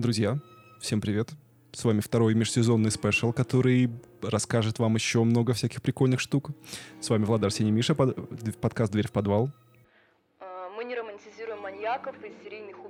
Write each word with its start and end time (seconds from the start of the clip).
Друзья, 0.00 0.38
всем 0.80 1.02
привет. 1.02 1.28
С 1.72 1.84
вами 1.84 2.00
второй 2.00 2.32
межсезонный 2.34 2.90
спешл, 2.90 3.34
который 3.34 3.90
расскажет 4.22 4.78
вам 4.78 4.94
еще 4.94 5.22
много 5.24 5.52
всяких 5.52 5.82
прикольных 5.82 6.20
штук. 6.20 6.52
С 7.02 7.10
вами 7.10 7.24
Влад 7.26 7.44
Арсений 7.44 7.70
Миша, 7.70 7.94
под... 7.94 8.16
подкаст 8.62 8.92
«Дверь 8.92 9.08
в 9.08 9.12
подвал». 9.12 9.50
А, 10.40 10.70
Мы 10.70 10.84
не 10.84 10.94
романтизируем 10.94 11.60
маньяков 11.60 12.16
и 12.24 12.32
серийных 12.42 12.82
убийц, 12.82 12.89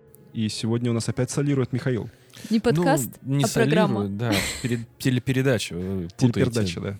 И 0.33 0.47
сегодня 0.49 0.91
у 0.91 0.93
нас 0.93 1.09
опять 1.09 1.29
солирует 1.29 1.73
Михаил. 1.73 2.09
Не 2.49 2.59
подкаст, 2.59 3.09
ну, 3.21 3.37
не 3.37 3.43
а 3.43 3.47
программа. 3.47 4.07
Да, 4.07 4.33
перед, 4.61 4.79
телепередача. 4.97 5.75
путаете. 5.75 6.15
Телепередача, 6.17 6.81
да. 6.81 6.97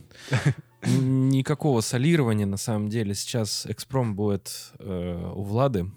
Никакого 0.88 1.82
солирования, 1.82 2.46
на 2.46 2.58
самом 2.58 2.90
деле. 2.90 3.14
Сейчас 3.16 3.66
экспром 3.68 4.16
будет 4.16 4.72
э, 4.80 5.32
у 5.36 5.44
Влады. 5.44 5.90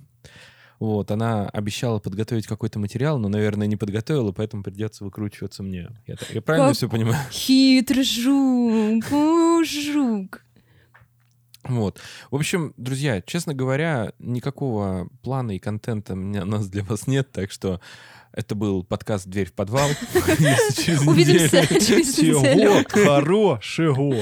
Вот, 0.79 1.11
она 1.11 1.49
обещала 1.49 1.99
подготовить 1.99 2.47
какой-то 2.47 2.79
материал, 2.79 3.19
но, 3.19 3.29
наверное, 3.29 3.67
не 3.67 3.77
подготовила, 3.77 4.33
поэтому 4.33 4.63
придется 4.63 5.05
выкручиваться 5.05 5.63
мне. 5.63 5.91
Я, 6.07 6.17
я 6.31 6.43
правильно 6.43 6.69
Как- 6.69 6.77
все 6.77 6.89
понимаю? 6.89 7.17
Хитрый 7.31 8.05
жук, 8.05 9.05
жук. 9.65 10.45
Вот. 11.65 12.01
В 12.31 12.37
общем, 12.37 12.75
друзья, 12.77 13.21
честно 13.23 13.55
говоря, 13.55 14.13
никакого 14.19 15.09
плана 15.23 15.53
и 15.53 15.59
контента 15.59 16.13
у 16.13 16.17
меня- 16.17 16.43
у 16.43 16.47
нас 16.47 16.69
для 16.69 16.83
вас 16.85 17.07
нет, 17.07 17.31
так 17.33 17.51
что 17.51 17.81
это 18.33 18.55
был 18.55 18.83
подкаст 18.85 19.27
«Дверь 19.29 19.49
в 19.49 19.53
подвал». 19.53 19.89
Увидимся 21.07 21.67
через 21.81 22.19
неделю. 22.19 22.85
Хорошего. 22.89 24.17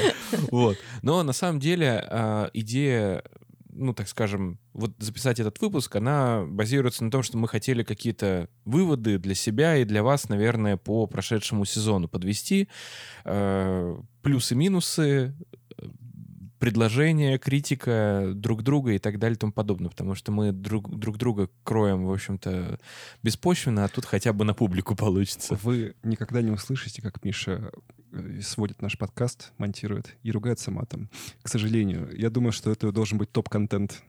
Вот. 0.51 0.77
Но 1.03 1.23
на 1.23 1.33
самом 1.33 1.61
деле 1.61 2.05
а, 2.09 2.51
идея, 2.53 3.23
ну, 3.73 3.95
так 3.95 4.09
скажем, 4.09 4.59
вот 4.75 4.93
записать 4.99 5.41
этот 5.41 5.59
выпуск, 5.63 5.97
она 5.97 6.45
базируется 6.47 7.05
на 7.05 7.11
том, 7.11 7.23
что 7.23 7.39
мы 7.39 7.49
хотели 7.49 7.83
какие-то 7.83 8.49
выводы 8.67 9.19
для 9.19 9.35
себя 9.35 9.77
и 9.79 9.85
для 9.85 10.03
вас, 10.03 10.29
наверное, 10.29 10.77
по 10.77 11.07
прошедшему 11.07 11.65
сезону 11.65 12.07
подвести. 12.09 12.69
э, 13.25 13.97
Плюсы-минусы, 14.23 15.09
э, 15.09 15.33
предложения, 16.63 17.39
критика 17.39 18.31
друг 18.37 18.63
друга 18.63 18.93
и 18.93 19.01
так 19.01 19.19
далее 19.19 19.35
и 19.35 19.39
тому 19.39 19.51
подобное, 19.51 19.91
потому 19.91 20.15
что 20.15 20.31
мы 20.31 20.53
друг, 20.53 20.97
друг 20.97 21.19
друга 21.19 21.51
кроем, 21.65 22.05
в 22.07 22.13
общем-то, 22.13 22.79
беспочвенно, 23.21 23.85
а 23.85 23.89
тут 23.89 24.05
хотя 24.05 24.33
бы 24.33 24.45
на 24.45 24.55
публику 24.55 24.95
получится. 24.95 25.59
Вы 25.65 25.97
никогда 26.05 26.41
не 26.41 26.53
услышите, 26.53 27.03
как 27.03 27.25
Миша 27.25 27.73
э, 28.13 28.41
сводит 28.43 28.81
наш 28.81 28.97
подкаст, 28.97 29.53
монтирует 29.59 30.17
и 30.23 30.31
ругается 30.31 30.71
матом. 30.71 31.11
К 31.43 31.49
сожалению, 31.49 32.09
я 32.17 32.31
думаю, 32.31 32.53
что 32.53 32.71
это 32.71 32.93
должен 32.93 33.19
быть 33.19 33.33
топ-контент. 33.33 34.01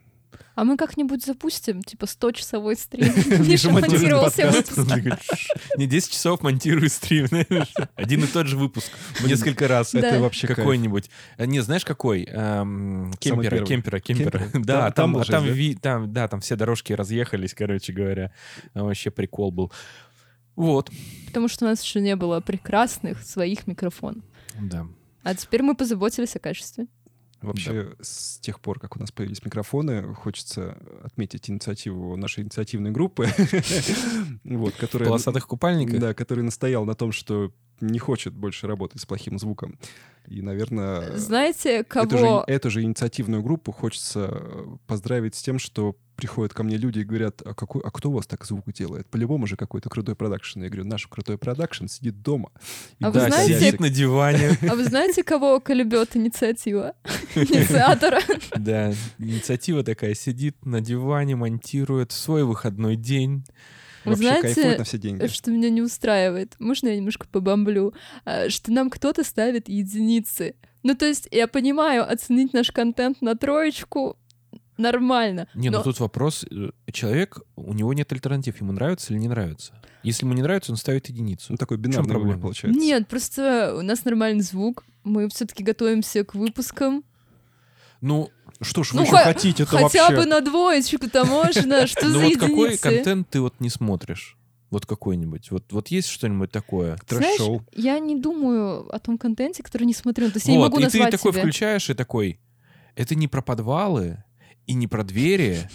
А 0.56 0.64
мы 0.64 0.78
как-нибудь 0.78 1.26
запустим, 1.26 1.82
типа, 1.82 2.06
100-часовой 2.06 2.76
стрим. 2.76 3.06
Миша 3.16 3.44
Миша 3.44 3.70
монтирует 3.72 4.02
монтировал 4.02 4.30
все 4.30 4.46
подкаст. 4.52 4.78
выпуски. 4.78 5.18
Не 5.78 5.88
10 5.88 6.12
часов 6.12 6.42
монтирую 6.44 6.90
стрим, 6.90 7.28
знаешь. 7.28 7.74
Один 7.96 8.24
и 8.24 8.28
тот 8.28 8.48
же 8.48 8.58
выпуск. 8.58 8.92
Несколько 9.24 9.68
раз. 9.68 9.96
Это 9.96 10.20
вообще. 10.20 10.48
Какой-нибудь. 10.48 11.10
А, 11.38 11.46
Не, 11.46 11.62
знаешь, 11.62 11.86
какой? 11.86 12.26
Эм, 12.26 13.12
Кемпера, 13.20 13.66
кемпера, 13.66 14.00
кемпера. 14.00 14.50
Да, 14.54 14.92
Там- 14.92 15.14
да? 16.14 16.28
там, 16.28 16.42
все 16.42 16.56
дорожки 16.56 16.94
разъехались, 16.94 17.54
короче 17.54 17.94
говоря. 17.94 18.32
Вообще 18.74 19.10
прикол 19.12 19.52
был. 19.52 19.72
Вот. 20.56 20.92
Потому 21.26 21.48
что 21.48 21.66
у 21.66 21.68
нас 21.68 21.82
еще 21.82 22.00
не 22.00 22.16
было 22.16 22.40
прекрасных 22.40 23.24
своих 23.24 23.66
микрофонов. 23.66 24.24
Да. 24.60 24.86
А 25.24 25.34
теперь 25.36 25.64
мы 25.64 25.76
позаботились 25.76 26.36
о 26.36 26.40
качестве. 26.40 26.86
Вообще, 27.44 27.94
с 28.02 28.40
тех 28.40 28.60
пор, 28.60 28.80
как 28.80 28.96
у 28.96 29.00
нас 29.00 29.12
появились 29.12 29.44
микрофоны, 29.44 30.14
хочется 30.16 30.78
отметить 31.04 31.50
инициативу 31.50 32.16
нашей 32.16 32.44
инициативной 32.44 32.92
группы, 32.92 33.28
вот, 34.44 34.74
которая, 34.76 35.10
полосатых 35.10 35.46
купальниках. 35.48 36.00
да, 36.00 36.14
который 36.14 36.44
настоял 36.44 36.86
на 36.86 36.96
том, 36.96 37.12
что 37.12 37.52
не 37.82 38.00
хочет 38.00 38.34
больше 38.34 38.68
работать 38.68 39.02
с 39.02 39.06
плохим 39.06 39.38
звуком. 39.38 39.78
И, 40.28 40.42
наверное, 40.42 41.18
Знаете, 41.18 41.80
эту 41.80 42.18
же, 42.18 42.24
кого... 42.24 42.44
эту 42.48 42.70
же 42.70 42.82
инициативную 42.82 43.44
группу 43.44 43.72
хочется 43.74 44.30
э, 44.32 44.66
поздравить 44.88 45.36
с 45.36 45.42
тем, 45.42 45.60
что 45.60 45.98
приходят 46.16 46.54
ко 46.54 46.64
мне 46.64 46.78
люди 46.78 47.00
и 47.00 47.04
говорят, 47.04 47.42
а, 47.44 47.54
какой, 47.54 47.82
а 47.84 47.92
кто 47.92 48.10
у 48.10 48.14
вас 48.14 48.26
так 48.28 48.46
звук 48.46 48.72
делает? 48.74 49.08
По-любому 49.08 49.48
же 49.48 49.56
какой-то 49.56 49.90
крутой 49.90 50.16
продакшн. 50.16 50.62
Я 50.64 50.70
говорю, 50.70 50.86
наш 50.86 51.08
крутой 51.08 51.38
продакшн 51.38 51.88
сидит 51.88 52.22
дома. 52.22 52.52
И 53.00 53.04
А 53.04 53.10
вы 53.12 53.20
Да, 53.20 53.28
знаете- 53.30 53.60
сидит 53.60 53.80
на 53.80 53.90
диване. 53.90 54.58
А 54.70 54.76
вы 54.76 54.84
знаете, 54.86 55.24
кого 55.24 55.60
колебет 55.60 56.16
инициатива? 56.16 56.94
Инициатора. 57.36 58.20
Да, 58.58 58.94
инициатива 59.20 59.84
такая 59.84 60.14
сидит 60.14 60.66
на 60.66 60.82
диване, 60.82 61.36
монтирует 61.36 62.12
в 62.12 62.16
свой 62.16 62.44
выходной 62.44 62.96
день. 62.96 63.46
Вы 64.06 64.12
Вообще 64.12 64.24
знаете, 64.28 64.42
кайфует 64.56 64.78
на 64.80 64.84
все 64.84 64.98
деньги. 64.98 65.28
что 65.28 65.50
меня 65.52 65.70
не 65.70 65.82
устраивает. 65.82 66.56
Можно 66.60 66.90
я 66.90 66.98
немножко 66.98 67.26
побомблю? 67.28 67.94
А, 68.26 68.50
Что 68.50 68.72
нам 68.74 68.90
кто-то 68.90 69.24
ставит 69.24 69.70
единицы. 69.70 70.56
Ну, 70.84 70.94
то 70.96 71.06
есть, 71.06 71.30
я 71.32 71.48
понимаю, 71.48 72.04
оценить 72.12 72.52
наш 72.52 72.70
контент 72.72 73.22
на 73.22 73.36
троечку 73.38 74.18
нормально. 74.78 75.48
Не, 75.54 75.70
но 75.70 75.80
ну 75.80 75.84
тут 75.84 76.00
вопрос. 76.00 76.46
э, 76.50 76.72
Человек, 76.92 77.40
у 77.56 77.74
него 77.74 77.94
нет 77.94 78.12
альтернатив, 78.12 78.60
ему 78.62 78.72
нравится 78.72 79.14
или 79.14 79.20
не 79.20 79.28
нравится. 79.28 79.74
Если 80.04 80.26
ему 80.26 80.34
не 80.34 80.42
нравится, 80.42 80.72
он 80.72 80.78
ставит 80.78 81.08
единицу. 81.10 81.48
Ну, 81.50 81.58
такой 81.58 81.78
бинарный 81.78 82.10
проблема? 82.10 82.42
получается. 82.42 82.80
Нет, 82.80 83.08
просто 83.08 83.76
у 83.78 83.82
нас 83.82 84.04
нормальный 84.06 84.42
звук. 84.44 84.84
Мы 85.04 85.30
все-таки 85.30 85.64
готовимся 85.64 86.24
к 86.24 86.34
выпускам. 86.36 87.04
Ну, 88.02 88.30
Что 88.62 88.84
ж 88.84 88.92
Ну, 88.94 89.00
вы 89.00 89.06
еще 89.06 89.16
ха- 89.16 89.24
хотите? 89.24 89.64
Это 89.64 89.72
Хотя 89.78 90.04
вообще... 90.10 90.16
бы 90.18 90.26
на 90.26 90.42
двоечку-то 90.42 91.26
можно. 91.26 91.88
Что 91.88 92.08
ну 92.08 92.20
за 92.20 92.26
вот 92.26 92.34
какой 92.38 92.72
единицы? 92.74 92.82
контент 92.82 93.30
ты 93.30 93.40
вот 93.42 93.56
не 93.60 93.70
смотришь? 93.70 94.38
Вот 94.70 94.86
какой-нибудь. 94.86 95.52
Вот, 95.52 95.72
вот 95.72 95.88
есть 95.90 96.08
что-нибудь 96.10 96.52
такое? 96.52 96.98
Трэш-шоу. 97.08 97.64
Знаешь, 97.74 97.86
я 97.86 98.00
не 98.00 98.16
думаю 98.20 98.94
о 98.94 99.00
том 99.00 99.18
контенте, 99.18 99.62
который 99.64 99.84
не 99.84 99.94
смотрю. 99.94 100.30
То 100.32 100.38
есть 100.38 100.48
я 100.48 100.54
не 100.54 100.58
вот, 100.58 100.66
могу 100.72 100.78
и 100.80 100.86
ты 100.86 100.98
назвать 100.98 101.12
такой 101.12 101.32
себе. 101.32 101.42
включаешь 101.42 101.90
и 101.90 101.94
такой, 101.94 102.40
это 102.96 103.14
не 103.16 103.28
про 103.28 103.42
подвалы 103.44 104.24
и 104.68 104.74
не 104.74 104.88
про 104.88 105.04
двери, 105.04 105.68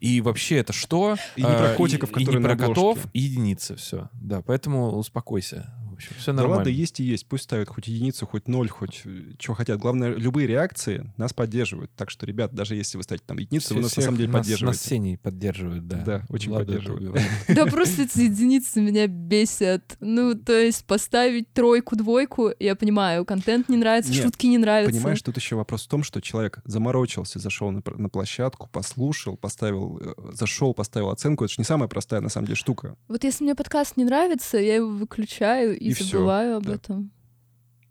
и 0.00 0.20
вообще 0.20 0.56
это 0.56 0.72
что? 0.72 1.16
И 1.36 1.42
не 1.42 1.46
про 1.46 1.72
А, 1.72 1.74
котиков, 1.76 2.10
и, 2.10 2.12
которые 2.12 2.40
не 2.40 2.48
на 2.48 2.56
про 2.56 2.68
котов, 2.68 3.06
и 3.12 3.20
единица, 3.20 3.76
все. 3.76 4.08
Да, 4.12 4.42
поэтому 4.42 4.96
успокойся. 4.96 5.72
Общем, 6.02 6.16
все 6.18 6.32
Да 6.32 6.36
нормально. 6.38 6.56
ладно, 6.58 6.70
есть 6.70 7.00
и 7.00 7.04
есть. 7.04 7.26
Пусть 7.26 7.44
ставят 7.44 7.68
хоть 7.68 7.86
единицу, 7.88 8.26
хоть 8.26 8.48
ноль, 8.48 8.68
хоть 8.68 9.02
что 9.38 9.54
хотят. 9.54 9.78
Главное, 9.78 10.14
любые 10.14 10.46
реакции 10.46 11.12
нас 11.16 11.32
поддерживают. 11.32 11.90
Так 11.96 12.10
что, 12.10 12.26
ребят, 12.26 12.54
даже 12.54 12.74
если 12.74 12.96
вы 12.96 13.02
ставите 13.04 13.24
там 13.26 13.38
единицу, 13.38 13.74
вы 13.74 13.82
нас 13.82 13.96
на 13.96 14.02
самом 14.02 14.16
деле 14.18 14.28
нас- 14.30 14.42
поддерживаете. 14.46 14.78
Нас 14.78 14.88
Сеней 14.88 15.18
поддерживают, 15.18 15.86
да. 15.86 15.96
Да, 16.04 16.22
очень 16.28 16.50
Влада 16.50 16.66
поддерживают. 16.66 17.20
Да 17.48 17.66
просто 17.66 18.02
эти 18.02 18.20
единицы 18.20 18.80
меня 18.80 19.06
бесят. 19.06 19.96
Ну, 20.00 20.34
то 20.34 20.52
есть 20.58 20.84
поставить 20.86 21.52
тройку, 21.52 21.96
двойку, 21.96 22.50
я 22.58 22.74
понимаю, 22.74 23.24
контент 23.24 23.68
не 23.68 23.76
нравится, 23.76 24.12
шутки 24.12 24.46
не 24.46 24.58
нравятся. 24.58 24.92
Понимаешь, 24.92 25.22
тут 25.22 25.36
еще 25.36 25.56
вопрос 25.56 25.84
в 25.84 25.88
том, 25.88 26.02
что 26.02 26.20
человек 26.20 26.58
заморочился, 26.64 27.38
зашел 27.38 27.70
на 27.70 28.08
площадку, 28.08 28.68
послушал, 28.72 29.36
поставил, 29.36 29.98
э, 30.00 30.32
зашел, 30.34 30.74
поставил 30.74 31.10
оценку. 31.10 31.44
Это 31.44 31.52
же 31.54 31.60
не 31.60 31.64
самая 31.64 31.88
простая, 31.88 32.20
на 32.20 32.28
самом 32.28 32.46
деле, 32.46 32.56
штука. 32.56 32.96
Вот 33.08 33.24
если 33.24 33.44
мне 33.44 33.54
подкаст 33.54 33.96
не 33.96 34.04
нравится, 34.04 34.58
я 34.58 34.76
его 34.76 34.88
выключаю 34.88 35.78
и, 35.78 35.88
И 35.90 35.91
всё, 35.94 36.04
забываю 36.18 36.56
об 36.56 36.64
да. 36.64 36.74
этом. 36.74 37.10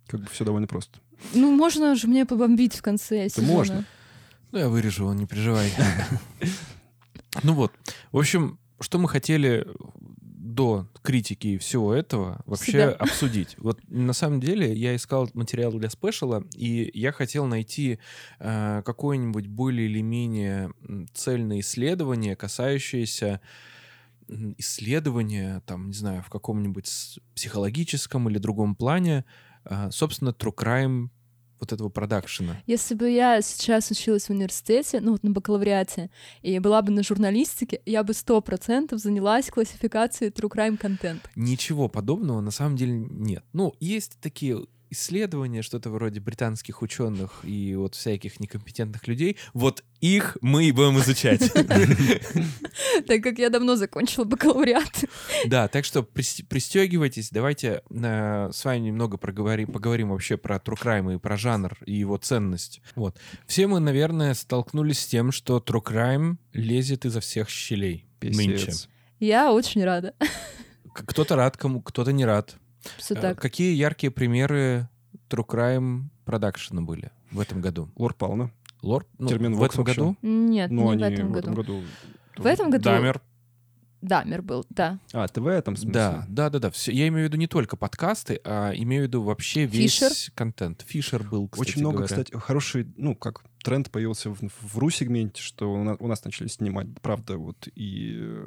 Как 0.08 0.22
бы 0.22 0.28
все 0.30 0.46
довольно 0.46 0.68
просто. 0.68 1.00
Ну, 1.34 1.52
можно 1.52 1.96
же 1.96 2.08
мне 2.08 2.26
побомбить 2.26 2.76
в 2.76 2.82
конце 2.82 3.30
сезона. 3.30 3.48
можно. 3.48 3.86
Ну, 4.52 4.60
я 4.60 4.70
вырежу 4.70 5.04
его, 5.04 5.14
не 5.14 5.26
переживай. 5.26 5.72
Ну 7.44 7.54
вот. 7.54 7.72
В 8.12 8.18
общем, 8.18 8.60
что 8.82 9.00
мы 9.00 9.08
хотели 9.08 9.66
до 10.52 10.88
критики 11.02 11.48
и 11.48 11.58
всего 11.58 11.94
этого 11.94 12.42
вообще 12.46 12.72
Себя. 12.72 12.90
обсудить. 12.92 13.56
Вот 13.58 13.80
на 13.88 14.12
самом 14.12 14.42
деле 14.42 14.74
я 14.74 14.96
искал 14.96 15.30
материал 15.34 15.72
для 15.72 15.90
спешала, 15.90 16.44
и 16.56 16.92
я 16.94 17.14
хотел 17.14 17.46
найти 17.46 18.00
э, 18.40 18.82
какое-нибудь 18.86 19.48
более 19.48 19.88
или 19.88 20.02
менее 20.02 20.74
цельное 21.14 21.62
исследование, 21.62 22.36
касающееся 22.36 23.40
исследования, 24.58 25.62
там, 25.66 25.88
не 25.88 25.94
знаю, 25.94 26.24
в 26.24 26.30
каком-нибудь 26.30 27.20
психологическом 27.36 28.30
или 28.30 28.38
другом 28.38 28.76
плане, 28.76 29.26
э, 29.66 29.90
собственно, 29.92 30.30
true 30.30 30.56
crime 30.56 31.10
вот 31.62 31.72
этого 31.72 31.90
продакшена. 31.90 32.58
Если 32.66 32.96
бы 32.96 33.10
я 33.10 33.42
сейчас 33.42 33.92
училась 33.92 34.26
в 34.26 34.32
университете, 34.32 35.00
ну 35.00 35.12
вот 35.12 35.24
на 35.24 35.32
бакалавриате, 35.32 36.10
и 36.42 36.58
была 36.60 36.82
бы 36.82 36.92
на 36.92 37.04
журналистике, 37.04 37.82
я 37.86 38.04
бы 38.04 38.14
сто 38.14 38.42
процентов 38.42 39.00
занялась 39.00 39.50
классификацией 39.50 40.32
true 40.32 40.50
crime 40.50 40.76
контент. 40.76 41.30
Ничего 41.36 41.88
подобного 41.88 42.42
на 42.42 42.52
самом 42.52 42.76
деле 42.76 42.94
нет. 42.94 43.44
Ну, 43.54 43.76
есть 43.80 44.18
такие 44.20 44.66
исследования, 44.92 45.62
что-то 45.62 45.90
вроде 45.90 46.20
британских 46.20 46.82
ученых 46.82 47.40
и 47.44 47.76
вот 47.76 47.96
всяких 47.96 48.40
некомпетентных 48.40 49.08
людей, 49.08 49.38
вот 49.54 49.84
их 50.02 50.38
мы 50.42 50.66
и 50.66 50.72
будем 50.72 51.00
изучать. 51.00 51.52
Так 53.08 53.24
как 53.24 53.40
я 53.40 53.50
давно 53.50 53.76
закончила 53.76 54.26
бакалавриат. 54.26 55.06
Да, 55.46 55.68
так 55.68 55.86
что 55.86 56.04
пристегивайтесь, 56.04 57.30
давайте 57.32 57.82
э, 57.90 58.50
с 58.52 58.66
вами 58.66 58.80
немного 58.80 59.18
проговорим, 59.18 59.72
поговорим 59.72 60.10
вообще 60.10 60.38
про 60.38 60.58
true 60.58 60.78
crime 60.80 61.16
и 61.16 61.18
про 61.18 61.38
жанр 61.38 61.78
и 61.86 61.94
его 61.94 62.18
ценность. 62.18 62.82
Вот. 62.96 63.18
Все 63.48 63.68
мы, 63.68 63.80
наверное, 63.80 64.34
столкнулись 64.34 65.00
с 65.00 65.06
тем, 65.08 65.32
что 65.32 65.58
true 65.58 65.84
crime 65.84 66.38
лезет 66.54 67.06
изо 67.06 67.20
всех 67.20 67.50
щелей 67.50 68.06
нынче. 68.22 68.74
Я 69.20 69.52
очень 69.54 69.84
рада. 69.84 70.14
Кто-то 70.94 71.36
рад, 71.36 71.58
кому 71.58 71.82
кто-то 71.82 72.12
не 72.12 72.26
рад. 72.26 72.56
Все 72.98 73.16
Э, 73.16 73.22
так. 73.22 73.42
Какие 73.42 73.76
яркие 73.76 74.12
примеры 74.12 74.90
True 75.30 75.46
Crime 75.46 76.04
продакшена 76.26 76.82
были 76.82 77.12
в 77.32 77.40
этом 77.40 77.62
году? 77.62 77.90
Лор 77.96 78.14
Пауна. 78.14 78.52
Лор? 78.82 79.06
Ну, 79.20 79.28
Термин 79.28 79.54
в 79.56 79.64
этом 79.64 79.84
году? 79.84 80.18
Нет, 80.22 80.72
Ну, 80.72 80.92
не 80.94 81.04
они 81.04 81.16
в 81.16 81.20
этом 81.20 81.32
в 81.34 81.38
этом 81.38 81.54
году. 81.54 81.74
году... 81.78 81.88
В 82.38 82.46
этом 82.46 82.70
году 82.72 82.84
Дамер. 82.84 83.22
Дамер 84.02 84.42
был, 84.42 84.66
да. 84.72 84.98
А, 85.14 85.28
ТВ 85.28 85.64
там 85.64 85.76
в 85.76 85.78
смысле? 85.78 85.92
Да, 85.92 86.26
да, 86.28 86.50
да, 86.50 86.58
да. 86.58 86.72
Все, 86.72 86.92
я 86.92 87.08
имею 87.10 87.26
в 87.28 87.30
виду 87.30 87.38
не 87.38 87.46
только 87.46 87.78
подкасты, 87.78 88.42
а 88.44 88.72
имею 88.74 89.04
в 89.04 89.08
виду 89.08 89.22
вообще 89.22 89.66
весь 89.66 90.00
Фишер. 90.00 90.12
контент. 90.34 90.84
Фишер 90.88 91.22
был, 91.22 91.48
кстати 91.48 91.70
Очень 91.70 91.82
много, 91.82 91.98
говоря. 91.98 92.08
кстати, 92.08 92.36
хороший, 92.36 92.88
ну, 92.98 93.14
как 93.14 93.44
тренд 93.64 93.92
появился 93.92 94.32
в, 94.32 94.40
в 94.42 94.78
РУ-сегменте, 94.80 95.40
что 95.44 95.72
у 95.72 95.84
нас, 95.84 95.98
у 96.00 96.08
нас 96.08 96.24
начали 96.26 96.48
снимать, 96.48 96.88
правда, 97.04 97.38
вот 97.38 97.68
и... 97.76 98.40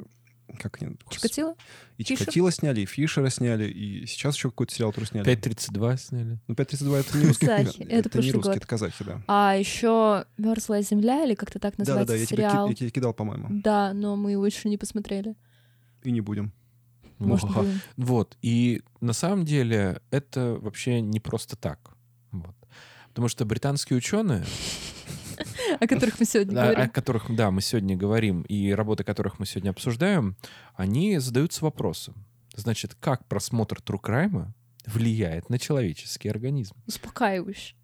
Как 0.59 0.81
они? 0.81 0.95
Чикатило? 1.09 1.55
И 1.97 2.03
Фишер? 2.03 2.19
Чикатило 2.19 2.51
сняли, 2.51 2.81
и 2.81 2.85
Фишера 2.85 3.29
сняли, 3.29 3.65
и 3.69 4.05
сейчас 4.05 4.35
еще 4.35 4.49
какой-то 4.51 4.73
сериал 4.73 4.93
тоже 4.93 5.07
сняли. 5.07 5.25
5.32 5.27 5.97
сняли. 5.97 6.39
Ну, 6.47 6.53
5.32 6.55 6.95
это 6.99 7.17
не 7.17 7.25
русский. 7.25 7.45
Казахи. 7.47 7.83
Это 7.83 8.09
Это 8.09 8.19
не 8.21 8.31
русский, 8.31 8.47
год. 8.49 8.57
это 8.57 8.67
казахи, 8.67 9.03
да. 9.03 9.21
А 9.27 9.55
еще 9.57 10.25
Мерзлая 10.37 10.81
земля, 10.81 11.23
или 11.25 11.33
как-то 11.35 11.59
так 11.59 11.77
называется 11.77 12.13
Да-да-да, 12.13 12.19
я 12.21 12.25
тебе, 12.25 12.37
ки- 12.37 12.41
сериал. 12.49 12.69
я 12.69 12.75
тебе 12.75 12.89
кидал, 12.91 13.13
по-моему. 13.13 13.47
Да, 13.49 13.93
но 13.93 14.15
мы 14.15 14.31
его 14.33 14.45
еще 14.45 14.69
не 14.69 14.77
посмотрели. 14.77 15.35
И 16.03 16.11
не 16.11 16.21
будем. 16.21 16.53
Может, 17.17 17.49
будем. 17.49 17.79
Вот. 17.97 18.37
И 18.41 18.81
на 19.01 19.13
самом 19.13 19.45
деле 19.45 20.01
это 20.11 20.57
вообще 20.61 21.01
не 21.01 21.19
просто 21.19 21.55
так. 21.55 21.95
Вот. 22.31 22.55
Потому 23.09 23.29
что 23.29 23.45
британские 23.45 23.97
ученые, 23.97 24.43
О 25.79 25.87
которых 25.87 26.19
мы 26.19 26.25
сегодня 26.25 26.59
о, 26.59 26.63
о 26.69 26.71
говорим. 26.73 26.89
которых, 26.91 27.35
да, 27.35 27.51
мы 27.51 27.61
сегодня 27.61 27.95
говорим, 27.97 28.41
и 28.43 28.71
работы 28.71 29.03
которых 29.03 29.39
мы 29.39 29.45
сегодня 29.45 29.69
обсуждаем, 29.71 30.35
они 30.75 31.17
задаются 31.19 31.63
вопросом. 31.65 32.25
Значит, 32.55 32.95
как 32.99 33.27
просмотр 33.27 33.79
True 33.83 33.99
Crime 34.01 34.47
влияет 34.85 35.49
на 35.49 35.59
человеческий 35.59 36.29
организм? 36.29 36.75
Успокаивающий. 36.87 37.75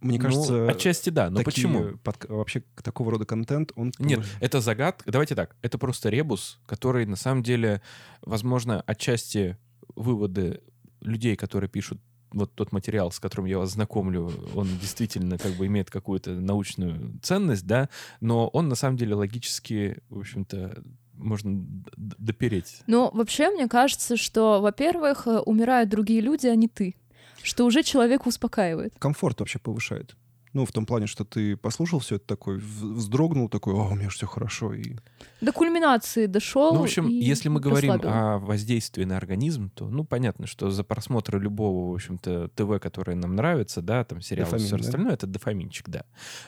Мне 0.00 0.18
Ну, 0.18 0.24
кажется, 0.24 0.68
отчасти 0.68 1.10
да, 1.10 1.30
но 1.30 1.38
такие 1.42 1.66
почему? 1.66 1.84
подка- 2.04 2.32
вообще 2.32 2.62
такого 2.82 3.12
рода 3.12 3.24
контент, 3.24 3.72
он... 3.76 3.92
Нет, 3.98 4.24
это 4.40 4.60
загадка. 4.60 5.10
Давайте 5.10 5.34
так. 5.34 5.56
Это 5.62 5.78
просто 5.78 6.10
ребус, 6.10 6.60
который 6.66 7.06
на 7.06 7.16
самом 7.16 7.42
деле, 7.42 7.80
возможно, 8.22 8.82
отчасти 8.82 9.56
выводы 9.94 10.60
людей, 11.00 11.34
которые 11.34 11.70
пишут 11.70 12.00
вот 12.36 12.54
тот 12.54 12.72
материал, 12.72 13.10
с 13.10 13.18
которым 13.18 13.46
я 13.46 13.58
вас 13.58 13.72
знакомлю, 13.72 14.30
он 14.54 14.68
действительно 14.80 15.38
как 15.38 15.52
бы 15.52 15.66
имеет 15.66 15.90
какую-то 15.90 16.30
научную 16.32 17.18
ценность, 17.22 17.66
да, 17.66 17.88
но 18.20 18.48
он 18.48 18.68
на 18.68 18.74
самом 18.74 18.96
деле 18.96 19.14
логически, 19.14 19.98
в 20.08 20.20
общем-то, 20.20 20.82
можно 21.14 21.64
допереть. 21.96 22.82
Ну, 22.86 23.10
вообще, 23.12 23.50
мне 23.50 23.68
кажется, 23.68 24.16
что, 24.16 24.60
во-первых, 24.60 25.26
умирают 25.46 25.88
другие 25.88 26.20
люди, 26.20 26.46
а 26.46 26.54
не 26.54 26.68
ты. 26.68 26.94
Что 27.42 27.64
уже 27.64 27.82
человека 27.82 28.28
успокаивает. 28.28 28.94
комфорт 28.98 29.40
вообще 29.40 29.58
повышает. 29.58 30.16
Ну, 30.56 30.64
в 30.64 30.72
том 30.72 30.86
плане, 30.86 31.06
что 31.06 31.26
ты 31.26 31.54
послушал 31.54 31.98
все 31.98 32.16
это 32.16 32.26
такой, 32.28 32.56
вздрогнул 32.56 33.50
такой, 33.50 33.74
о, 33.74 33.88
у 33.90 33.94
меня 33.94 34.08
все 34.08 34.26
хорошо. 34.26 34.72
И... 34.72 34.96
До 35.42 35.52
кульминации 35.52 36.24
дошел. 36.24 36.72
Ну, 36.72 36.80
в 36.80 36.84
общем, 36.84 37.10
и 37.10 37.12
если 37.12 37.50
мы 37.50 37.60
говорим 37.60 37.92
расслабил. 37.92 38.16
о 38.16 38.38
воздействии 38.38 39.04
на 39.04 39.18
организм, 39.18 39.68
то, 39.68 39.86
ну, 39.86 40.04
понятно, 40.04 40.46
что 40.46 40.70
за 40.70 40.82
просмотр 40.82 41.38
любого, 41.38 41.90
в 41.90 41.94
общем-то, 41.94 42.48
ТВ, 42.54 42.80
которое 42.80 43.16
нам 43.16 43.36
нравится, 43.36 43.82
да, 43.82 44.02
там 44.04 44.22
сериалы, 44.22 44.52
Дофамин, 44.52 44.66
все 44.66 44.76
да? 44.78 44.82
остальное, 44.82 45.12
это 45.12 45.26
дофаминчик, 45.26 45.90
да. 45.90 46.04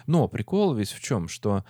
Но 0.06 0.26
прикол 0.26 0.72
весь 0.72 0.92
в 0.92 1.00
чем, 1.02 1.28
что 1.28 1.66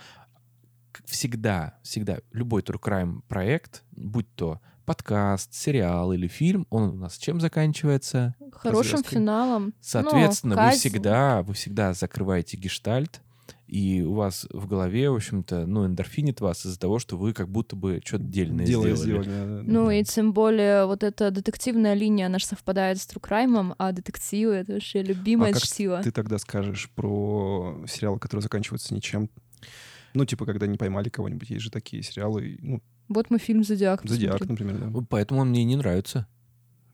всегда, 1.03 1.77
всегда 1.83 2.19
любой 2.31 2.61
true 2.61 2.79
crime 2.79 3.19
проект, 3.27 3.83
будь 3.91 4.33
то 4.35 4.61
подкаст, 4.89 5.53
сериал 5.53 6.13
или 6.13 6.25
фильм, 6.25 6.65
он 6.71 6.89
у 6.89 6.93
нас 6.93 7.15
чем 7.19 7.39
заканчивается? 7.39 8.33
Хорошим 8.51 8.93
развязкой. 8.93 9.19
финалом. 9.19 9.73
Соответственно, 9.81 10.55
Ну, 10.55 10.65
вы 10.65 10.71
всегда, 10.71 11.43
вы 11.43 11.53
всегда 11.53 11.93
закрываете 11.93 12.57
гештальт, 12.57 13.21
и 13.67 14.01
у 14.01 14.15
вас 14.15 14.47
в 14.49 14.65
голове, 14.65 15.11
в 15.11 15.15
общем-то, 15.17 15.67
ну, 15.67 15.85
эндорфинит 15.85 16.41
вас 16.41 16.65
из-за 16.65 16.79
того, 16.79 16.97
что 16.97 17.17
вы 17.17 17.33
как 17.33 17.49
будто 17.49 17.75
бы 17.75 18.01
что-то 18.03 18.23
дельное 18.23 18.65
Дело 18.65 18.89
сделали. 18.95 19.21
сделали. 19.21 19.25
да, 19.27 19.45
да, 19.57 19.61
Ну 19.63 19.85
да. 19.85 19.93
и 19.93 20.03
тем 20.03 20.33
более 20.33 20.87
вот 20.87 21.03
эта 21.03 21.29
детективная 21.29 21.93
линия, 21.93 22.25
она 22.25 22.39
же 22.39 22.47
совпадает 22.47 22.99
с 22.99 23.05
Трукраймом, 23.05 23.75
а 23.77 23.91
детективы— 23.91 24.53
это 24.55 24.73
вообще 24.73 25.03
любимое 25.03 25.51
А 25.51 25.53
как 25.53 25.61
чтиво. 25.61 26.01
Ты 26.01 26.11
тогда 26.11 26.39
скажешь 26.39 26.89
про 26.95 27.79
сериалы, 27.87 28.17
которые 28.17 28.41
заканчиваются 28.41 28.95
ничем. 28.95 29.29
Ну, 30.15 30.25
типа, 30.25 30.47
когда 30.47 30.65
не 30.65 30.79
поймали 30.79 31.09
кого-нибудь. 31.09 31.51
Есть 31.51 31.65
же 31.65 31.69
такие 31.69 32.01
сериалы. 32.01 32.57
Ну, 32.63 32.81
Вот 33.09 33.29
мы 33.29 33.37
фильм 33.39 33.63
«Зодиак» 33.63 34.01
Зодиак, 34.07 34.39
посмотрели. 34.39 34.71
например, 34.71 34.91
да. 34.93 35.05
Поэтому 35.09 35.41
он 35.41 35.49
мне 35.49 35.61
и 35.61 35.65
не 35.65 35.75
нравится. 35.75 36.27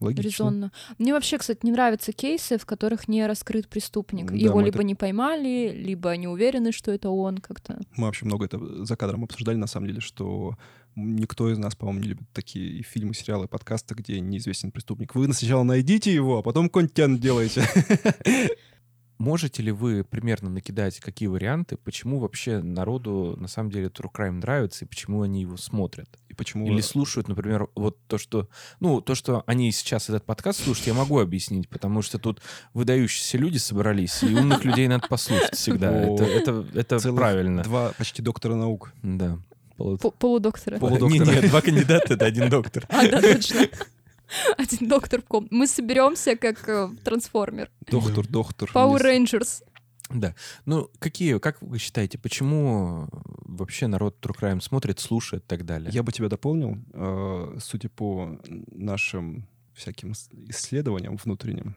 Логично. 0.00 0.22
Резонно. 0.28 0.72
Мне 0.98 1.14
вообще, 1.14 1.38
кстати, 1.38 1.60
не 1.62 1.72
нравятся 1.72 2.12
кейсы, 2.12 2.58
в 2.58 2.66
которых 2.66 3.08
не 3.08 3.26
раскрыт 3.26 3.66
преступник. 3.68 4.30
Да, 4.30 4.36
Его 4.36 4.60
либо 4.60 4.78
это- 4.78 4.84
не 4.84 4.94
поймали, 4.94 5.72
либо 5.74 6.14
не 6.16 6.28
уверены, 6.28 6.72
что 6.72 6.90
это 6.90 7.08
он 7.08 7.38
как-то. 7.38 7.78
Мы 7.96 8.04
вообще 8.04 8.26
много 8.26 8.44
это 8.44 8.84
за 8.84 8.94
кадром 8.96 9.24
обсуждали, 9.24 9.56
на 9.56 9.66
самом 9.66 9.86
деле, 9.86 10.00
что 10.00 10.56
никто 10.96 11.50
из 11.50 11.56
нас, 11.58 11.74
по-моему, 11.76 12.00
не 12.02 12.08
любит 12.08 12.28
такие 12.34 12.82
фильмы, 12.82 13.14
сериалы, 13.14 13.48
подкасты, 13.48 13.94
где 13.94 14.20
неизвестен 14.20 14.70
преступник. 14.70 15.14
Вы 15.14 15.32
сначала 15.32 15.62
найдите 15.62 16.12
его, 16.12 16.38
а 16.38 16.42
потом 16.42 16.68
контент 16.68 17.20
делаете. 17.20 17.62
Можете 19.18 19.62
ли 19.62 19.72
вы 19.72 20.04
примерно 20.04 20.50
накидать, 20.50 21.00
какие 21.00 21.28
варианты, 21.28 21.76
почему 21.78 22.18
вообще 22.18 22.60
народу 22.62 23.34
на 23.40 23.48
самом 23.48 23.70
деле 23.70 23.86
True 23.86 24.10
Crime 24.12 24.32
нравится 24.32 24.84
и 24.84 24.88
почему 24.88 25.22
они 25.22 25.40
его 25.40 25.56
смотрят? 25.56 26.08
И 26.28 26.34
почему... 26.34 26.66
Или 26.66 26.82
слушают, 26.82 27.26
например, 27.28 27.68
вот 27.74 27.96
то, 28.08 28.18
что... 28.18 28.48
Ну, 28.80 29.00
то, 29.00 29.14
что 29.14 29.42
они 29.46 29.72
сейчас 29.72 30.10
этот 30.10 30.24
подкаст 30.24 30.62
слушают, 30.62 30.88
я 30.88 30.94
могу 30.94 31.18
объяснить, 31.18 31.68
потому 31.68 32.02
что 32.02 32.18
тут 32.18 32.42
выдающиеся 32.74 33.38
люди 33.38 33.56
собрались, 33.56 34.22
и 34.22 34.34
умных 34.34 34.64
людей 34.64 34.86
надо 34.86 35.08
послушать 35.08 35.54
всегда. 35.54 35.90
Это, 36.02 36.66
это, 36.74 37.12
правильно. 37.14 37.62
Два 37.62 37.92
почти 37.96 38.20
доктора 38.20 38.54
наук. 38.54 38.92
Да. 39.02 39.38
Полу- 39.78 39.98
По- 39.98 40.10
Полудоктора. 40.10 40.78
Пол- 40.78 40.88
полудоктора. 40.90 41.24
Не, 41.26 41.40
нет, 41.40 41.50
два 41.50 41.60
кандидата— 41.60 42.14
это 42.14 42.24
один 42.24 42.48
доктор. 42.50 42.86
А, 42.88 43.06
да, 43.08 43.20
точно. 43.20 43.66
Один 44.58 44.88
доктор 44.88 45.22
в 45.22 45.24
комнате. 45.24 45.54
Мы 45.54 45.66
соберемся 45.66 46.36
как 46.36 46.68
э, 46.68 46.88
трансформер. 47.04 47.70
Доктор, 47.90 48.26
доктор. 48.26 48.70
Power 48.72 49.00
Rangers. 49.00 49.62
Да. 50.10 50.34
Ну, 50.66 50.88
какие, 50.98 51.38
как 51.38 51.60
вы 51.60 51.78
считаете, 51.78 52.18
почему 52.18 53.08
вообще 53.44 53.88
народ 53.88 54.24
True 54.24 54.36
Crime 54.38 54.60
смотрит, 54.60 55.00
слушает 55.00 55.44
и 55.44 55.46
так 55.46 55.64
далее? 55.64 55.90
Я 55.92 56.02
бы 56.02 56.12
тебя 56.12 56.28
дополнил. 56.28 56.78
э, 56.92 57.58
Судя 57.60 57.88
по 57.88 58.38
нашим 58.70 59.48
всяким 59.74 60.12
исследованиям 60.48 61.16
внутренним, 61.16 61.76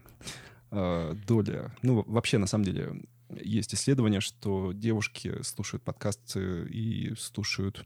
э, 0.71 1.15
доля... 1.27 1.75
Ну, 1.81 2.03
вообще, 2.05 2.37
на 2.37 2.47
самом 2.47 2.65
деле, 2.65 3.01
есть 3.29 3.73
исследования, 3.73 4.21
что 4.21 4.73
девушки 4.73 5.41
слушают 5.41 5.83
подкасты 5.83 6.67
и 6.69 7.15
слушают, 7.17 7.85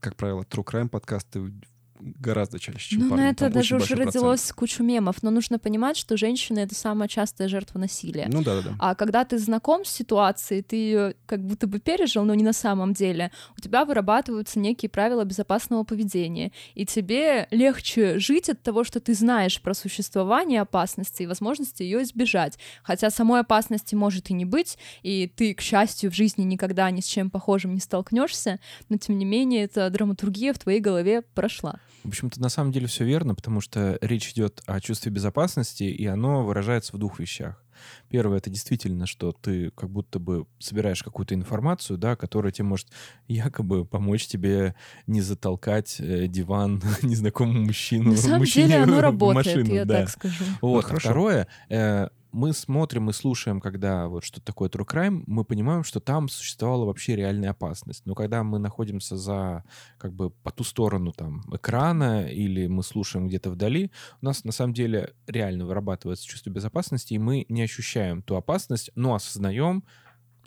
как 0.00 0.16
правило, 0.16 0.42
true 0.42 0.64
crime 0.64 0.88
подкасты 0.88 1.52
гораздо 2.00 2.58
чаще, 2.58 2.90
чем 2.90 3.00
Ну, 3.04 3.08
парни. 3.10 3.22
на 3.22 3.28
это 3.30 3.44
Там 3.46 3.52
даже 3.52 3.76
уже 3.76 3.80
большой 3.80 3.96
процент. 3.96 4.14
родилось 4.16 4.52
кучу 4.52 4.82
мемов, 4.82 5.22
но 5.22 5.30
нужно 5.30 5.58
понимать, 5.58 5.96
что 5.96 6.16
женщины— 6.16 6.58
это 6.60 6.74
самая 6.74 7.08
частая 7.08 7.48
жертва 7.48 7.78
насилия. 7.78 8.28
Ну 8.32 8.42
да, 8.42 8.56
да, 8.56 8.62
да. 8.70 8.76
А 8.78 8.94
когда 8.94 9.24
ты 9.24 9.38
знаком 9.38 9.84
с 9.84 9.90
ситуацией, 9.90 10.62
ты 10.62 10.76
ее 10.76 11.14
как 11.26 11.44
будто 11.44 11.66
бы 11.66 11.78
пережил, 11.80 12.24
но 12.24 12.34
не 12.34 12.44
на 12.44 12.52
самом 12.52 12.92
деле, 12.92 13.30
у 13.56 13.60
тебя 13.60 13.84
вырабатываются 13.84 14.58
некие 14.58 14.88
правила 14.88 15.24
безопасного 15.24 15.84
поведения, 15.84 16.52
и 16.74 16.86
тебе 16.86 17.48
легче 17.50 18.18
жить 18.18 18.48
от 18.48 18.62
того, 18.62 18.84
что 18.84 19.00
ты 19.00 19.14
знаешь 19.14 19.60
про 19.60 19.74
существование 19.74 20.60
опасности 20.60 21.22
и 21.22 21.26
возможности 21.26 21.82
ее 21.82 22.02
избежать. 22.02 22.58
Хотя 22.82 23.10
самой 23.10 23.40
опасности 23.40 23.94
может 23.94 24.30
и 24.30 24.34
не 24.34 24.44
быть, 24.44 24.78
и 25.02 25.26
ты, 25.34 25.54
к 25.54 25.60
счастью, 25.60 26.10
в 26.10 26.14
жизни 26.14 26.42
никогда 26.42 26.90
ни 26.90 27.00
с 27.00 27.06
чем 27.06 27.30
похожим 27.30 27.74
не 27.74 27.80
столкнешься, 27.80 28.60
но 28.88 28.98
тем 28.98 29.18
не 29.18 29.24
менее 29.24 29.64
эта 29.64 29.88
драматургия 29.90 30.52
в 30.52 30.58
твоей 30.58 30.80
голове 30.80 31.22
прошла. 31.34 31.80
В 32.06 32.10
общем-то, 32.10 32.40
на 32.40 32.48
самом 32.50 32.70
деле 32.70 32.86
все 32.86 33.04
верно, 33.04 33.34
потому 33.34 33.60
что 33.60 33.98
речь 34.00 34.30
идет 34.30 34.62
о 34.66 34.80
чувстве 34.80 35.10
безопасности, 35.10 35.82
и 35.82 36.06
оно 36.06 36.44
выражается 36.44 36.94
в 36.94 37.00
двух 37.00 37.18
вещах. 37.18 37.60
Первое— 38.08 38.38
это 38.38 38.50
действительно, 38.50 39.06
что 39.06 39.32
ты 39.32 39.70
как 39.70 39.90
будто 39.90 40.18
бы 40.18 40.46
собираешь 40.58 41.02
какую-то 41.02 41.34
информацию, 41.34 41.98
да, 41.98 42.16
которая 42.16 42.52
тебе 42.52 42.66
может 42.66 42.88
якобы 43.28 43.84
помочь 43.84 44.26
тебе 44.26 44.74
не 45.06 45.20
затолкать 45.20 45.96
э, 46.00 46.26
диван 46.26 46.82
незнакомому 47.02 47.66
мужчину. 47.66 48.10
На 48.10 48.16
самом 48.16 48.38
мужчине 48.40 48.68
деле 48.68 48.82
оно 48.82 48.96
в 48.98 49.00
работает, 49.00 49.46
машину, 49.46 49.74
я 49.74 49.84
да. 49.84 50.00
так 50.00 50.10
скажу. 50.10 50.44
Вот. 50.60 50.82
Ну, 50.82 50.88
хорошо. 50.88 51.08
Второе, 51.08 51.48
э, 51.68 52.08
мы 52.36 52.52
смотрим 52.52 53.08
и 53.08 53.14
слушаем, 53.14 53.62
когда 53.62 54.08
вот 54.08 54.22
что 54.22 54.42
такое 54.42 54.68
true 54.68 54.86
crime, 54.86 55.24
мы 55.26 55.42
понимаем, 55.42 55.84
что 55.84 56.00
там 56.00 56.28
существовала 56.28 56.84
вообще 56.84 57.16
реальная 57.16 57.50
опасность. 57.50 58.04
Но 58.04 58.14
когда 58.14 58.44
мы 58.44 58.58
находимся 58.58 59.16
за, 59.16 59.64
как 59.96 60.12
бы, 60.12 60.28
по 60.28 60.50
ту 60.50 60.62
сторону 60.62 61.12
там 61.12 61.42
экрана 61.50 62.26
или 62.26 62.66
мы 62.66 62.82
слушаем 62.82 63.28
где-то 63.28 63.48
вдали, 63.48 63.90
у 64.20 64.26
нас 64.26 64.44
на 64.44 64.52
самом 64.52 64.74
деле 64.74 65.14
реально 65.26 65.64
вырабатывается 65.64 66.26
чувство 66.26 66.50
безопасности, 66.50 67.14
и 67.14 67.18
мы 67.18 67.46
не 67.48 67.62
ощущаем 67.62 67.95
ту 68.24 68.36
опасность, 68.36 68.90
но 68.94 69.14
осознаем, 69.14 69.84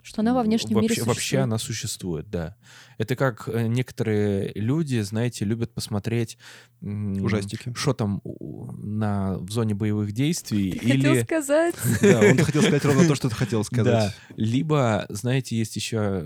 Что 0.02 0.22
она 0.22 0.32
во 0.34 0.42
внешнем 0.42 0.76
вообще, 0.76 0.88
мире 0.88 1.02
Вообще 1.02 1.20
существует. 1.20 1.44
она 1.44 1.58
существует, 1.58 2.30
да. 2.30 2.56
Это 2.96 3.16
как 3.16 3.48
э, 3.48 3.66
некоторые 3.66 4.52
люди, 4.54 5.00
знаете, 5.00 5.44
любят 5.44 5.74
посмотреть... 5.74 6.38
Ужастики. 6.80 7.72
Что 7.74 7.92
там 7.92 8.22
на, 8.22 9.36
в 9.38 9.50
зоне 9.50 9.74
боевых 9.74 10.12
действий. 10.12 10.72
Хотел 10.78 11.14
или... 11.14 11.22
сказать. 11.22 11.74
Да, 12.00 12.20
он 12.20 12.38
хотел 12.38 12.62
сказать 12.62 12.84
ровно 12.84 13.06
то, 13.06 13.14
что 13.14 13.28
ты 13.28 13.34
хотел 13.34 13.62
сказать. 13.64 14.14
Да. 14.28 14.34
Либо, 14.36 15.06
знаете, 15.10 15.56
есть 15.56 15.76
еще 15.76 16.24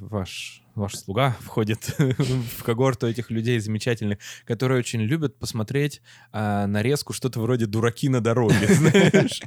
ваш, 0.00 0.62
ваш 0.78 0.96
слуга 0.96 1.36
входит 1.40 1.94
в 1.98 2.62
когорту 2.62 3.06
этих 3.06 3.30
людей 3.30 3.58
замечательных, 3.58 4.18
которые 4.44 4.78
очень 4.78 5.00
любят 5.00 5.38
посмотреть 5.38 6.00
а, 6.32 6.66
нарезку 6.66 7.12
что-то 7.12 7.40
вроде 7.40 7.66
«Дураки 7.66 8.08
на 8.08 8.20
дороге», 8.20 8.66
знаешь? 8.68 9.42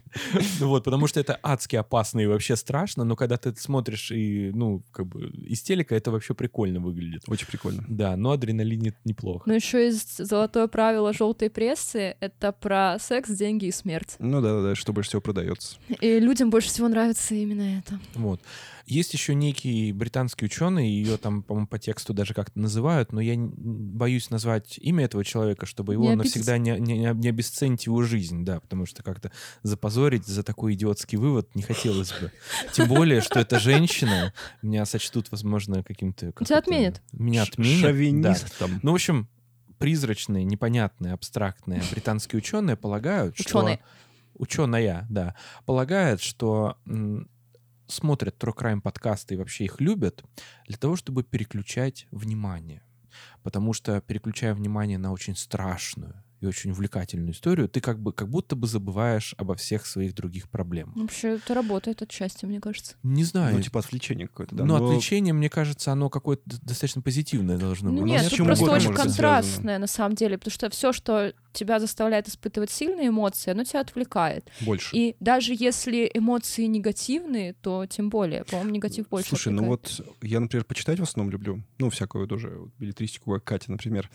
Ну 0.59 0.67
Вот, 0.67 0.83
потому 0.83 1.07
что 1.07 1.19
это 1.19 1.39
адски 1.41 1.75
опасно 1.75 2.19
и 2.19 2.25
вообще 2.25 2.55
страшно, 2.55 3.03
но 3.03 3.15
когда 3.15 3.37
ты 3.37 3.55
смотришь 3.55 4.11
и, 4.11 4.51
ну, 4.53 4.83
как 4.91 5.07
бы 5.07 5.29
из 5.29 5.61
телека, 5.61 5.95
это 5.95 6.11
вообще 6.11 6.33
прикольно 6.33 6.79
выглядит. 6.79 7.23
Очень 7.27 7.47
прикольно. 7.47 7.83
Да, 7.87 8.15
но 8.15 8.31
адреналин 8.31 8.87
это 8.87 8.97
неплохо. 9.03 9.43
Но 9.45 9.53
еще 9.53 9.85
есть 9.85 10.23
золотое 10.23 10.67
правило 10.67 11.13
желтой 11.13 11.49
прессы. 11.49 12.15
Это 12.19 12.51
про 12.51 12.97
секс, 12.99 13.29
деньги 13.29 13.65
и 13.65 13.71
смерть. 13.71 14.15
Ну 14.19 14.41
да, 14.41 14.53
да, 14.53 14.61
да, 14.61 14.75
что 14.75 14.93
больше 14.93 15.09
всего 15.09 15.21
продается. 15.21 15.77
И 15.99 16.19
людям 16.19 16.49
больше 16.49 16.69
всего 16.69 16.87
нравится 16.87 17.35
именно 17.35 17.79
это. 17.79 17.99
Вот. 18.15 18.41
Есть 18.85 19.13
еще 19.13 19.35
некий 19.35 19.91
британский 19.93 20.45
ученый, 20.45 20.89
ее 20.89 21.17
там, 21.21 21.43
по-моему, 21.43 21.67
по 21.67 21.79
тексту 21.79 22.13
даже 22.13 22.33
как-то 22.33 22.59
называют, 22.59 23.13
но 23.13 23.21
я 23.21 23.35
боюсь 23.37 24.29
назвать 24.29 24.77
имя 24.79 25.05
этого 25.05 25.23
человека, 25.23 25.65
чтобы 25.65 25.93
его 25.93 26.09
Не 26.09 26.15
навсегда 26.15 26.57
не, 26.57 26.71
не, 26.79 26.97
не 26.97 27.05
об- 27.05 27.19
не 27.19 27.29
обесценить 27.29 27.85
его 27.85 28.01
жизнь, 28.01 28.43
да, 28.43 28.59
потому 28.59 28.85
что 28.85 29.03
как-то 29.03 29.31
запозорить 29.63 30.25
за 30.25 30.43
такой 30.43 30.73
идиотский 30.73 31.17
вывод 31.17 31.53
не 31.55 31.61
хотелось 31.61 32.11
бы. 32.11 32.31
Тем 32.73 32.87
более, 32.87 33.21
что 33.21 33.39
эта 33.39 33.59
женщина 33.59 34.33
меня 34.61 34.85
сочтут, 34.85 35.31
возможно, 35.31 35.83
каким-то... 35.83 36.31
как 36.31 36.47
Тебя 36.47 36.57
это, 36.57 36.65
отменят. 36.65 37.01
Меня 37.13 37.43
отменят, 37.43 37.81
да. 37.81 37.87
Шовинистом. 37.87 38.79
Ну, 38.83 38.91
в 38.91 38.95
общем, 38.95 39.29
призрачные, 39.77 40.43
непонятные, 40.43 41.13
абстрактные 41.13 41.81
британские 41.91 42.37
ученые 42.39 42.75
полагают, 42.75 43.37
что... 43.37 43.59
Ученые. 43.59 43.79
Ученая, 44.35 45.05
да. 45.09 45.35
Полагает, 45.65 46.21
что 46.21 46.77
смотрят 47.91 48.41
True 48.41 48.55
Crime 48.55 48.81
подкасты 48.81 49.35
и 49.35 49.37
вообще 49.37 49.65
их 49.65 49.79
любят 49.79 50.23
для 50.67 50.77
того, 50.77 50.95
чтобы 50.95 51.23
переключать 51.23 52.07
внимание. 52.11 52.83
Потому 53.43 53.73
что, 53.73 54.01
переключая 54.01 54.53
внимание 54.53 54.97
на 54.97 55.11
очень 55.11 55.35
страшную 55.35 56.23
и 56.41 56.47
очень 56.47 56.71
увлекательную 56.71 57.33
историю, 57.33 57.69
ты 57.69 57.79
как 57.81 57.99
бы 57.99 58.11
как 58.13 58.27
будто 58.27 58.55
бы 58.55 58.65
забываешь 58.67 59.35
обо 59.37 59.55
всех 59.55 59.85
своих 59.85 60.15
других 60.15 60.49
проблемах. 60.49 60.95
Вообще, 60.95 61.35
это 61.35 61.53
работает 61.53 62.01
отчасти, 62.01 62.45
мне 62.45 62.59
кажется. 62.59 62.95
Не 63.03 63.23
знаю. 63.23 63.55
Ну, 63.55 63.61
типа 63.61 63.79
отвлечение 63.79 64.27
какое-то, 64.27 64.55
да. 64.55 64.65
но 64.65 64.79
Но 64.79 64.85
отвлечение, 64.87 65.33
мне 65.33 65.49
кажется, 65.49 65.91
оно 65.91 66.09
какое-то 66.09 66.41
достаточно 66.45 67.01
позитивное 67.01 67.57
должно 67.57 67.91
Ну 67.91 68.01
быть. 68.01 68.11
нет, 68.11 68.23
с 68.23 68.29
тут 68.29 68.39
просто 68.45 68.71
очень 68.71 68.93
контрастное 68.93 69.77
на 69.77 69.87
самом 69.87 70.15
деле, 70.15 70.37
потому 70.37 70.51
что 70.51 70.69
все, 70.71 70.91
что 70.91 71.33
тебя 71.53 71.79
заставляет 71.79 72.27
испытывать 72.27 72.71
сильные 72.71 73.09
эмоции, 73.09 73.51
оно 73.51 73.63
тебя 73.63 73.81
отвлекает. 73.81 74.49
Больше. 74.61 74.95
И 74.95 75.15
даже 75.19 75.53
если 75.53 76.09
эмоции 76.11 76.65
негативные, 76.65 77.53
то 77.53 77.85
тем 77.85 78.09
более, 78.09 78.45
по-моему, 78.45 78.71
негатив 78.71 79.07
больше 79.09 79.29
Слушай, 79.29 79.53
ну 79.53 79.71
отвлекает. 79.73 80.07
вот 80.09 80.17
я, 80.23 80.39
например, 80.39 80.65
почитать 80.65 80.99
в 80.99 81.03
основном 81.03 81.31
люблю. 81.31 81.63
Ну, 81.77 81.89
всякую 81.89 82.27
тоже 82.27 82.49
вот 82.49 82.71
билетристику, 82.79 83.33
как 83.33 83.43
Катя, 83.43 83.71
например. 83.71 84.09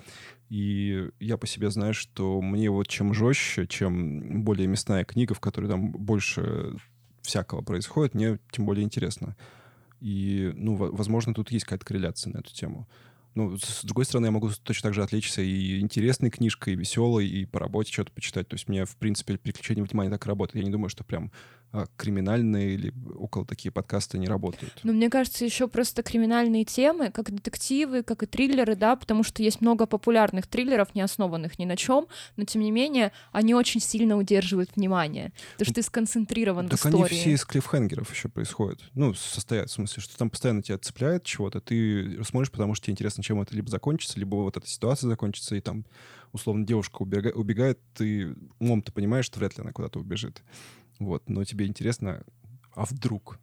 И 0.49 1.09
я 1.19 1.37
по 1.37 1.47
себе 1.47 1.71
знаю, 1.71 1.93
что 1.93 2.41
мне 2.41 2.71
вот 2.71 2.87
чем 2.87 3.13
жестче, 3.13 3.67
чем 3.67 4.45
более 4.45 4.69
мясная 4.69 5.05
книга, 5.05 5.35
в 5.35 5.41
которой 5.41 5.67
там 5.67 5.91
больше 5.91 6.77
всякого 7.23 7.63
происходит, 7.63 8.15
мне 8.15 8.39
тем 8.53 8.67
более 8.67 8.85
интересно. 8.85 9.37
И, 10.01 10.53
ну, 10.55 10.77
во- 10.77 10.93
возможно, 10.93 11.35
тут 11.35 11.51
есть 11.51 11.65
какая-то 11.65 11.85
корреляция 11.85 12.33
на 12.33 12.39
эту 12.39 12.53
тему. 12.53 12.89
Ну, 13.35 13.59
с 13.59 13.85
другой 13.85 14.05
стороны, 14.05 14.27
я 14.27 14.31
могу 14.31 14.51
точно 14.63 14.89
так 14.89 14.95
же 14.95 15.03
отвлечься 15.03 15.43
и 15.43 15.81
интересной 15.81 16.31
книжкой, 16.31 16.73
и 16.73 16.77
веселой, 16.77 17.27
и 17.27 17.45
по 17.45 17.59
работе 17.59 17.93
что-то 17.93 18.13
почитать. 18.13 18.49
То 18.49 18.55
есть 18.55 18.69
мне, 18.69 18.85
в 18.85 18.97
принципе, 18.97 19.37
переключение 19.37 19.85
внимания 19.85 20.11
так 20.11 20.25
работает. 20.27 20.57
Я 20.57 20.65
не 20.65 20.73
думаю, 20.73 20.89
что 20.89 21.05
прям 21.05 21.33
криминальные 21.97 22.75
или 22.75 22.95
около 23.17 23.45
такие 23.45 23.71
подкасты 23.71 24.19
не 24.19 24.27
работают. 24.27 24.73
Но 24.83 24.93
мне 24.93 25.11
кажется, 25.11 25.45
еще 25.45 25.69
просто 25.69 26.03
криминальные 26.03 26.65
темы, 26.65 27.11
как 27.11 27.31
детективы, 27.31 28.03
как 28.03 28.23
и 28.23 28.27
триллеры, 28.27 28.77
да, 28.77 28.97
потому 28.97 29.23
что 29.23 29.43
есть 29.43 29.61
много 29.61 29.87
популярных 29.87 30.47
триллеров, 30.47 30.95
не 30.95 31.03
основанных 31.03 31.59
ни 31.59 31.65
на 31.65 31.77
чем, 31.77 32.07
но 32.37 32.45
тем 32.45 32.63
не 32.63 32.71
менее 32.71 33.13
они 33.33 33.55
очень 33.55 33.81
сильно 33.81 34.17
удерживают 34.17 34.71
внимание, 34.77 35.33
потому 35.53 35.67
что 35.67 35.75
ты 35.75 35.83
сконцентрирован 35.83 36.69
Так 36.69 36.79
в 36.79 36.87
они 36.87 37.03
истории. 37.03 37.15
все 37.21 37.31
из 37.33 37.45
клиффхенгеров 37.45 38.11
еще 38.13 38.29
происходят. 38.29 38.81
Ну, 38.95 39.13
состоят, 39.15 39.69
в 39.69 39.73
смысле, 39.73 40.03
что 40.03 40.17
там 40.17 40.31
постоянно 40.31 40.63
тебя 40.63 40.79
цепляет 40.79 41.25
чего-то, 41.25 41.61
ты 41.61 42.23
смотришь, 42.25 42.51
потому 42.51 42.75
что 42.75 42.87
тебе 42.87 42.93
интересно, 42.93 43.23
чем 43.23 43.41
это 43.41 43.55
либо 43.55 43.69
закончится, 43.69 44.19
либо 44.19 44.37
вот 44.37 44.57
эта 44.57 44.67
ситуация 44.67 45.09
закончится, 45.09 45.55
и 45.57 45.61
там, 45.61 45.85
условно, 46.33 46.65
девушка 46.67 47.03
убега- 47.03 47.33
убегает, 47.33 47.79
ты 47.95 48.35
умом 48.59 48.83
ты 48.83 48.93
понимаешь, 48.93 49.27
что 49.27 49.39
вряд 49.39 49.57
ли 49.59 49.63
она 49.63 49.73
куда-то 49.73 49.99
убежит. 49.99 50.43
Вот, 50.99 51.29
но 51.29 51.45
тебе 51.45 51.67
интересно, 51.67 52.25
а 52.75 52.85
вдруг? 52.85 53.39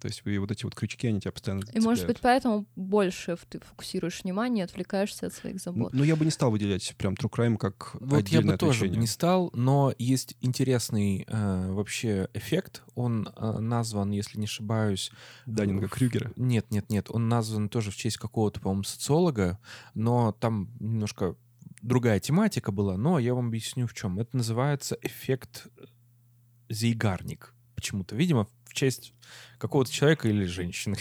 То 0.00 0.08
есть 0.08 0.22
и 0.24 0.38
вот 0.38 0.50
эти 0.50 0.64
вот 0.64 0.74
крючки, 0.74 1.06
они 1.08 1.20
тебя 1.20 1.30
постоянно 1.30 1.62
И 1.74 1.80
может 1.80 2.06
быть 2.06 2.20
поэтому 2.20 2.64
больше 2.74 3.36
ты 3.50 3.60
фокусируешь 3.60 4.22
внимание, 4.24 4.64
отвлекаешься 4.64 5.26
от 5.26 5.34
своих 5.34 5.60
забот. 5.60 5.92
ну, 5.92 6.02
я 6.04 6.16
бы 6.16 6.24
не 6.24 6.30
стал 6.30 6.50
выделять 6.50 6.94
прям 6.96 7.12
True 7.14 7.30
Crime 7.30 7.56
как 7.58 7.94
Вот 8.00 8.26
я 8.28 8.40
бы 8.40 8.56
тоже 8.56 8.78
отвлечение. 8.78 9.00
не 9.00 9.06
стал, 9.06 9.50
но 9.52 9.92
есть 9.98 10.36
интересный 10.40 11.26
э, 11.28 11.72
вообще 11.72 12.28
эффект. 12.32 12.82
Он 12.94 13.28
э, 13.36 13.58
назван, 13.58 14.10
если 14.10 14.38
не 14.38 14.46
ошибаюсь... 14.46 15.12
Даннинга 15.44 15.86
в- 15.86 15.90
Крюгера. 15.90 16.32
Нет, 16.36 16.70
нет, 16.70 16.88
нет. 16.88 17.06
Он 17.10 17.28
назван 17.28 17.68
тоже 17.68 17.90
в 17.90 17.96
честь 17.96 18.16
какого-то, 18.16 18.58
по-моему, 18.60 18.84
социолога, 18.84 19.58
но 19.94 20.32
там 20.32 20.70
немножко 20.80 21.36
другая 21.82 22.20
тематика 22.20 22.72
была, 22.72 22.96
но 22.96 23.18
я 23.18 23.34
вам 23.34 23.48
объясню 23.48 23.86
в 23.86 23.94
чем. 23.94 24.18
Это 24.18 24.36
называется 24.36 24.96
эффект 25.02 25.68
Зейгарник. 26.70 27.54
Почему-то, 27.74 28.16
видимо, 28.16 28.46
в 28.64 28.74
честь 28.74 29.12
какого-то 29.58 29.92
человека 29.92 30.28
или 30.28 30.44
женщины. 30.44 30.96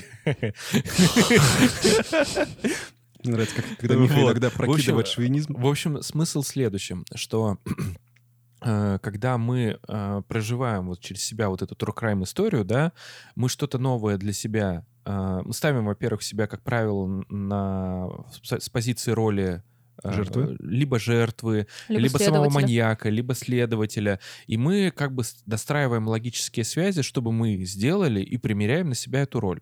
Мне 3.23 3.33
нравится, 3.33 3.55
как, 3.55 3.65
когда 3.77 3.95
Миха 3.95 4.13
Вот. 4.13 4.31
иногда 4.31 4.49
В 4.49 4.53
общем, 4.53 4.65
прокидывает 4.65 5.07
шовинизм. 5.07 5.53
В 5.53 5.67
общем, 5.67 6.01
смысл 6.01 6.41
в 6.41 6.47
следующем, 6.47 7.05
что 7.13 7.57
э, 8.61 8.99
когда 9.01 9.38
мы 9.38 9.77
э, 9.88 10.21
проживаем 10.27 10.88
вот 10.88 11.01
через 11.01 11.23
себя 11.23 11.49
вот 11.49 11.61
эту 11.61 11.75
true 11.75 11.93
crime 11.95 12.23
историю, 12.23 12.63
да, 12.63 12.93
мы 13.35 13.49
что-то 13.49 13.77
новое 13.77 14.17
для 14.17 14.31
себя, 14.31 14.85
э, 15.05 15.41
мы 15.43 15.53
ставим, 15.53 15.85
во-первых, 15.85 16.23
себя, 16.23 16.47
как 16.47 16.63
правило, 16.63 17.23
на 17.29 18.09
с 18.41 18.69
позиции 18.69 19.11
роли 19.11 19.63
Жертвы? 20.03 20.57
либо 20.59 20.99
жертвы, 20.99 21.67
либо, 21.87 22.17
самого 22.17 22.49
следователя. 22.49 22.61
маньяка, 22.61 23.09
либо 23.09 23.35
следователя. 23.35 24.19
И 24.47 24.57
мы 24.57 24.91
как 24.95 25.13
бы 25.13 25.23
достраиваем 25.45 26.07
логические 26.07 26.63
связи, 26.63 27.01
чтобы 27.01 27.31
мы 27.31 27.63
сделали 27.65 28.21
и 28.21 28.37
примеряем 28.37 28.89
на 28.89 28.95
себя 28.95 29.21
эту 29.21 29.39
роль. 29.39 29.61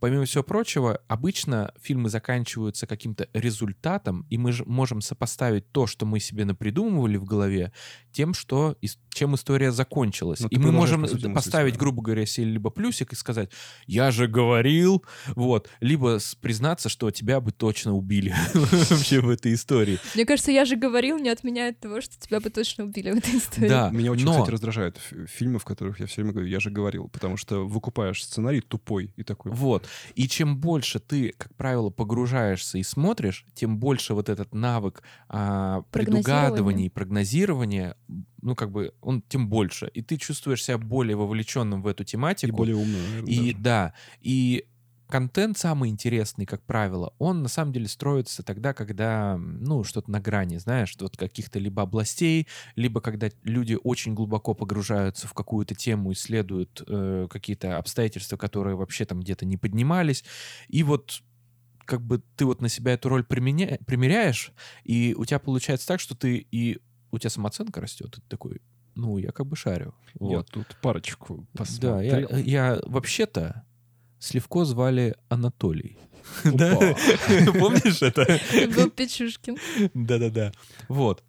Помимо 0.00 0.24
всего 0.24 0.42
прочего, 0.42 1.00
обычно 1.08 1.72
фильмы 1.80 2.08
заканчиваются 2.08 2.86
каким-то 2.86 3.28
результатом, 3.32 4.26
и 4.30 4.38
мы 4.38 4.52
же 4.52 4.64
можем 4.64 5.00
сопоставить 5.00 5.70
то, 5.72 5.86
что 5.86 6.06
мы 6.06 6.20
себе 6.20 6.44
напридумывали 6.44 7.16
в 7.16 7.24
голове, 7.24 7.72
тем, 8.12 8.34
что, 8.34 8.76
чем 9.10 9.34
история 9.34 9.72
закончилась. 9.72 10.40
Ну, 10.40 10.48
и 10.48 10.58
мы 10.58 10.72
можем 10.72 11.06
по 11.06 11.42
поставить, 11.42 11.76
грубо 11.76 12.02
говоря, 12.02 12.26
себе 12.26 12.46
либо 12.46 12.70
плюсик 12.70 13.12
и 13.12 13.16
сказать, 13.16 13.50
я 13.86 14.10
же 14.10 14.26
говорил, 14.26 15.04
вот, 15.34 15.68
либо 15.80 16.18
признаться, 16.40 16.88
что 16.88 17.10
тебя 17.10 17.40
бы 17.40 17.52
точно 17.52 17.94
убили 17.94 18.34
вообще 18.54 19.20
в 19.20 19.28
этой 19.28 19.54
истории. 19.54 19.61
Мне 20.14 20.24
кажется, 20.24 20.50
я 20.50 20.64
же 20.64 20.76
говорил, 20.76 21.18
не 21.18 21.28
отменяет 21.28 21.80
того, 21.80 22.00
что 22.00 22.18
тебя 22.18 22.40
бы 22.40 22.50
точно 22.50 22.84
убили 22.84 23.10
в 23.12 23.16
этой 23.16 23.38
истории. 23.38 23.68
Да, 23.68 23.90
Меня 23.90 24.12
очень, 24.12 24.24
но... 24.24 24.32
кстати, 24.32 24.50
раздражают 24.50 24.98
фи- 24.98 25.26
фильмы, 25.26 25.58
в 25.58 25.64
которых 25.64 26.00
я 26.00 26.06
все 26.06 26.22
время 26.22 26.32
говорю, 26.32 26.48
я 26.48 26.60
же 26.60 26.70
говорил, 26.70 27.08
потому 27.08 27.36
что 27.36 27.66
выкупаешь 27.66 28.22
сценарий 28.24 28.60
тупой 28.60 29.12
и 29.16 29.22
такой. 29.22 29.52
Вот. 29.52 29.86
И 30.14 30.28
чем 30.28 30.58
больше 30.58 31.00
ты, 31.00 31.34
как 31.36 31.54
правило, 31.56 31.90
погружаешься 31.90 32.78
и 32.78 32.82
смотришь, 32.82 33.44
тем 33.54 33.78
больше 33.78 34.14
вот 34.14 34.28
этот 34.28 34.54
навык 34.54 35.02
а, 35.28 35.82
предугадывания 35.90 36.86
и 36.86 36.88
прогнозирования 36.88 37.96
ну, 38.42 38.56
как 38.56 38.72
бы, 38.72 38.92
он 39.00 39.22
тем 39.22 39.48
больше. 39.48 39.88
И 39.94 40.02
ты 40.02 40.16
чувствуешь 40.16 40.64
себя 40.64 40.76
более 40.76 41.16
вовлеченным 41.16 41.80
в 41.80 41.86
эту 41.86 42.04
тематику. 42.04 42.52
И 42.52 42.56
более 42.56 42.76
умным, 42.76 43.24
И 43.24 43.52
даже. 43.52 43.56
да, 43.62 43.94
и 44.20 44.66
контент 45.12 45.58
самый 45.58 45.90
интересный, 45.90 46.46
как 46.46 46.62
правило, 46.62 47.12
он 47.18 47.42
на 47.42 47.48
самом 47.50 47.74
деле 47.74 47.86
строится 47.86 48.42
тогда, 48.42 48.72
когда, 48.72 49.36
ну, 49.36 49.84
что-то 49.84 50.10
на 50.10 50.20
грани, 50.20 50.56
знаешь, 50.56 50.96
вот 50.98 51.18
каких-то 51.18 51.58
либо 51.58 51.82
областей, 51.82 52.48
либо 52.76 53.02
когда 53.02 53.28
люди 53.42 53.76
очень 53.84 54.14
глубоко 54.14 54.54
погружаются 54.54 55.28
в 55.28 55.34
какую-то 55.34 55.74
тему, 55.74 56.12
исследуют 56.12 56.82
э, 56.88 57.26
какие-то 57.28 57.76
обстоятельства, 57.76 58.38
которые 58.38 58.74
вообще 58.74 59.04
там 59.04 59.20
где-то 59.20 59.44
не 59.44 59.58
поднимались, 59.58 60.24
и 60.68 60.82
вот 60.82 61.20
как 61.84 62.00
бы 62.00 62.22
ты 62.36 62.46
вот 62.46 62.62
на 62.62 62.70
себя 62.70 62.94
эту 62.94 63.10
роль 63.10 63.22
применя... 63.22 63.78
примеряешь, 63.86 64.50
и 64.82 65.14
у 65.18 65.26
тебя 65.26 65.40
получается 65.40 65.86
так, 65.88 66.00
что 66.00 66.16
ты 66.16 66.38
и 66.50 66.78
у 67.10 67.18
тебя 67.18 67.28
самооценка 67.28 67.82
растет, 67.82 68.16
и 68.16 68.20
ты 68.22 68.26
такой, 68.28 68.62
ну, 68.94 69.18
я 69.18 69.30
как 69.30 69.44
бы 69.46 69.56
шарю. 69.56 69.94
Я 70.14 70.38
Вот. 70.38 70.50
тут 70.50 70.74
парочку 70.80 71.46
Да, 71.52 71.58
посмотрел. 71.58 72.30
я, 72.30 72.38
я 72.38 72.80
вообще-то 72.86 73.66
Сливко 74.22 74.64
звали 74.64 75.14
Анатолий. 75.28 75.98
Да? 76.44 76.76
Помнишь 77.58 78.02
это? 78.02 78.38
Был 78.76 78.90
Печушкин. 78.90 79.56
Да-да-да. 79.94 80.52
Вот. 80.88 81.24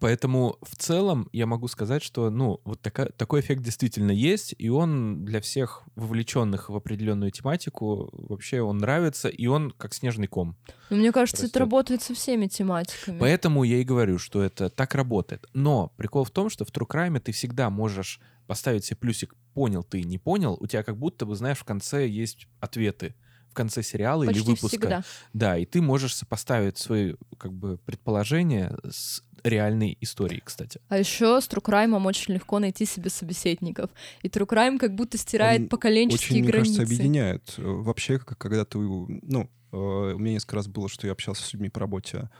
Поэтому 0.00 0.56
в 0.62 0.74
целом 0.76 1.28
я 1.32 1.46
могу 1.46 1.68
сказать, 1.68 2.02
что 2.02 2.30
ну 2.30 2.60
вот 2.64 2.80
така- 2.80 3.10
такой 3.16 3.40
эффект 3.40 3.62
действительно 3.62 4.10
есть, 4.10 4.54
и 4.58 4.68
он 4.68 5.24
для 5.24 5.40
всех 5.40 5.82
вовлеченных 5.94 6.68
в 6.70 6.74
определенную 6.74 7.30
тематику 7.30 8.08
вообще 8.12 8.60
он 8.62 8.78
нравится, 8.78 9.28
и 9.28 9.46
он 9.46 9.70
как 9.70 9.94
снежный 9.94 10.26
ком. 10.26 10.56
Ну, 10.90 10.96
мне 10.96 11.12
кажется, 11.12 11.42
Растёт. 11.42 11.50
это 11.50 11.60
работает 11.60 12.02
со 12.02 12.14
всеми 12.14 12.46
тематиками. 12.48 13.18
Поэтому 13.20 13.62
я 13.62 13.76
и 13.76 13.84
говорю, 13.84 14.18
что 14.18 14.42
это 14.42 14.68
так 14.70 14.94
работает. 14.94 15.46
Но 15.52 15.92
прикол 15.96 16.24
в 16.24 16.30
том, 16.30 16.50
что 16.50 16.64
в 16.64 16.70
True 16.72 16.88
Crime 16.88 17.20
ты 17.20 17.30
всегда 17.32 17.70
можешь 17.70 18.20
поставить 18.46 18.84
себе 18.84 18.96
плюсик 18.96 19.34
«понял 19.54 19.82
ты, 19.84 20.02
не 20.02 20.18
понял», 20.18 20.56
у 20.60 20.66
тебя 20.66 20.82
как 20.82 20.96
будто 20.96 21.26
бы, 21.26 21.34
знаешь, 21.36 21.58
в 21.58 21.64
конце 21.64 22.06
есть 22.08 22.46
ответы 22.60 23.14
в 23.50 23.54
конце 23.54 23.84
сериала 23.84 24.24
или 24.24 24.32
Почти 24.32 24.46
выпуска. 24.46 24.68
всегда. 24.68 25.04
Да, 25.32 25.56
и 25.56 25.64
ты 25.64 25.80
можешь 25.80 26.16
сопоставить 26.16 26.76
свои 26.76 27.14
как 27.38 27.52
бы 27.52 27.78
предположения 27.78 28.76
с 28.90 29.22
реальной 29.44 29.96
историей, 30.00 30.42
кстати. 30.44 30.80
А 30.88 30.98
еще 30.98 31.40
с 31.40 31.48
Crime 31.48 32.04
очень 32.04 32.34
легко 32.34 32.58
найти 32.58 32.84
себе 32.84 33.10
собеседников. 33.10 33.90
И 34.22 34.28
Crime 34.28 34.78
как 34.78 34.96
будто 34.96 35.18
стирает 35.18 35.62
Он 35.62 35.68
поколенческие 35.68 36.26
Очень, 36.26 36.42
мне 36.42 36.50
границы. 36.50 36.78
кажется, 36.78 36.82
объединяет. 36.82 37.54
Вообще, 37.58 38.18
когда 38.18 38.64
ты... 38.64 38.78
Ну, 38.78 39.48
э, 39.70 39.76
у 39.76 40.18
меня 40.18 40.32
несколько 40.32 40.56
раз 40.56 40.66
было, 40.66 40.88
что 40.88 41.06
я 41.06 41.12
общался 41.12 41.44
с 41.44 41.52
людьми 41.52 41.68
по 41.68 41.78
работе, 41.78 42.30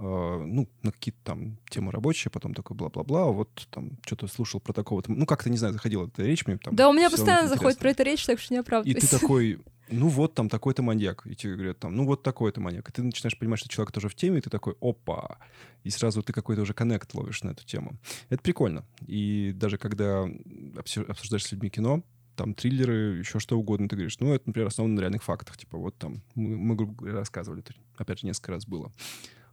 ну, 0.00 0.68
на 0.82 0.92
какие-то 0.92 1.18
там 1.24 1.58
темы 1.68 1.92
рабочие, 1.92 2.30
потом 2.30 2.54
такой 2.54 2.76
бла-бла-бла, 2.76 3.24
а 3.24 3.32
вот 3.32 3.68
там 3.70 3.98
что-то 4.04 4.26
слушал 4.28 4.60
про 4.60 4.72
такого-то... 4.72 5.12
Ну, 5.12 5.26
как-то, 5.26 5.50
не 5.50 5.58
знаю, 5.58 5.74
заходила 5.74 6.06
эта 6.06 6.22
речь 6.22 6.46
мне 6.46 6.56
там... 6.56 6.74
Да, 6.74 6.88
у 6.88 6.92
меня 6.92 7.10
постоянно 7.10 7.48
заходит 7.48 7.78
про 7.78 7.90
это 7.90 8.02
речь, 8.02 8.24
так 8.24 8.38
что 8.38 8.54
не 8.54 8.58
И 8.58 8.60
оправдывайся. 8.60 9.08
ты 9.08 9.18
такой, 9.18 9.60
ну 9.90 10.08
вот 10.08 10.34
там 10.34 10.48
такой-то 10.48 10.82
маньяк. 10.82 11.26
И 11.26 11.34
тебе 11.34 11.54
говорят 11.54 11.78
там, 11.78 11.94
ну 11.94 12.06
вот 12.06 12.22
такой-то 12.22 12.60
маньяк. 12.60 12.88
И 12.88 12.92
ты 12.92 13.02
начинаешь 13.02 13.38
понимать, 13.38 13.60
что 13.60 13.68
человек 13.68 13.92
тоже 13.92 14.08
в 14.08 14.14
теме, 14.14 14.38
и 14.38 14.40
ты 14.40 14.50
такой, 14.50 14.74
опа. 14.80 15.38
И 15.84 15.90
сразу 15.90 16.22
ты 16.22 16.32
какой-то 16.32 16.62
уже 16.62 16.72
коннект 16.72 17.14
ловишь 17.14 17.42
на 17.42 17.50
эту 17.50 17.64
тему. 17.66 17.98
Это 18.28 18.42
прикольно. 18.42 18.84
И 19.06 19.52
даже 19.54 19.78
когда 19.78 20.26
обсу- 20.26 21.08
обсуждаешь 21.10 21.44
с 21.44 21.52
людьми 21.52 21.70
кино, 21.70 22.02
там 22.36 22.54
триллеры, 22.54 23.18
еще 23.18 23.38
что 23.38 23.58
угодно, 23.58 23.88
ты 23.88 23.96
говоришь, 23.96 24.18
ну, 24.18 24.32
это, 24.32 24.44
например, 24.46 24.68
основано 24.68 24.94
на 24.94 25.00
реальных 25.00 25.22
фактах. 25.22 25.58
Типа, 25.58 25.76
вот 25.76 25.98
там, 25.98 26.22
мы, 26.34 26.56
мы 26.56 26.74
грубо 26.74 26.94
говоря, 26.94 27.18
рассказывали, 27.18 27.62
опять 27.96 28.20
же, 28.20 28.26
несколько 28.26 28.52
раз 28.52 28.66
было. 28.66 28.92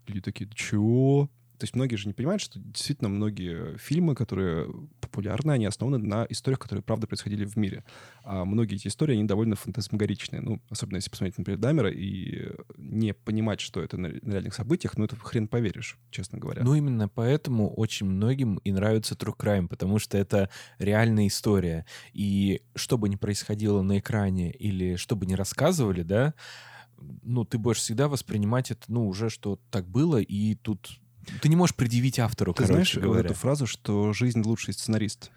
Люди 0.07 0.21
такие, 0.21 0.49
чего? 0.53 1.29
То 1.57 1.63
есть 1.63 1.75
многие 1.75 1.95
же 1.95 2.07
не 2.07 2.13
понимают, 2.13 2.39
что 2.39 2.59
действительно 2.59 3.09
многие 3.09 3.77
фильмы, 3.77 4.13
которые 4.13 4.71
популярны, 5.01 5.53
они 5.53 5.65
основаны 5.65 5.97
на 5.97 6.27
историях, 6.29 6.59
которые 6.59 6.83
правда 6.83 7.07
происходили 7.07 7.45
в 7.45 7.55
мире. 7.55 7.83
А 8.23 8.45
многие 8.45 8.75
эти 8.75 8.87
истории, 8.87 9.13
они 9.13 9.23
довольно 9.23 9.55
фантасмагоричные. 9.55 10.41
Ну, 10.41 10.61
особенно 10.69 10.97
если 10.97 11.09
посмотреть, 11.09 11.39
например, 11.39 11.59
Дамера 11.59 11.89
и 11.91 12.51
не 12.77 13.15
понимать, 13.15 13.59
что 13.59 13.81
это 13.81 13.97
на 13.97 14.05
реальных 14.05 14.53
событиях, 14.53 14.97
ну, 14.97 15.05
это 15.05 15.15
хрен 15.15 15.47
поверишь, 15.47 15.97
честно 16.11 16.37
говоря. 16.37 16.63
Ну, 16.63 16.75
именно 16.75 17.09
поэтому 17.09 17.73
очень 17.73 18.05
многим 18.05 18.57
и 18.57 18.71
нравится 18.71 19.15
True 19.15 19.35
Crime, 19.35 19.67
потому 19.67 19.97
что 19.97 20.15
это 20.19 20.51
реальная 20.77 21.25
история. 21.25 21.87
И 22.13 22.61
что 22.75 22.99
бы 22.99 23.09
ни 23.09 23.15
происходило 23.15 23.81
на 23.81 23.97
экране 23.97 24.51
или 24.51 24.95
что 24.95 25.15
бы 25.15 25.25
ни 25.25 25.33
рассказывали, 25.33 26.03
да, 26.03 26.35
ну, 27.23 27.45
ты 27.45 27.57
будешь 27.57 27.77
всегда 27.77 28.07
воспринимать 28.07 28.71
это, 28.71 28.81
ну, 28.87 29.07
уже 29.07 29.29
что 29.29 29.59
так 29.69 29.87
было, 29.87 30.17
и 30.17 30.55
тут 30.55 30.99
ты 31.41 31.49
не 31.49 31.55
можешь 31.55 31.75
предъявить 31.75 32.19
автору, 32.19 32.53
Ты 32.53 32.63
короче 32.63 32.73
знаешь 32.73 32.95
вот 32.95 33.03
говоря. 33.03 33.25
эту 33.25 33.33
фразу, 33.33 33.67
что 33.67 34.13
жизнь 34.13 34.41
лучший 34.41 34.73
сценарист? 34.73 35.31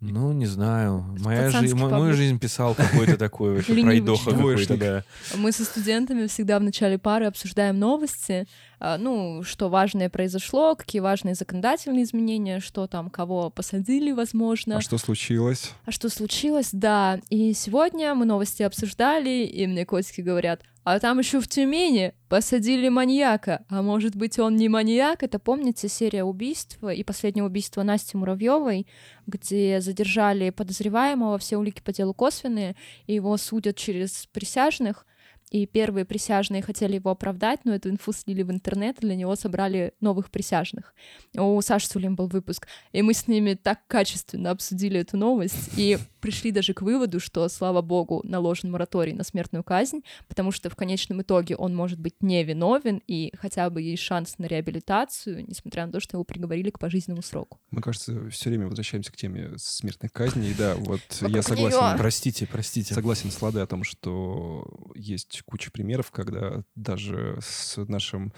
Ну, 0.00 0.32
не 0.32 0.44
знаю. 0.44 1.16
Моя 1.20 1.50
паблик. 1.50 1.74
мою 1.74 2.12
жизнь 2.12 2.38
писал 2.38 2.74
какой-то 2.74 3.16
такой 3.16 3.54
вообще 3.56 3.82
пройдоха 3.82 4.32
какой-то, 4.32 4.76
да. 4.76 5.04
Мы 5.34 5.50
со 5.50 5.64
студентами 5.64 6.26
всегда 6.26 6.58
в 6.58 6.62
начале 6.62 6.98
пары 6.98 7.24
обсуждаем 7.24 7.78
новости, 7.78 8.46
а, 8.80 8.98
ну, 8.98 9.42
что 9.44 9.70
важное 9.70 10.10
произошло, 10.10 10.76
какие 10.76 11.00
важные 11.00 11.34
законодательные 11.34 12.04
изменения, 12.04 12.60
что 12.60 12.86
там, 12.86 13.08
кого 13.08 13.48
посадили, 13.48 14.12
возможно. 14.12 14.76
А 14.76 14.80
что 14.82 14.98
случилось? 14.98 15.72
А 15.86 15.90
что 15.90 16.10
случилось? 16.10 16.68
Да. 16.72 17.20
И 17.30 17.54
сегодня 17.54 18.14
мы 18.14 18.26
новости 18.26 18.62
обсуждали, 18.62 19.46
и 19.46 19.66
мне 19.66 19.86
котики 19.86 20.20
говорят, 20.20 20.60
а 20.84 21.00
там 21.00 21.18
еще 21.18 21.40
в 21.40 21.48
Тюмени 21.48 22.12
посадили 22.28 22.88
маньяка. 22.88 23.64
А 23.68 23.82
может 23.82 24.16
быть, 24.16 24.38
он 24.38 24.56
не 24.56 24.68
маньяк? 24.68 25.22
Это 25.22 25.38
помните 25.38 25.88
серия 25.88 26.24
убийств 26.24 26.78
и 26.84 27.02
последнее 27.02 27.44
убийство 27.44 27.82
Насти 27.82 28.16
Муравьевой, 28.16 28.86
где 29.26 29.80
задержали 29.80 30.50
подозреваемого, 30.50 31.38
все 31.38 31.56
улики 31.56 31.80
по 31.80 31.92
делу 31.92 32.12
косвенные, 32.12 32.76
и 33.06 33.14
его 33.14 33.36
судят 33.38 33.76
через 33.76 34.26
присяжных. 34.32 35.06
И 35.50 35.66
первые 35.66 36.04
присяжные 36.04 36.62
хотели 36.62 36.96
его 36.96 37.10
оправдать, 37.10 37.60
но 37.64 37.74
эту 37.74 37.88
инфу 37.88 38.12
слили 38.12 38.42
в 38.42 38.50
интернет, 38.50 38.98
и 38.98 39.02
для 39.02 39.14
него 39.14 39.36
собрали 39.36 39.92
новых 40.00 40.30
присяжных. 40.30 40.94
У 41.36 41.60
Саши 41.60 41.86
Сулим 41.86 42.16
был 42.16 42.26
выпуск, 42.26 42.66
и 42.92 43.02
мы 43.02 43.14
с 43.14 43.28
ними 43.28 43.54
так 43.54 43.86
качественно 43.86 44.50
обсудили 44.50 45.00
эту 45.00 45.16
новость, 45.16 45.70
и 45.76 45.98
пришли 46.24 46.52
даже 46.52 46.72
к 46.72 46.80
выводу, 46.80 47.20
что, 47.20 47.46
слава 47.50 47.82
богу, 47.82 48.22
наложен 48.24 48.70
мораторий 48.70 49.12
на 49.12 49.24
смертную 49.24 49.62
казнь, 49.62 50.00
потому 50.26 50.52
что 50.52 50.70
в 50.70 50.74
конечном 50.74 51.20
итоге 51.20 51.54
он 51.54 51.76
может 51.76 52.00
быть 52.00 52.14
невиновен, 52.22 53.02
и 53.06 53.30
хотя 53.36 53.68
бы 53.68 53.82
есть 53.82 54.02
шанс 54.02 54.38
на 54.38 54.46
реабилитацию, 54.46 55.44
несмотря 55.46 55.84
на 55.84 55.92
то, 55.92 56.00
что 56.00 56.16
его 56.16 56.24
приговорили 56.24 56.70
к 56.70 56.78
пожизненному 56.78 57.20
сроку. 57.22 57.60
Мы, 57.70 57.82
кажется, 57.82 58.30
все 58.30 58.48
время 58.48 58.68
возвращаемся 58.68 59.12
к 59.12 59.16
теме 59.16 59.52
смертных 59.58 60.12
казней. 60.12 60.52
И 60.52 60.54
Да, 60.54 60.76
вот 60.76 61.02
я 61.28 61.42
согласен. 61.42 61.98
Простите, 61.98 62.46
простите. 62.46 62.94
Согласен 62.94 63.30
с 63.30 63.42
Ладой 63.42 63.62
о 63.62 63.66
том, 63.66 63.84
что 63.84 64.66
есть 64.94 65.42
куча 65.44 65.70
примеров, 65.70 66.10
когда 66.10 66.64
даже 66.74 67.38
с 67.42 67.76
нашим 67.86 68.32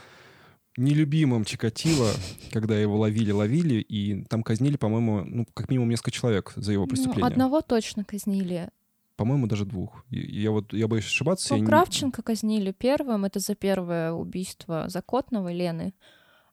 нелюбимым 0.77 1.45
Чикатило, 1.45 2.11
когда 2.53 2.79
его 2.79 2.99
ловили-ловили, 2.99 3.77
и 3.81 4.25
там 4.25 4.43
казнили, 4.43 4.77
по-моему, 4.77 5.23
ну, 5.25 5.47
как 5.55 5.69
минимум 5.71 5.89
несколько 5.89 6.11
человек 6.11 6.53
за 6.57 6.73
его 6.73 6.85
Ну, 6.85 6.89
преступление. 6.89 7.27
одного 7.31 7.61
точно 7.63 8.05
казнили. 8.05 8.69
По-моему, 9.17 9.47
даже 9.47 9.65
двух. 9.65 10.05
Я 10.11 10.51
вот, 10.51 10.73
я 10.75 10.89
боюсь 10.89 11.07
ошибаться. 11.07 11.55
Ну, 11.55 11.57
я 11.57 11.61
не- 11.63 11.67
Кравченко 11.67 12.23
казнили 12.23 12.73
первым, 12.73 13.25
это 13.25 13.39
за 13.41 13.55
первое 13.55 14.13
убийство 14.13 14.85
Закотновой 14.89 15.55
Лены. 15.55 15.95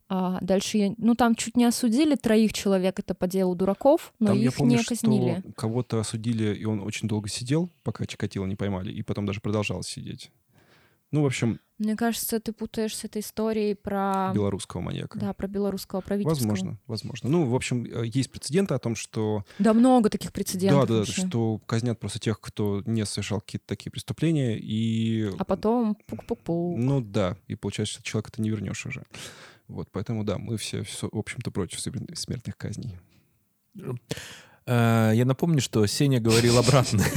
А 0.10 0.38
дальше, 0.42 0.78
я- 0.78 0.94
ну, 0.98 1.16
там 1.16 1.36
чуть 1.36 1.58
не 1.58 1.66
осудили 1.66 2.16
троих 2.16 2.54
человек, 2.54 3.00
это 3.00 3.14
по 3.16 3.26
делу 3.28 3.56
дураков, 3.56 4.14
но 4.20 4.28
Там 4.28 4.38
я 4.38 4.46
их 4.46 4.56
помню, 4.56 4.78
не 4.78 4.84
казнили. 4.84 5.40
что 5.42 5.54
кого-то 5.54 6.00
осудили, 6.00 6.54
и 6.54 6.66
он 6.66 6.82
очень 6.82 7.08
долго 7.08 7.28
сидел, 7.30 7.70
пока 7.84 8.06
Чикатило 8.06 8.46
не 8.46 8.56
поймали, 8.56 8.92
и 8.92 9.02
потом 9.02 9.26
даже 9.26 9.40
продолжал 9.42 9.82
сидеть. 9.84 10.32
Ну, 11.12 11.24
в 11.24 11.26
общем, 11.26 11.60
Мне 11.80 11.96
кажется, 11.96 12.40
ты 12.40 12.54
путаешь 12.54 12.96
с 12.96 13.04
этой 13.04 13.22
историей 13.22 13.74
про... 13.74 14.32
белорусского 14.34 14.82
маньяка. 14.82 15.18
Да, 15.18 15.34
про 15.34 15.48
белорусского 15.48 16.02
правительства. 16.02 16.48
Возможно, 16.48 16.80
возможно. 16.86 17.30
Ну, 17.30 17.46
в 17.46 17.56
общем, 17.56 17.84
э, 17.86 18.06
есть 18.06 18.32
прецеденты 18.32 18.76
о 18.76 18.80
том, 18.80 18.96
что 18.96 19.44
Да, 19.58 19.74
много 19.74 20.10
таких 20.10 20.32
прецедентов 20.32 20.82
да, 20.88 20.94
да, 20.94 21.00
вообще. 21.00 21.26
что 21.28 21.58
казнят 21.66 22.00
просто 22.00 22.20
тех, 22.20 22.40
кто 22.40 22.84
не 22.86 23.06
совершал 23.06 23.42
какие-то 23.42 23.66
такие 23.66 23.92
преступления, 23.92 24.58
и 24.60 25.32
А 25.40 25.44
потом 25.46 25.98
пук-пук-пук. 26.08 26.78
ну 26.78 27.02
да, 27.02 27.38
и 27.48 27.56
получается, 27.56 27.96
что 27.96 28.04
человека 28.04 28.32
ты 28.32 28.42
не 28.42 28.50
вернешь 28.52 28.86
уже. 28.86 29.04
Вот, 29.68 29.90
поэтому 29.92 30.24
да, 30.24 30.38
мы 30.38 30.58
все, 30.58 30.84
в 30.84 31.18
общем-то, 31.18 31.50
против 31.50 31.80
смер- 31.80 32.16
смертных 32.16 32.56
казней. 32.56 33.00
Э, 34.66 35.12
Я 35.14 35.26
напомню, 35.26 35.62
что 35.62 35.86
Сеня 35.86 36.20
говорил 36.20 36.58
обратно. 36.58 37.00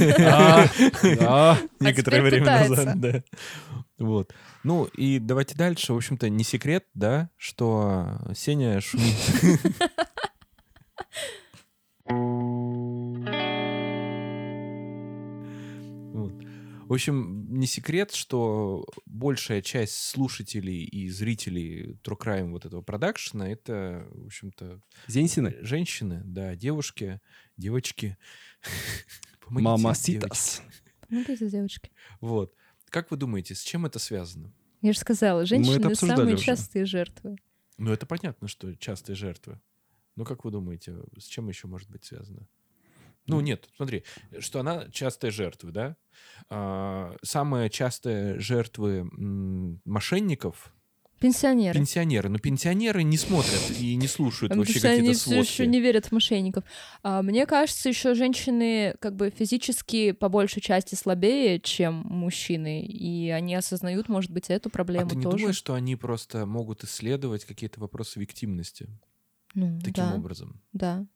Некоторое 1.79 2.21
время 2.21 2.45
назад, 2.67 2.99
да. 2.99 3.23
Вот. 3.97 4.33
Ну 4.63 4.85
и 4.85 5.19
давайте 5.19 5.55
дальше. 5.55 5.93
В 5.93 5.97
общем-то, 5.97 6.29
не 6.29 6.43
секрет, 6.43 6.85
да, 6.93 7.29
что 7.37 8.19
Сеня 8.35 8.81
шумит. 8.81 9.15
В 16.87 16.93
общем, 16.93 17.53
не 17.53 17.67
секрет, 17.67 18.11
что 18.11 18.87
большая 19.05 19.61
часть 19.61 19.95
слушателей 19.95 20.85
и 20.85 21.09
зрителей 21.09 21.99
True 22.01 22.17
Crime 22.17 22.51
вот 22.51 22.65
этого 22.65 22.81
продакшена— 22.81 23.49
это, 23.51 24.07
в 24.11 24.27
общем-то... 24.27 24.81
Зенсины? 25.07 25.57
Женщины, 25.61 26.21
да, 26.23 26.55
девушки, 26.55 27.19
девочки. 27.57 28.17
Помогите, 29.45 29.69
Мамаситас. 29.69 30.61
Помогите, 31.07 31.49
девочки. 31.49 31.91
Вот. 32.21 32.53
Как 32.89 33.11
вы 33.11 33.17
думаете, 33.17 33.53
с 33.53 33.61
чем 33.61 33.85
это 33.85 33.99
связано? 33.99 34.53
Я 34.81 34.93
же 34.93 34.99
сказала, 34.99 35.45
женщины 35.45 35.93
самые 35.93 36.35
уже. 36.35 36.43
частые 36.43 36.85
жертвы. 36.85 37.37
Ну, 37.77 37.91
это 37.91 38.05
понятно, 38.05 38.47
что 38.47 38.73
частые 38.75 39.15
жертвы. 39.17 39.59
Ну, 40.15 40.23
как 40.23 40.45
вы 40.45 40.51
думаете, 40.51 40.95
с 41.17 41.25
чем 41.25 41.49
еще 41.49 41.67
может 41.67 41.89
быть 41.89 42.05
связано? 42.05 42.47
Ну, 43.27 43.41
нет, 43.41 43.69
смотри, 43.75 44.03
что 44.39 44.59
она 44.61 44.89
частая 44.91 45.31
жертва, 45.31 45.71
да? 45.71 45.95
А, 46.49 47.15
самые 47.23 47.69
частые 47.69 48.39
жертвы 48.39 49.03
мошенников 49.85 50.73
Пенсионеры. 51.19 51.73
пенсионеры. 51.79 52.29
Но 52.29 52.37
пенсионеры 52.37 53.01
не 53.01 53.17
смотрят 53.17 53.71
и 53.79 53.95
не 53.95 54.07
слушают 54.07 54.51
Потому 54.51 54.61
вообще 54.61 54.87
они 54.87 54.97
какие-то 54.99 55.19
сводки. 55.19 55.49
еще 55.51 55.65
не 55.65 55.81
верят 55.81 56.05
в 56.05 56.11
мошенников. 56.11 56.63
А, 57.01 57.23
мне 57.23 57.47
кажется, 57.47 57.89
еще 57.89 58.13
женщины 58.13 58.95
как 58.99 59.15
бы 59.15 59.31
физически 59.31 60.11
по 60.11 60.29
большей 60.29 60.61
части 60.61 60.93
слабее, 60.93 61.59
чем 61.59 61.95
мужчины, 62.05 62.85
и 62.85 63.29
они 63.31 63.55
осознают, 63.55 64.09
может 64.09 64.29
быть, 64.29 64.51
эту 64.51 64.69
А 64.69 64.71
проблему 64.71 65.09
ты 65.09 65.15
не 65.15 65.23
тоже. 65.23 65.37
думаешь, 65.37 65.55
что 65.55 65.73
они 65.73 65.95
просто 65.95 66.45
могут 66.45 66.83
исследовать 66.83 67.45
какие-то 67.45 67.79
вопросы 67.79 68.19
виктимности 68.19 68.87
Ну, 69.55 69.79
таким 69.79 69.93
да, 70.05 70.15
образом? 70.15 70.61
да. 70.71 71.07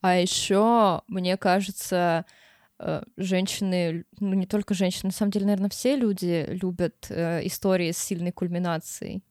А 0.00 0.16
еще, 0.16 1.02
мне 1.08 1.36
кажется, 1.36 2.24
э, 2.78 3.02
женщины, 3.16 4.04
ну 4.20 4.34
не 4.34 4.46
только 4.46 4.74
женщины, 4.74 5.08
на 5.08 5.12
самом 5.12 5.30
деле, 5.32 5.46
наверное, 5.46 5.70
все 5.70 5.96
люди 5.96 6.46
любят 6.48 7.06
э, 7.10 7.46
истории 7.46 7.90
с 7.92 7.98
сильной 7.98 8.32
кульминацией. 8.32 9.22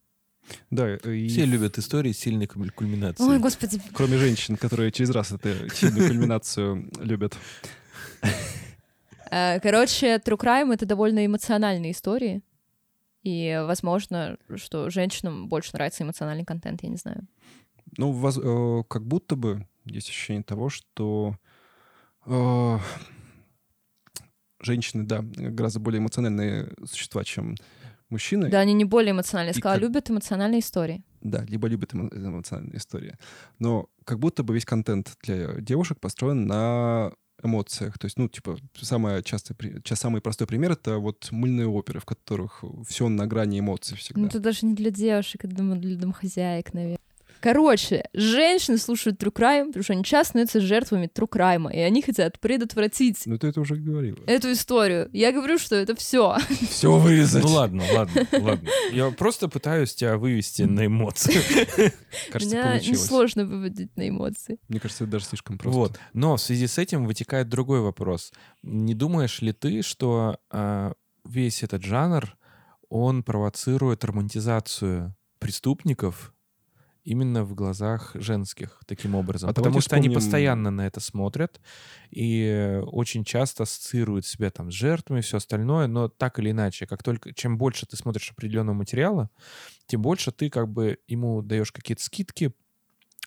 Да, 0.71 0.95
и 0.95 1.27
Все 1.27 1.45
любят 1.45 1.77
истории 1.77 2.13
с 2.13 2.19
сильной 2.19 2.45
куль- 2.47 2.71
кульминацией. 2.71 3.29
Ой, 3.29 3.39
господи, 3.39 3.81
кроме 3.93 4.17
женщин, 4.17 4.55
которые 4.55 4.91
через 4.91 5.10
раз 5.10 5.31
эту 5.33 5.49
сильную 5.75 6.07
кульминацию 6.07 6.89
любят. 7.01 7.36
Э, 9.29 9.60
Короче, 9.60 10.15
True 10.17 10.38
Crime— 10.38 10.73
это 10.73 10.86
довольно 10.86 11.25
эмоциональные 11.25 11.91
истории. 11.91 12.41
И, 13.23 13.62
возможно, 13.65 14.38
что 14.55 14.89
женщинам 14.89 15.49
больше 15.49 15.71
нравится 15.73 16.03
эмоциональный 16.03 16.45
контент, 16.45 16.81
я 16.83 16.89
не 16.89 16.95
знаю. 16.95 17.27
Ну, 17.97 18.12
воз- 18.12 18.39
э, 18.41 18.83
как 18.88 19.05
будто 19.05 19.36
бы 19.36 19.67
есть 19.88 20.10
ощущение 20.10 20.43
того, 20.43 20.69
что 20.69 21.36
э, 22.26 22.78
женщины, 24.62 25.04
да, 25.06 25.21
гораздо 25.21 25.80
более 25.80 26.00
эмоциональные 26.00 26.71
существа, 26.86 27.23
чем 27.23 27.56
мужчины. 28.10 28.50
Да, 28.50 28.60
они 28.60 28.73
не 28.73 28.86
более 28.86 29.12
эмоциональные. 29.12 29.52
Я 29.54 29.60
сказала, 29.60 29.76
как- 29.76 29.82
любят 29.84 30.10
эмоциональные 30.10 30.60
истории. 30.60 31.04
Да, 31.21 31.43
либо 31.45 31.67
любят 31.67 31.93
эмо- 31.93 32.13
эмоциональные 32.15 32.78
истории. 32.78 33.15
Но 33.60 33.89
как 34.06 34.19
будто 34.19 34.43
бы 34.43 34.54
весь 34.54 34.65
контент 34.65 35.15
для 35.23 35.56
девушек 35.60 36.00
построен 36.00 36.45
на 36.47 37.12
эмоциях. 37.43 38.00
То 38.00 38.06
есть, 38.06 38.17
ну, 38.17 38.28
типа, 38.30 38.58
самое 38.82 39.21
частое, 39.23 39.56
самый 39.93 40.21
простой 40.21 40.47
пример— 40.47 40.71
это 40.73 40.97
вот 40.97 41.28
мыльные 41.32 41.67
оперы, 41.67 42.00
в 42.00 42.06
которых 42.06 42.63
все 42.88 43.10
на 43.10 43.28
грани 43.28 43.60
эмоций 43.60 43.95
всегда. 43.97 44.21
Ну, 44.21 44.28
это 44.28 44.39
даже 44.39 44.65
не 44.65 44.73
для 44.73 44.89
девушек, 44.89 45.45
это 45.45 45.54
для 45.56 45.97
домохозяек, 45.97 46.73
наверное. 46.73 46.97
Короче, 47.39 48.06
женщины 48.13 48.78
слушают 48.78 49.21
True 49.21 49.32
Crime, 49.34 49.67
потому 49.67 49.84
что 49.84 49.93
они 49.93 50.04
часто 50.04 50.30
становятся 50.32 50.60
жертвами 50.62 51.10
True 51.13 51.30
Crime, 51.30 51.73
и 51.73 51.80
они 51.80 52.02
хотят 52.02 52.39
предотвратить 52.39 53.21
Ну, 53.26 53.38
ты 53.38 53.47
это 53.47 53.62
уже 53.62 53.76
говорила. 53.76 54.17
эту 54.28 54.52
историю. 54.52 55.10
Я 55.13 55.32
говорю, 55.32 55.58
что 55.58 55.76
это 55.76 55.95
все. 55.95 56.38
Все 56.69 56.97
вырезать. 56.97 57.43
Ну 57.43 57.50
ладно, 57.50 57.84
ладно, 57.93 58.28
ладно. 58.34 58.69
Я 58.91 59.12
просто 59.12 59.47
пытаюсь 59.47 59.93
тебя 59.95 60.17
вывести 60.17 60.63
на 60.63 60.86
эмоции. 60.86 61.34
Кажется, 62.32 62.56
Меня 62.56 62.65
получилось. 62.67 63.02
несложно 63.02 63.45
выводить 63.45 63.95
на 63.95 64.10
эмоции. 64.10 64.58
Мне 64.67 64.80
кажется, 64.80 65.04
это 65.04 65.12
даже 65.13 65.26
слишком 65.26 65.58
просто. 65.58 65.78
Вот. 65.80 66.00
Но 66.13 66.36
в 66.36 66.41
связи 66.41 66.67
с 66.67 66.78
этим 66.78 67.06
вытекает 67.06 67.50
другой 67.50 67.82
вопрос. 67.82 68.32
Не 68.63 68.93
думаешь 68.95 69.41
ли 69.41 69.54
ты, 69.54 69.82
что 69.82 70.38
а, 70.50 70.93
весь 71.26 71.63
этот 71.63 71.84
жанр, 71.84 72.36
он 72.89 73.23
провоцирует 73.23 74.04
романтизацию 74.04 75.15
преступников 75.39 76.34
именно 77.07 77.43
в 77.45 77.55
глазах 77.55 78.11
женских 78.15 78.81
таким 78.85 79.15
образом? 79.15 79.49
А 79.49 79.53
Потому 79.53 79.79
что 79.79 79.95
они 79.95 80.09
постоянно 80.09 80.71
на 80.71 80.85
это 80.85 80.99
смотрят 80.99 81.61
и 82.11 82.81
очень 82.85 83.23
часто 83.23 83.63
ассоциируют 83.63 84.25
себя 84.25 84.51
там 84.51 84.71
с 84.71 84.73
жертвами 84.73 85.19
и 85.19 85.21
все 85.21 85.37
остальное, 85.37 85.87
но 85.87 86.09
так 86.09 86.37
или 86.39 86.51
иначе, 86.51 86.85
как 86.85 87.03
только 87.03 87.33
чем 87.33 87.57
больше 87.57 87.85
ты 87.85 87.95
смотришь 87.95 88.31
определенного 88.31 88.75
материала, 88.75 89.29
тем 89.85 90.01
больше 90.01 90.31
ты 90.31 90.49
как 90.49 90.67
бы 90.67 90.99
ему 91.07 91.41
даешь 91.41 91.71
какие-то 91.71 92.03
скидки. 92.03 92.53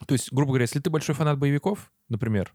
То 0.07 0.13
есть, 0.13 0.33
грубо 0.33 0.53
говоря, 0.53 0.65
если 0.65 0.81
ты 0.81 0.91
большой 0.91 1.15
фанат 1.15 1.39
боевиков, 1.39 1.91
например, 2.11 2.53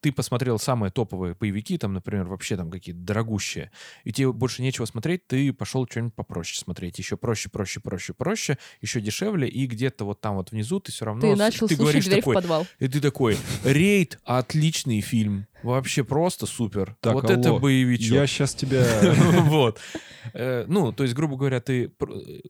ты 0.00 0.12
посмотрел 0.12 0.58
самые 0.58 0.90
топовые 0.90 1.34
боевики, 1.34 1.78
там, 1.78 1.92
например, 1.92 2.26
вообще 2.26 2.56
там 2.56 2.70
какие-то 2.70 3.00
дорогущие, 3.00 3.70
и 4.04 4.12
тебе 4.12 4.32
больше 4.32 4.62
нечего 4.62 4.84
смотреть, 4.84 5.26
ты 5.26 5.52
пошел 5.52 5.86
что-нибудь 5.88 6.14
попроще 6.14 6.58
смотреть. 6.58 6.98
Еще 6.98 7.16
проще, 7.16 7.48
проще, 7.48 7.80
проще, 7.80 8.12
проще, 8.12 8.58
еще 8.80 9.00
дешевле, 9.00 9.48
и 9.48 9.66
где-то 9.66 10.04
вот 10.04 10.20
там 10.20 10.36
вот 10.36 10.50
внизу 10.52 10.80
ты 10.80 10.92
все 10.92 11.04
равно... 11.04 11.20
Ты 11.20 11.36
начал 11.36 11.68
ты 11.68 11.76
слушать 11.76 11.78
говоришь 11.78 12.04
дверь 12.04 12.20
такой, 12.20 12.34
в 12.34 12.36
подвал. 12.36 12.66
и 12.78 12.88
ты 12.88 13.00
такой, 13.00 13.36
рейд, 13.64 14.18
отличный 14.24 15.00
фильм, 15.00 15.46
вообще 15.62 16.04
просто 16.04 16.46
супер. 16.46 16.96
Так, 17.00 17.14
вот 17.14 17.30
это 17.30 17.50
алло, 17.50 17.58
боевичок. 17.58 18.14
Я 18.14 18.26
сейчас 18.26 18.54
тебя... 18.54 18.84
Вот. 19.40 19.80
Э, 20.34 20.64
Ну, 20.68 20.92
то 20.92 21.02
есть, 21.02 21.14
грубо 21.14 21.36
говоря, 21.36 21.60
ты 21.60 21.86
э, 21.86 21.90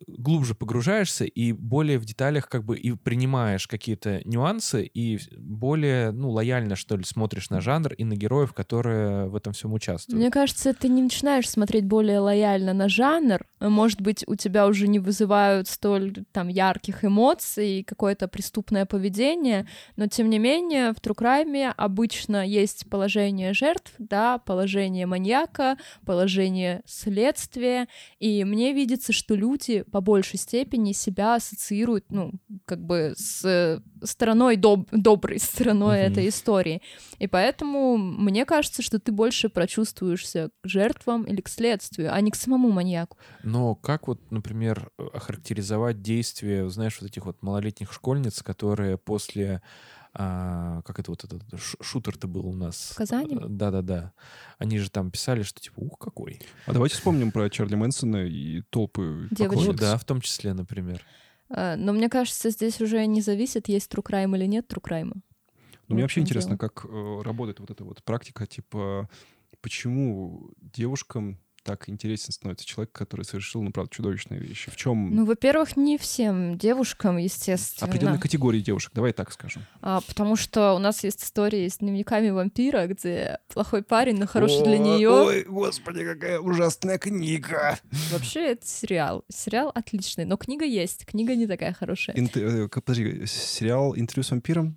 глубже 0.06 0.54
погружаешься 0.54 1.24
и 1.24 1.52
более 1.52 1.98
в 1.98 2.04
деталях 2.04 2.48
как 2.48 2.64
бы 2.64 2.78
и 2.78 2.92
принимаешь 2.92 3.66
какие-то 3.66 4.20
нюансы 4.24 4.84
и 4.84 5.18
более, 5.38 6.10
ну, 6.10 6.30
лояльно, 6.30 6.76
что 6.76 6.96
ли, 6.96 7.04
смотришь 7.04 7.50
на 7.50 7.60
жанр 7.60 7.92
и 7.94 8.04
на 8.04 8.14
героев, 8.14 8.52
которые 8.52 9.28
в 9.28 9.36
этом 9.36 9.52
всем 9.52 9.72
участвуют. 9.72 10.18
Мне 10.18 10.30
кажется, 10.30 10.74
ты 10.74 10.88
не 10.88 11.02
начинаешь 11.02 11.48
смотреть 11.48 11.84
более 11.84 12.18
лояльно 12.20 12.72
на 12.72 12.88
жанр. 12.88 13.44
Может 13.60 14.00
быть, 14.00 14.24
у 14.26 14.34
тебя 14.34 14.66
уже 14.66 14.88
не 14.88 14.98
вызывают 14.98 15.68
столь 15.68 16.24
там 16.32 16.48
ярких 16.48 17.04
эмоций, 17.04 17.84
какое-то 17.86 18.28
преступное 18.28 18.86
поведение, 18.86 19.66
но 19.96 20.06
тем 20.06 20.30
не 20.30 20.38
менее 20.38 20.92
в 20.92 20.96
True 20.96 21.16
Crime 21.16 21.72
обычно 21.76 22.46
есть 22.46 22.88
положение 23.00 23.54
жертв, 23.54 23.94
да, 23.98 24.36
положение 24.38 25.06
маньяка, 25.06 25.78
положение 26.04 26.82
следствия, 26.84 27.88
и 28.18 28.44
мне 28.44 28.74
видится, 28.74 29.14
что 29.14 29.34
люди 29.34 29.84
по 29.90 30.02
большей 30.02 30.38
степени 30.38 30.92
себя 30.92 31.36
ассоциируют, 31.36 32.04
ну, 32.10 32.32
как 32.66 32.84
бы 32.84 33.14
с 33.16 33.42
э, 33.42 33.80
стороной 34.02 34.56
доб- 34.56 34.86
доброй 34.92 35.38
стороной 35.38 36.00
Мгм. 36.02 36.12
этой 36.12 36.28
истории. 36.28 36.82
И 37.18 37.26
поэтому 37.26 37.96
мне 37.96 38.44
кажется, 38.44 38.82
что 38.82 38.98
ты 38.98 39.12
больше 39.12 39.48
прочувствуешься 39.48 40.50
к 40.62 40.68
жертвам 40.68 41.24
или 41.24 41.40
к 41.40 41.48
следствию, 41.48 42.12
а 42.12 42.20
не 42.20 42.30
к 42.30 42.36
самому 42.36 42.70
маньяку. 42.70 43.16
Но 43.42 43.74
как 43.76 44.08
вот, 44.08 44.30
например, 44.30 44.90
охарактеризовать 44.98 46.02
действия, 46.02 46.68
знаешь, 46.68 46.98
вот 47.00 47.10
этих 47.10 47.24
вот 47.24 47.42
малолетних 47.42 47.94
школьниц, 47.94 48.42
которые 48.42 48.98
после 48.98 49.62
а, 50.12 50.82
как 50.82 50.98
это 50.98 51.10
вот 51.12 51.24
этот 51.24 51.42
шутер-то 51.80 52.26
был 52.26 52.46
у 52.46 52.52
нас? 52.52 52.90
В 52.92 52.96
Казани? 52.96 53.36
Э, 53.36 53.46
Да-да-да. 53.48 54.12
Они 54.58 54.78
же 54.78 54.90
там 54.90 55.10
писали, 55.10 55.42
что 55.42 55.60
типа, 55.60 55.78
ух, 55.80 55.98
какой. 55.98 56.40
А 56.66 56.72
давайте 56.72 56.96
вспомним 56.96 57.30
про 57.30 57.48
Чарли 57.48 57.76
Мэнсона 57.76 58.26
и 58.26 58.62
толпы 58.70 59.28
Девочек. 59.30 59.66
Ну 59.66 59.72
да, 59.74 59.96
в 59.96 60.04
том 60.04 60.20
числе, 60.20 60.52
например. 60.52 61.04
А, 61.48 61.76
Но 61.76 61.92
мне 61.92 62.08
кажется, 62.08 62.50
здесь 62.50 62.80
уже 62.80 63.04
не 63.06 63.20
зависит, 63.20 63.68
есть 63.68 63.90
true 63.92 64.02
crime 64.04 64.36
или 64.36 64.46
нет 64.46 64.66
true 64.72 64.82
crime. 64.82 65.12
Ну, 65.14 65.22
Вот 65.88 65.94
мне 65.94 66.02
вообще 66.02 66.20
интересно, 66.20 66.56
дело. 66.56 66.68
как 66.68 66.84
э, 66.84 67.22
работает 67.22 67.60
вот 67.60 67.70
эта 67.70 67.84
вот 67.84 68.02
практика, 68.02 68.46
типа, 68.46 69.08
почему 69.60 70.50
девушкам 70.60 71.38
так 71.62 71.88
интересен 71.88 72.32
становится 72.32 72.66
человек, 72.66 72.92
который 72.92 73.24
совершил, 73.24 73.62
ну, 73.62 73.70
правда, 73.70 73.90
чудовищные 73.94 74.40
вещи? 74.40 74.70
В 74.70 74.76
чем 74.76 75.14
Ну, 75.14 75.24
во-первых, 75.24 75.76
не 75.76 75.98
всем 75.98 76.56
девушкам, 76.58 77.16
естественно. 77.18 77.88
определенной 77.88 78.18
категории 78.18 78.60
девушек? 78.60 78.92
Давай 78.94 79.12
так 79.12 79.32
скажем. 79.32 79.64
А, 79.82 80.00
потому 80.00 80.36
что 80.36 80.74
у 80.74 80.78
нас 80.78 81.04
есть 81.04 81.22
история 81.22 81.68
с 81.68 81.78
дневниками 81.78 82.30
вампира, 82.30 82.86
где 82.86 83.38
плохой 83.52 83.82
парень, 83.82 84.18
но 84.18 84.26
хороший 84.26 84.62
для 84.64 84.78
нее. 84.78 85.10
Ой, 85.10 85.44
господи, 85.44 86.04
какая 86.04 86.40
ужасная 86.40 86.98
книга! 86.98 87.78
Вообще, 88.12 88.52
это 88.52 88.66
сериал. 88.66 89.24
Сериал 89.28 89.70
отличный, 89.74 90.24
но 90.24 90.36
книга 90.36 90.64
есть. 90.64 91.04
Книга 91.04 91.34
не 91.36 91.46
такая 91.46 91.72
хорошая. 91.72 92.16
Инт- 92.16 92.36
э, 92.36 92.68
подожди, 92.68 93.26
сериал 93.26 93.94
«Интервью 93.96 94.24
с 94.24 94.30
вампиром»? 94.30 94.76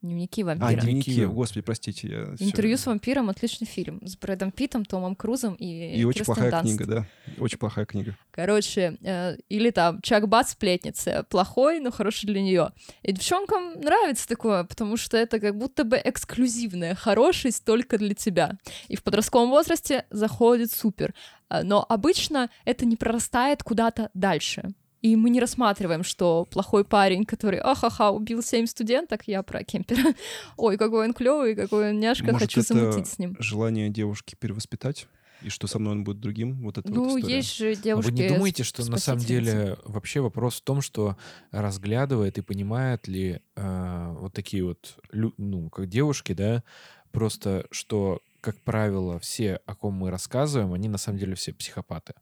Дневники 0.00 0.42
А, 0.42 0.46
вампира. 0.46 0.80
дневники, 0.80 1.10
Дневники. 1.12 1.34
господи, 1.34 1.60
простите. 1.62 2.08
Я 2.08 2.18
Интервью 2.46 2.76
с 2.76 2.86
вампиром 2.86 3.30
отличный 3.30 3.66
фильм 3.66 4.00
с 4.06 4.16
Брэдом 4.16 4.52
Питтом, 4.52 4.84
Томом 4.84 5.16
Крузом 5.16 5.54
и, 5.54 5.96
И 5.98 6.04
очень 6.04 6.18
Кирстен 6.18 6.24
плохая 6.34 6.50
Данст. 6.52 6.68
книга, 6.76 6.86
да. 6.86 7.06
Очень 7.40 7.58
плохая 7.58 7.84
книга. 7.84 8.16
Короче, 8.30 8.96
э, 9.02 9.36
или 9.48 9.70
там 9.70 10.00
Чак 10.02 10.28
Бат 10.28 10.48
сплетница. 10.50 11.24
Плохой, 11.28 11.80
но 11.80 11.90
хороший 11.90 12.26
для 12.26 12.40
нее. 12.40 12.70
И 13.02 13.10
девчонкам 13.12 13.72
нравится 13.80 14.28
такое, 14.28 14.62
потому 14.62 14.96
что 14.96 15.16
это 15.16 15.40
как 15.40 15.56
будто 15.58 15.82
бы 15.82 16.00
эксклюзивная 16.02 16.94
хорошесть 16.94 17.64
только 17.64 17.98
для 17.98 18.14
тебя. 18.14 18.52
И 18.86 18.94
в 18.94 19.02
подростковом 19.02 19.50
возрасте 19.50 20.06
заходит 20.10 20.70
супер. 20.70 21.12
А, 21.48 21.64
Но 21.64 21.84
обычно 21.88 22.50
это 22.64 22.86
не 22.86 22.94
прорастает 22.94 23.64
куда-то 23.64 24.10
дальше. 24.14 24.70
И 25.00 25.14
мы 25.14 25.30
не 25.30 25.40
рассматриваем, 25.40 26.02
что 26.02 26.44
плохой 26.50 26.84
парень, 26.84 27.24
который, 27.24 27.60
ахаха, 27.60 28.10
убил 28.10 28.42
семь 28.42 28.66
студенток, 28.66 29.22
я 29.26 29.42
про 29.42 29.62
кемпера. 29.62 30.14
Ой, 30.56 30.76
какой 30.76 31.06
он 31.06 31.14
клевый, 31.14 31.54
какой 31.54 31.90
он 31.90 32.00
няшка, 32.00 32.32
Может, 32.32 32.40
хочу 32.40 32.60
это 32.60 32.74
замутить 32.74 33.06
с 33.06 33.18
ним. 33.18 33.36
Желание 33.38 33.90
девушки 33.90 34.34
перевоспитать, 34.38 35.06
и 35.42 35.50
что 35.50 35.68
со 35.68 35.78
мной 35.78 35.92
он 35.92 36.04
будет 36.04 36.20
другим, 36.20 36.60
вот 36.62 36.78
это 36.78 36.90
Ну, 36.90 37.10
вот 37.10 37.18
история. 37.18 37.36
есть 37.36 37.56
же 37.56 37.70
А 37.70 37.74
девушки... 37.76 38.10
Вы 38.10 38.18
не 38.18 38.28
думаете, 38.28 38.64
что 38.64 38.84
на 38.90 38.98
самом 38.98 39.20
деле 39.20 39.78
вообще 39.84 40.20
вопрос 40.20 40.56
в 40.56 40.62
том, 40.62 40.80
что 40.80 41.16
разглядывает 41.52 42.38
и 42.38 42.42
понимает 42.42 43.06
ли 43.06 43.40
э, 43.54 44.14
вот 44.18 44.32
такие 44.32 44.64
вот, 44.64 44.98
ну, 45.12 45.70
как 45.70 45.88
девушки, 45.88 46.32
да, 46.32 46.64
просто 47.12 47.66
что, 47.70 48.20
как 48.40 48.60
правило, 48.60 49.20
все, 49.20 49.60
о 49.66 49.76
ком 49.76 49.94
мы 49.94 50.10
рассказываем, 50.10 50.72
они 50.72 50.88
на 50.88 50.98
самом 50.98 51.18
деле 51.18 51.36
все 51.36 51.52
психопаты. 51.52 52.14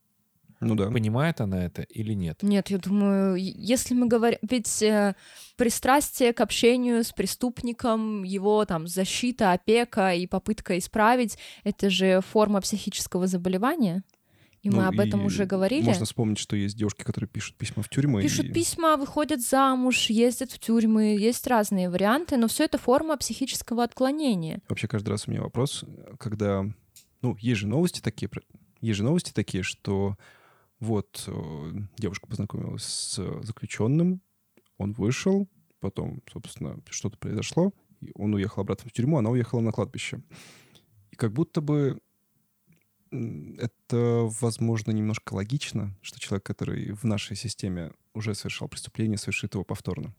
Ну 0.60 0.74
да. 0.74 0.90
Понимает 0.90 1.40
она 1.40 1.64
это 1.64 1.82
или 1.82 2.14
нет? 2.14 2.42
Нет, 2.42 2.70
я 2.70 2.78
думаю, 2.78 3.36
если 3.36 3.94
мы 3.94 4.06
говорим... 4.08 4.38
Ведь 4.42 4.82
э, 4.82 5.14
пристрастие 5.56 6.32
к 6.32 6.40
общению 6.40 7.04
с 7.04 7.12
преступником, 7.12 8.22
его 8.22 8.64
там 8.64 8.86
защита, 8.86 9.52
опека 9.52 10.14
и 10.14 10.26
попытка 10.26 10.78
исправить, 10.78 11.38
это 11.64 11.90
же 11.90 12.20
форма 12.20 12.60
психического 12.60 13.26
заболевания. 13.26 14.02
И 14.62 14.70
мы 14.70 14.82
Ну, 14.82 14.88
об 14.88 14.98
этом 14.98 15.24
уже 15.24 15.44
говорили. 15.44 15.84
Можно 15.84 16.06
вспомнить, 16.06 16.38
что 16.38 16.56
есть 16.56 16.76
девушки, 16.76 17.02
которые 17.04 17.28
пишут 17.28 17.56
письма 17.56 17.84
в 17.84 17.88
тюрьмы. 17.88 18.22
Пишут 18.22 18.46
и- 18.46 18.52
письма, 18.52 18.96
выходят 18.96 19.40
замуж, 19.40 20.06
ездят 20.06 20.50
в 20.50 20.58
тюрьмы, 20.58 21.16
есть 21.16 21.46
разные 21.46 21.88
варианты, 21.88 22.36
но 22.36 22.48
все 22.48 22.64
это 22.64 22.76
форма 22.76 23.16
психического 23.16 23.84
отклонения. 23.84 24.60
Вообще 24.68 24.88
каждый 24.88 25.10
раз 25.10 25.28
у 25.28 25.30
меня 25.30 25.42
вопрос, 25.42 25.84
когда... 26.18 26.64
Ну, 27.22 27.36
есть 27.40 27.60
же 27.60 27.68
новости 27.68 28.00
такие, 28.00 28.28
есть 28.80 28.96
же 28.96 29.04
новости 29.04 29.32
такие, 29.32 29.62
что 29.62 30.16
вот 30.80 31.24
э, 31.26 31.72
девушка 31.98 32.26
познакомилась 32.26 32.84
с 32.84 33.42
заключенным, 33.42 34.20
он 34.78 34.92
вышел, 34.92 35.48
потом, 35.80 36.22
собственно, 36.30 36.80
что-то 36.90 37.18
произошло, 37.18 37.72
и 38.00 38.12
он 38.14 38.34
уехал 38.34 38.62
обратно 38.62 38.90
в 38.90 38.92
тюрьму, 38.92 39.18
она 39.18 39.30
уехала 39.30 39.60
на 39.60 39.72
кладбище. 39.72 40.22
И 41.10 41.16
как 41.16 41.32
будто 41.32 41.60
бы 41.60 42.00
это, 43.10 44.28
возможно, 44.40 44.90
немножко 44.90 45.34
логично, 45.34 45.96
что 46.02 46.18
человек, 46.18 46.44
который 46.44 46.92
в 46.92 47.04
нашей 47.04 47.36
системе 47.36 47.92
уже 48.14 48.34
совершал 48.34 48.68
преступление, 48.68 49.16
совершит 49.16 49.54
его 49.54 49.64
повторно. 49.64 50.14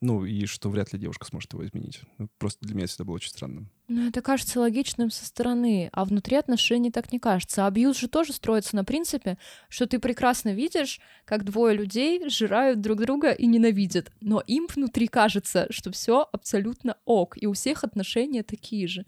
Ну, 0.00 0.24
и 0.24 0.46
что 0.46 0.70
вряд 0.70 0.92
ли 0.92 0.98
девушка 0.98 1.26
сможет 1.26 1.52
его 1.52 1.66
изменить. 1.66 2.02
Ну, 2.18 2.28
Просто 2.38 2.64
для 2.64 2.74
меня 2.74 2.84
это 2.84 2.92
всегда 2.92 3.04
было 3.04 3.16
очень 3.16 3.30
странным. 3.30 3.70
Ну, 3.88 4.06
это 4.06 4.20
кажется 4.20 4.60
логичным 4.60 5.10
со 5.10 5.24
стороны, 5.24 5.88
а 5.92 6.04
внутри 6.04 6.36
отношений 6.36 6.90
так 6.90 7.10
не 7.10 7.18
кажется. 7.18 7.66
Абьюз 7.66 7.98
же 7.98 8.08
тоже 8.08 8.34
строится 8.34 8.76
на 8.76 8.84
принципе, 8.84 9.38
что 9.70 9.86
ты 9.86 9.98
прекрасно 9.98 10.52
видишь, 10.52 11.00
как 11.24 11.44
двое 11.44 11.74
людей 11.74 12.28
сжирают 12.28 12.82
друг 12.82 13.00
друга 13.00 13.30
и 13.32 13.46
ненавидят, 13.46 14.12
но 14.20 14.42
им 14.46 14.66
внутри 14.66 15.06
кажется, 15.08 15.66
что 15.70 15.90
все 15.90 16.28
абсолютно 16.32 16.98
ок, 17.06 17.36
и 17.40 17.46
у 17.46 17.54
всех 17.54 17.82
отношения 17.82 18.42
такие 18.42 18.86
же. 18.88 19.06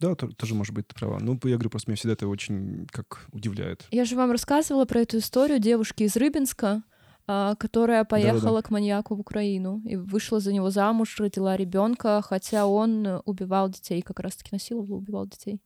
Да, 0.00 0.14
то- 0.14 0.28
тоже, 0.28 0.54
может 0.54 0.74
быть, 0.74 0.86
ты 0.88 0.94
права. 0.94 1.18
Ну, 1.20 1.32
я 1.44 1.54
говорю, 1.56 1.68
просто 1.70 1.90
меня 1.90 1.96
всегда 1.96 2.14
это 2.14 2.28
очень 2.28 2.86
как 2.90 3.26
удивляет. 3.32 3.84
Я 3.90 4.04
же 4.06 4.16
вам 4.16 4.30
рассказывала 4.30 4.86
про 4.86 5.00
эту 5.00 5.18
историю 5.18 5.58
девушки 5.58 6.04
из 6.04 6.16
Рыбинска, 6.16 6.68
а, 6.70 6.82
которая 7.26 8.04
поехала 8.04 8.62
к 8.62 8.70
маньяку 8.70 9.14
в 9.14 9.20
Украину 9.20 9.80
и 9.84 9.96
вышла 9.96 10.40
за 10.40 10.52
него 10.52 10.70
замуж, 10.70 11.18
родила 11.20 11.56
ребенка, 11.56 12.22
хотя 12.22 12.66
он 12.66 13.22
убивал 13.24 13.68
детей, 13.68 14.02
как 14.02 14.20
раз-таки 14.20 14.50
насиловал, 14.52 14.96
убивал 14.96 15.26
детей. 15.26 15.60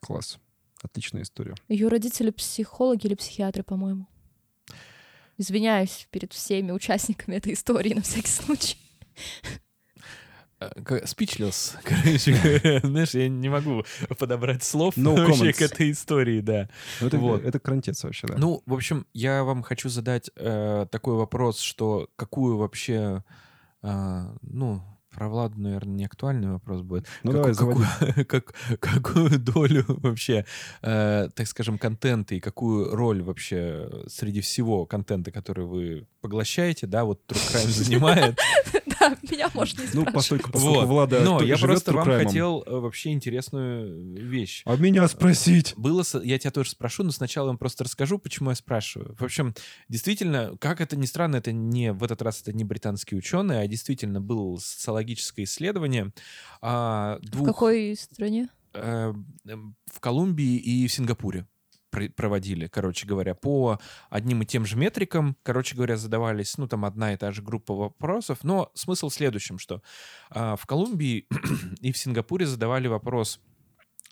Класс. 0.00 0.38
Отличная 0.82 1.22
история. 1.22 1.54
Ее 1.68 1.88
родители 1.88 2.30
психологи 2.30 3.06
или 3.06 3.14
психиатры, 3.14 3.62
по-моему. 3.62 4.06
Извиняюсь 5.36 6.06
перед 6.10 6.32
всеми 6.32 6.70
участниками 6.70 7.36
этой 7.36 7.52
истории 7.52 7.94
на 7.94 8.02
всякий 8.02 8.30
случай. 8.30 8.76
Э, 10.60 10.68
к- 10.82 11.04
Speechless, 11.04 11.76
короче. 11.84 12.80
Знаешь, 12.84 13.14
я 13.14 13.28
не 13.28 13.48
могу 13.48 13.84
подобрать 14.18 14.62
слов 14.62 14.96
No 14.96 15.16
вообще 15.16 15.50
comments. 15.50 15.52
к 15.54 15.62
этой 15.62 15.90
истории, 15.90 16.40
да. 16.40 16.68
Ну, 17.00 17.06
это, 17.06 17.16
Вот. 17.18 17.44
это 17.44 17.58
крантец 17.58 18.04
вообще, 18.04 18.26
да. 18.26 18.34
Ну, 18.36 18.62
в 18.66 18.74
общем, 18.74 19.06
я 19.14 19.42
вам 19.44 19.62
хочу 19.62 19.88
задать 19.88 20.30
э, 20.36 20.86
такой 20.90 21.14
вопрос, 21.14 21.60
что 21.60 22.08
какую 22.16 22.58
вообще, 22.58 23.24
э, 23.82 24.22
ну, 24.42 24.82
про 25.14 25.28
Владу, 25.28 25.60
наверное, 25.60 25.92
не 25.94 26.04
актуальный 26.04 26.52
вопрос 26.52 26.82
будет. 26.82 27.04
Ну, 27.24 27.32
Каку- 27.32 27.52
давай, 27.52 27.54
какую, 27.56 28.24
как- 28.26 28.54
какую 28.78 29.38
долю 29.40 29.84
вообще, 29.88 30.44
э, 30.82 31.28
так 31.34 31.46
скажем, 31.48 31.78
контента 31.78 32.34
и 32.36 32.40
какую 32.40 32.94
роль 32.94 33.20
вообще 33.22 33.90
среди 34.06 34.40
всего 34.40 34.86
контента, 34.86 35.32
который 35.32 35.64
вы 35.64 36.06
поглощаете, 36.20 36.86
да, 36.86 37.04
вот 37.04 37.22
True 37.26 37.36
Crime 37.36 37.66
занимает. 37.84 38.38
Меня 39.30 39.50
можно 39.54 39.80
не 39.80 39.86
Ну, 39.86 40.02
спрашивать. 40.02 40.14
постольку, 40.14 40.50
поскольку 40.52 40.74
Вот. 40.80 40.86
Влада 40.86 41.20
Но 41.20 41.42
я 41.42 41.56
просто 41.58 41.92
вам 41.92 42.04
хотел 42.06 42.62
э, 42.66 42.70
вообще 42.78 43.10
интересную 43.12 44.14
вещь. 44.16 44.62
А 44.66 44.76
меня 44.76 45.06
спросить? 45.08 45.74
Было, 45.76 46.04
я 46.22 46.38
тебя 46.38 46.50
тоже 46.50 46.70
спрошу, 46.70 47.02
но 47.02 47.10
сначала 47.10 47.46
вам 47.48 47.58
просто 47.58 47.84
расскажу, 47.84 48.18
почему 48.18 48.50
я 48.50 48.56
спрашиваю. 48.56 49.14
В 49.18 49.22
общем, 49.24 49.54
действительно, 49.88 50.56
как 50.60 50.80
это 50.80 50.96
ни 50.96 51.06
странно, 51.06 51.36
это 51.36 51.52
не 51.52 51.92
в 51.92 52.02
этот 52.04 52.22
раз 52.22 52.40
это 52.42 52.52
не 52.52 52.64
британские 52.64 53.18
ученые, 53.18 53.60
а 53.60 53.66
действительно 53.66 54.20
было 54.20 54.56
социологическое 54.58 55.44
исследование 55.44 56.12
а, 56.60 57.18
В 57.22 57.30
двух 57.30 57.46
какой 57.48 57.96
стране? 57.96 58.48
э, 58.74 59.12
эм, 59.48 59.76
в 59.86 60.00
Колумбии 60.00 60.56
и 60.56 60.86
в 60.86 60.92
Сингапуре 60.92 61.46
проводили, 61.90 62.66
короче 62.66 63.06
говоря, 63.06 63.34
по 63.34 63.78
одним 64.08 64.42
и 64.42 64.46
тем 64.46 64.64
же 64.64 64.76
метрикам, 64.76 65.36
короче 65.42 65.74
говоря, 65.74 65.96
задавались, 65.96 66.56
ну, 66.58 66.68
там 66.68 66.84
одна 66.84 67.12
и 67.12 67.16
та 67.16 67.30
же 67.30 67.42
группа 67.42 67.74
вопросов, 67.74 68.38
но 68.42 68.70
смысл 68.74 69.08
в 69.08 69.14
следующем, 69.14 69.58
что 69.58 69.82
а, 70.30 70.56
в 70.56 70.66
Колумбии 70.66 71.26
и 71.80 71.92
в 71.92 71.98
Сингапуре 71.98 72.46
задавали 72.46 72.88
вопрос 72.88 73.40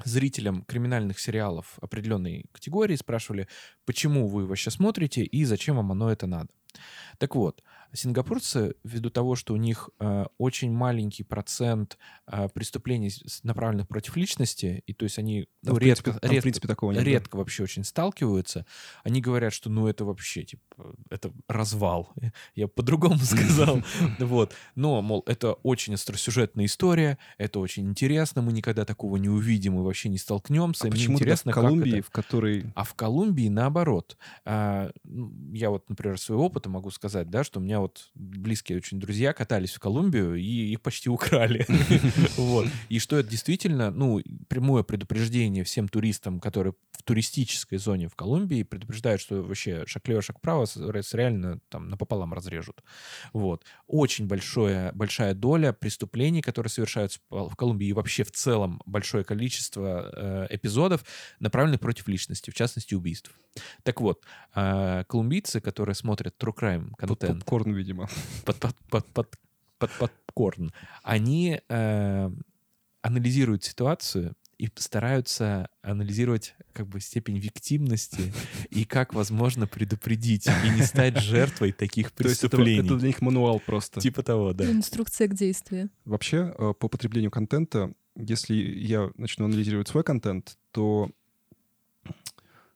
зрителям 0.05 0.63
криминальных 0.63 1.19
сериалов 1.19 1.79
определенной 1.81 2.47
категории, 2.53 2.97
спрашивали, 2.97 3.49
почему 3.85 4.29
вы 4.29 4.47
вообще 4.47 4.71
смотрите 4.71 5.23
и 5.23 5.45
зачем 5.45 5.77
вам 5.77 5.93
оно 5.93 6.11
это 6.11 6.27
надо. 6.27 6.49
Так 7.19 7.35
вот, 7.35 7.63
сингапурцы, 7.93 8.75
ввиду 8.85 9.11
того, 9.11 9.35
что 9.35 9.55
у 9.55 9.57
них 9.57 9.91
э, 10.01 10.27
очень 10.39 10.71
маленький 10.73 11.23
процент 11.25 11.99
э, 12.27 12.49
преступлений, 12.53 13.11
направленных 13.43 13.89
против 13.89 14.17
личности, 14.17 14.83
и 14.87 14.93
то 14.93 15.05
есть 15.05 15.19
они 15.19 15.49
Да, 15.63 15.71
ну, 15.71 15.77
в 15.77 15.79
принципе, 15.79 16.11
редко, 16.11 16.21
там, 16.21 16.31
в 16.31 16.33
редко- 16.33 16.43
принципе, 16.43 16.69
такого 16.69 16.93
нет. 16.93 17.05
да. 17.05 17.11
редко 17.11 17.37
вообще 17.37 17.63
очень 17.63 17.85
сталкиваются, 17.85 18.67
они 19.05 19.21
говорят, 19.21 19.53
что 19.53 19.71
ну 19.71 19.87
это 19.87 20.05
вообще, 20.05 20.43
типа, 20.45 20.95
это 21.11 21.33
развал. 21.49 22.13
Я 22.55 22.69
по-другому 22.69 23.19
сказал. 23.23 23.83
Вот. 24.19 24.55
Но, 24.75 25.01
мол, 25.03 25.23
это 25.27 25.55
очень 25.55 25.95
остросюжетная 25.95 26.67
история, 26.67 27.19
это 27.39 27.59
очень 27.61 27.89
интересно, 27.89 28.43
мы 28.43 28.53
никогда 28.53 28.85
такого 28.85 29.17
не 29.17 29.29
увидим 29.29 29.79
и 29.79 29.83
вообще 29.83 30.09
не 30.09 30.19
столкнемся. 30.19 30.85
А 30.85 30.87
Мне 30.87 30.93
почему 30.97 31.17
в 31.17 31.21
интересно, 31.21 31.53
как 31.53 31.65
Колумбии, 31.65 32.01
в 32.01 32.11
которой... 32.11 32.67
а 32.75 32.85
в 32.85 32.95
Колумбии 32.95 33.49
наоборот. 33.49 34.17
А, 34.45 34.91
ну, 35.05 35.33
я 35.53 35.71
вот, 35.71 35.89
например, 35.89 36.19
своего 36.19 36.47
опыта 36.47 36.69
могу 36.69 36.91
сказать, 36.91 37.31
да, 37.31 37.45
что 37.45 37.61
у 37.61 37.63
меня 37.63 37.78
вот 37.81 38.11
близкие 38.15 38.79
очень 38.79 39.01
друзья 39.01 39.33
катались 39.33 39.75
в 39.75 39.81
Колумбию 39.81 40.37
и 40.37 40.73
их 40.73 40.81
почти 40.81 41.09
украли. 41.09 41.67
И 42.89 42.99
что 42.99 43.19
это 43.19 43.29
действительно, 43.29 43.91
ну, 43.91 44.21
прямое 44.49 44.83
предупреждение 44.83 45.65
всем 45.65 45.89
туристам, 45.89 46.41
которые 46.41 46.75
в 46.93 47.03
туристической 47.03 47.79
зоне 47.79 48.09
в 48.09 48.17
Колумбии, 48.17 48.63
предупреждают, 48.63 49.21
что 49.21 49.43
вообще 49.43 49.85
шаг 49.87 50.07
лево, 50.09 50.23
шаг 50.23 50.41
право 50.41 50.67
реально 51.13 51.61
там 51.69 51.89
напополам 51.89 52.35
разрежут. 52.35 52.83
Вот. 53.33 53.65
Очень 53.87 54.27
большое, 54.27 54.93
большая 54.95 55.35
доля 55.35 55.73
преступлений, 55.73 56.43
которые 56.43 56.71
совершаются 56.71 57.21
в 57.31 57.55
Колумбии 57.57 57.89
и 57.89 57.93
вообще 57.93 58.25
в 58.25 58.33
целом 58.33 58.83
большое 58.87 59.25
количество 59.25 60.11
э, 60.15 60.47
эпизодов, 60.51 61.05
направленных 61.41 61.81
против 61.81 62.09
личности, 62.09 62.51
в 62.51 62.55
частности, 62.55 62.95
убийств. 62.95 63.31
Так 63.83 64.01
вот, 64.01 64.25
э, 64.55 65.05
колумбийцы, 65.09 65.61
которые 65.61 65.95
смотрят 65.95 66.35
true 66.39 66.55
crime 66.55 66.93
контент 66.97 67.41
попкорн, 67.41 67.68
видимо. 67.73 68.09
под, 68.45 68.59
под, 68.59 68.77
под, 68.89 69.07
под, 69.13 69.37
под 69.79 70.13
попкорн, 70.39 70.73
они 71.03 71.61
э, 71.69 72.31
анализируют 73.03 73.65
ситуацию 73.65 74.35
и 74.59 74.69
стараются 74.77 75.69
анализировать 75.83 76.57
как 76.73 76.89
бы 76.89 77.01
степень 77.01 77.39
виктимности 77.39 78.33
и 78.71 78.85
как 78.85 79.15
возможно 79.15 79.67
предупредить 79.67 80.47
и 80.47 80.71
не 80.71 80.83
стать 80.83 81.19
жертвой 81.23 81.73
таких 81.73 82.11
То 82.11 82.25
есть 82.25 82.45
это, 82.45 82.57
преступлений. 82.57 82.87
это 82.87 82.97
для 82.97 83.09
них 83.09 83.21
мануал 83.21 83.61
просто. 83.61 84.01
Типа 84.01 84.23
того, 84.23 84.53
да. 84.53 84.71
Инструкция 84.71 85.29
к 85.29 85.35
действию. 85.35 85.91
Вообще, 86.05 86.55
э, 86.57 86.75
по 86.79 86.89
потреблению 86.89 87.31
контента, 87.31 87.93
если 88.17 88.55
я 88.55 89.11
начну 89.17 89.45
анализировать 89.45 89.89
свой 89.89 90.03
контент, 90.03 90.59
то 90.73 91.11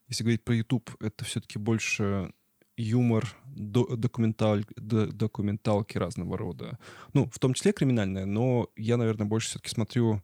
если 0.08 0.24
говорить 0.24 0.44
про 0.44 0.54
YouTube, 0.54 0.90
это 1.00 1.24
все-таки 1.24 1.58
больше 1.58 2.32
юмор, 2.76 3.34
до- 3.46 3.96
документаль, 3.96 4.64
до- 4.76 5.06
документалки 5.06 5.98
разного 5.98 6.36
рода. 6.38 6.78
Ну, 7.12 7.28
в 7.32 7.38
том 7.38 7.54
числе 7.54 7.72
криминальные, 7.72 8.24
но 8.24 8.68
я, 8.76 8.96
наверное, 8.96 9.26
больше 9.26 9.48
все-таки 9.48 9.70
смотрю... 9.70 10.22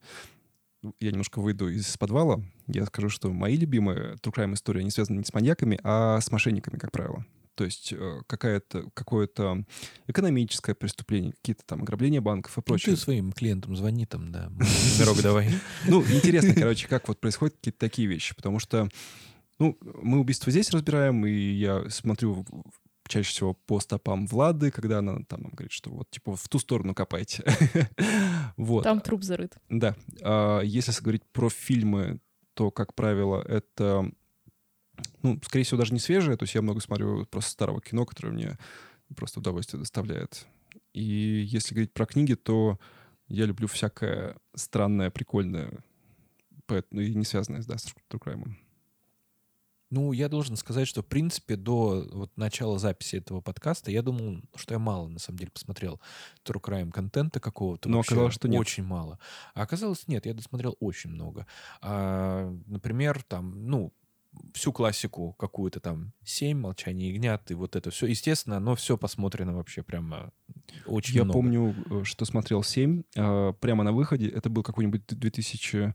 Я 1.00 1.10
немножко 1.10 1.40
выйду 1.40 1.68
из 1.68 1.96
подвала. 1.96 2.40
Я 2.68 2.86
скажу, 2.86 3.08
что 3.08 3.32
мои 3.32 3.56
любимые 3.56 4.14
true 4.22 4.32
crime 4.32 4.54
истории, 4.54 4.80
они 4.82 4.90
связаны 4.92 5.18
не 5.18 5.24
с 5.24 5.34
маньяками, 5.34 5.80
а 5.82 6.20
с 6.20 6.30
мошенниками, 6.30 6.78
как 6.78 6.92
правило. 6.92 7.26
То 7.56 7.64
есть 7.64 7.92
э, 7.92 8.20
какая-то, 8.28 8.88
какое-то 8.94 9.64
экономическое 10.06 10.76
преступление, 10.76 11.32
какие-то 11.32 11.64
там 11.66 11.82
ограбления 11.82 12.20
банков 12.20 12.56
и 12.56 12.60
Ну, 12.60 12.62
прочее. 12.62 12.94
ты 12.94 13.00
своим 13.00 13.32
клиентам 13.32 13.74
звони 13.76 14.06
там, 14.06 14.30
да. 14.30 14.50
Номерок 14.50 15.20
давай. 15.20 15.50
Ну, 15.88 16.00
интересно, 16.04 16.54
короче, 16.54 16.86
как 16.86 17.08
вот 17.08 17.18
происходят 17.20 17.56
какие-то 17.56 17.80
такие 17.80 18.06
вещи, 18.06 18.36
потому 18.36 18.60
что, 18.60 18.88
ну, 19.58 19.78
мы 19.80 20.20
убийство 20.20 20.50
здесь 20.50 20.70
разбираем, 20.70 21.26
и 21.26 21.30
я 21.30 21.88
смотрю 21.90 22.44
чаще 23.08 23.30
всего 23.30 23.54
по 23.54 23.80
стопам 23.80 24.26
Влады, 24.26 24.70
когда 24.70 24.98
она 24.98 25.18
там 25.26 25.42
нам 25.42 25.50
говорит, 25.52 25.72
что 25.72 25.90
вот, 25.90 26.10
типа, 26.10 26.36
в 26.36 26.48
ту 26.48 26.58
сторону 26.58 26.94
копайте. 26.94 27.42
Вот. 28.56 28.82
Там 28.82 29.00
труп 29.00 29.22
зарыт. 29.22 29.56
Да. 29.68 29.94
А 30.22 30.60
если 30.62 30.92
говорить 31.00 31.24
про 31.32 31.48
фильмы, 31.48 32.20
то, 32.54 32.72
как 32.72 32.94
правило, 32.94 33.40
это, 33.40 34.10
ну, 35.22 35.40
скорее 35.44 35.64
всего, 35.64 35.78
даже 35.78 35.92
не 35.92 36.00
свежее. 36.00 36.36
То 36.36 36.42
есть 36.42 36.56
я 36.56 36.62
много 36.62 36.80
смотрю 36.80 37.24
просто 37.26 37.52
старого 37.52 37.80
кино, 37.80 38.04
которое 38.04 38.32
мне 38.32 38.58
просто 39.14 39.38
удовольствие 39.38 39.78
доставляет. 39.78 40.46
И 40.92 41.02
если 41.46 41.74
говорить 41.74 41.92
про 41.92 42.06
книги, 42.06 42.34
то 42.34 42.80
я 43.28 43.44
люблю 43.44 43.68
всякое 43.68 44.36
странное, 44.56 45.10
прикольное, 45.10 45.84
поэт- 46.66 46.88
ну, 46.90 47.00
и 47.00 47.14
не 47.14 47.24
связанное 47.24 47.62
да, 47.62 47.78
с 47.78 47.86
true 48.10 48.20
crime. 48.20 48.54
Ну, 49.90 50.12
я 50.12 50.28
должен 50.28 50.56
сказать, 50.56 50.86
что, 50.86 51.02
в 51.02 51.06
принципе, 51.06 51.56
до 51.56 52.06
вот 52.12 52.36
начала 52.36 52.78
записи 52.78 53.16
этого 53.16 53.40
подкаста 53.40 53.90
я 53.90 54.02
думал, 54.02 54.42
что 54.54 54.74
я 54.74 54.78
мало, 54.78 55.08
на 55.08 55.18
самом 55.18 55.38
деле, 55.38 55.50
посмотрел 55.50 56.00
true 56.44 56.60
crime 56.60 56.90
контента 56.90 57.40
какого-то. 57.40 57.88
Но 57.88 58.00
оказалось, 58.00 58.34
что 58.34 58.48
нет. 58.48 58.60
Очень 58.60 58.84
мало. 58.84 59.18
А 59.54 59.62
оказалось, 59.62 60.06
нет, 60.06 60.26
я 60.26 60.34
досмотрел 60.34 60.76
очень 60.80 61.10
много. 61.10 61.46
А, 61.80 62.54
например, 62.66 63.22
там, 63.22 63.66
ну, 63.66 63.92
всю 64.52 64.72
классику 64.72 65.32
какую-то 65.38 65.80
там 65.80 66.12
«Семь», 66.22 66.58
«Молчание 66.58 67.08
ягнят» 67.10 67.50
и 67.50 67.54
вот 67.54 67.74
это 67.74 67.90
все. 67.90 68.06
Естественно, 68.06 68.58
оно 68.58 68.74
все 68.76 68.98
посмотрено 68.98 69.54
вообще 69.56 69.82
прямо 69.82 70.32
очень 70.86 71.14
Я 71.16 71.24
много. 71.24 71.38
помню, 71.38 71.74
э, 71.90 72.04
что 72.04 72.26
смотрел 72.26 72.62
«Семь» 72.62 73.04
э, 73.16 73.52
прямо 73.58 73.84
на 73.84 73.92
выходе. 73.92 74.28
Это 74.28 74.50
был 74.50 74.62
какой-нибудь 74.62 75.06
2000, 75.06 75.94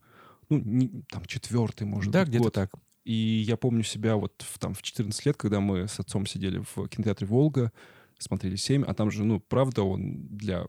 ну, 0.49 0.57
не- 0.57 1.03
там, 1.09 1.23
четвертый, 1.25 1.85
может 1.85 2.11
Да, 2.11 2.21
быть, 2.21 2.29
где-то 2.29 2.49
так. 2.49 2.71
И 3.03 3.43
я 3.47 3.57
помню 3.57 3.83
себя 3.83 4.15
вот 4.15 4.43
в, 4.47 4.59
там, 4.59 4.73
в 4.73 4.81
14 4.81 5.25
лет, 5.25 5.37
когда 5.37 5.59
мы 5.59 5.87
с 5.87 5.99
отцом 5.99 6.25
сидели 6.25 6.63
в 6.75 6.87
кинотеатре 6.87 7.27
«Волга», 7.27 7.71
смотрели 8.17 8.55
«Семь», 8.55 8.83
а 8.85 8.93
там 8.93 9.11
же, 9.11 9.23
ну, 9.23 9.39
правда, 9.39 9.83
он 9.83 10.27
для... 10.29 10.65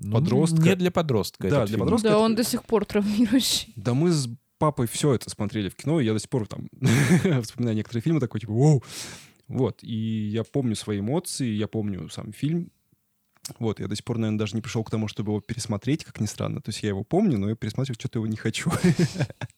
Ну, 0.00 0.12
подростка. 0.12 0.62
Не 0.62 0.74
для 0.76 0.90
подростка. 0.90 1.48
Да, 1.48 1.58
для 1.60 1.66
фильм. 1.66 1.80
подростка. 1.80 2.08
Да, 2.08 2.14
это- 2.14 2.22
он 2.24 2.34
до 2.34 2.44
сих 2.44 2.64
пор 2.64 2.84
травмирующий. 2.84 3.72
Да 3.76 3.94
мы 3.94 4.10
с 4.12 4.28
папой 4.58 4.86
все 4.88 5.14
это 5.14 5.30
смотрели 5.30 5.68
в 5.68 5.76
кино, 5.76 6.00
и 6.00 6.04
я 6.04 6.12
до 6.12 6.18
сих 6.18 6.28
пор 6.28 6.46
там 6.48 6.68
вспоминаю 7.42 7.76
некоторые 7.76 8.02
фильмы 8.02 8.20
такой, 8.20 8.40
типа, 8.40 8.52
вау! 8.52 8.82
Вот, 9.46 9.78
и 9.82 10.28
я 10.32 10.44
помню 10.44 10.74
свои 10.76 11.00
эмоции, 11.00 11.48
я 11.48 11.68
помню 11.68 12.08
сам 12.10 12.32
фильм. 12.32 12.70
Вот, 13.58 13.80
я 13.80 13.88
до 13.88 13.96
сих 13.96 14.04
пор, 14.04 14.18
наверное, 14.18 14.38
даже 14.38 14.54
не 14.56 14.60
пришел 14.60 14.84
к 14.84 14.90
тому, 14.90 15.08
чтобы 15.08 15.32
его 15.32 15.40
пересмотреть, 15.40 16.04
как 16.04 16.20
ни 16.20 16.26
странно. 16.26 16.60
То 16.60 16.68
есть 16.68 16.82
я 16.82 16.90
его 16.90 17.02
помню, 17.02 17.38
но 17.38 17.48
я 17.48 17.54
пересматривать 17.56 17.98
что-то 18.00 18.18
его 18.18 18.26
не 18.26 18.36
хочу. 18.36 18.70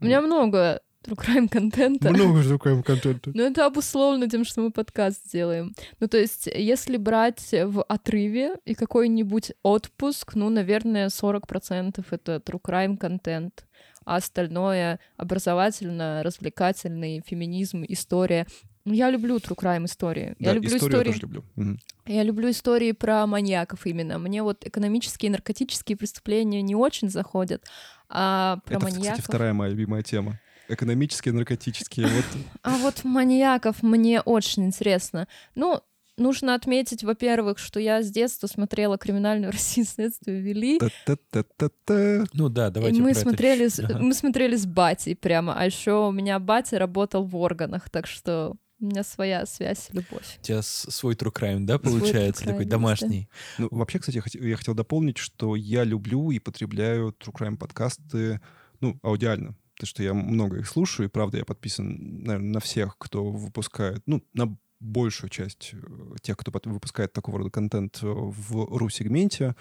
У 0.00 0.04
меня 0.04 0.20
много 0.20 0.80
true 1.04 1.16
crime 1.16 1.48
контента. 1.48 2.12
же 2.42 2.58
такого 2.58 2.82
контента. 2.82 3.30
Но 3.34 3.42
это 3.42 3.66
обусловлено 3.66 4.26
тем, 4.28 4.44
что 4.44 4.60
мы 4.60 4.70
подкаст 4.70 5.30
делаем. 5.32 5.74
Ну, 6.00 6.08
то 6.08 6.18
есть, 6.18 6.46
если 6.46 6.96
брать 6.96 7.52
в 7.52 7.82
отрыве 7.82 8.56
и 8.64 8.74
какой-нибудь 8.74 9.52
отпуск, 9.62 10.34
ну, 10.34 10.50
наверное, 10.50 11.08
40% 11.08 12.04
это 12.10 12.36
true 12.36 12.60
crime 12.62 12.96
контент, 12.96 13.66
а 14.04 14.16
остальное 14.16 15.00
образовательно, 15.16 16.22
развлекательный, 16.24 17.22
феминизм, 17.26 17.84
история. 17.88 18.46
Ну, 18.84 18.94
я 18.94 19.10
люблю 19.10 19.36
true 19.36 19.56
crime 19.56 19.84
истории. 19.84 20.34
я 20.38 20.46
Да, 20.48 20.52
люблю 20.54 20.76
историю 20.76 20.88
истории. 20.88 21.08
я 21.08 21.12
тоже 21.12 21.20
люблю. 21.20 21.44
Мгм. 21.56 21.78
Я 22.06 22.22
люблю 22.22 22.50
истории 22.50 22.92
про 22.92 23.26
маньяков 23.26 23.86
именно. 23.86 24.18
Мне 24.18 24.42
вот 24.42 24.66
экономические 24.66 25.28
и 25.28 25.32
наркотические 25.32 25.96
преступления 25.98 26.62
не 26.62 26.74
очень 26.74 27.10
заходят, 27.10 27.64
а 28.08 28.58
про 28.64 28.76
Это, 28.76 28.84
маньяков... 28.84 29.12
кстати, 29.12 29.20
вторая 29.20 29.52
моя 29.52 29.70
любимая 29.70 30.02
тема. 30.02 30.38
Экономические, 30.68 31.32
наркотические. 31.34 32.06
Вот 32.06 32.24
А 32.62 32.76
вот 32.78 33.04
маньяков 33.04 33.82
мне 33.82 34.20
очень 34.20 34.66
интересно. 34.66 35.26
Ну, 35.54 35.80
нужно 36.18 36.54
отметить, 36.54 37.04
во-первых, 37.04 37.58
что 37.58 37.80
я 37.80 38.02
с 38.02 38.10
детства 38.10 38.46
смотрела 38.46 38.98
«Криминальную 38.98 39.52
Россию 39.52 39.86
следствие 39.86 40.40
вели». 40.40 40.78
та-та-та-та-та. 40.78 42.24
Ну 42.34 42.48
да, 42.48 42.68
И 42.68 42.70
давайте 42.70 43.00
мы 43.00 43.12
про 43.12 43.12
это 43.12 43.20
смотрели, 43.20 43.68
с, 43.68 43.78
Ага. 43.80 43.98
мы 43.98 44.14
смотрели 44.14 44.56
с 44.56 44.66
батей 44.66 45.16
прямо, 45.16 45.54
а 45.58 45.64
еще 45.64 46.08
у 46.08 46.12
меня 46.12 46.38
батя 46.38 46.78
работал 46.78 47.24
в 47.24 47.36
органах, 47.36 47.88
так 47.90 48.06
что 48.06 48.56
у 48.80 48.86
меня 48.86 49.02
своя 49.02 49.44
связь, 49.46 49.88
любовь. 49.92 50.38
У 50.40 50.42
тебя 50.42 50.62
свой 50.62 51.14
true 51.14 51.32
crime, 51.32 51.60
да, 51.60 51.78
получается, 51.78 52.44
true 52.44 52.46
такой 52.46 52.64
crime, 52.64 52.68
домашний? 52.68 53.28
Ну, 53.58 53.68
вообще, 53.70 53.98
кстати, 53.98 54.16
я 54.16 54.22
хот- 54.22 54.46
я 54.48 54.56
хотел 54.56 54.74
дополнить, 54.74 55.18
что 55.18 55.56
я 55.56 55.84
люблю 55.84 56.30
и 56.30 56.38
потребляю 56.38 57.10
True 57.18 57.34
Crime 57.34 57.56
подкасты, 57.56 58.40
ну, 58.80 58.98
аудиально. 59.02 59.56
Потому 59.74 59.88
что 59.88 60.02
я 60.02 60.14
много 60.14 60.58
их 60.58 60.68
слушаю, 60.68 61.08
и 61.08 61.10
правда 61.10 61.38
я 61.38 61.44
подписан, 61.44 62.22
наверное, 62.24 62.52
на 62.54 62.60
всех, 62.60 62.96
кто 62.98 63.30
выпускает, 63.30 64.02
ну, 64.06 64.24
на 64.32 64.56
большую 64.80 65.30
часть 65.30 65.70
э, 65.72 66.16
тех, 66.22 66.36
кто 66.36 66.52
выпускает 66.70 67.12
такого 67.12 67.38
рода 67.38 67.50
контент 67.50 67.98
э, 68.02 68.06
в 68.06 68.76
ру-сегменте. 68.76 69.54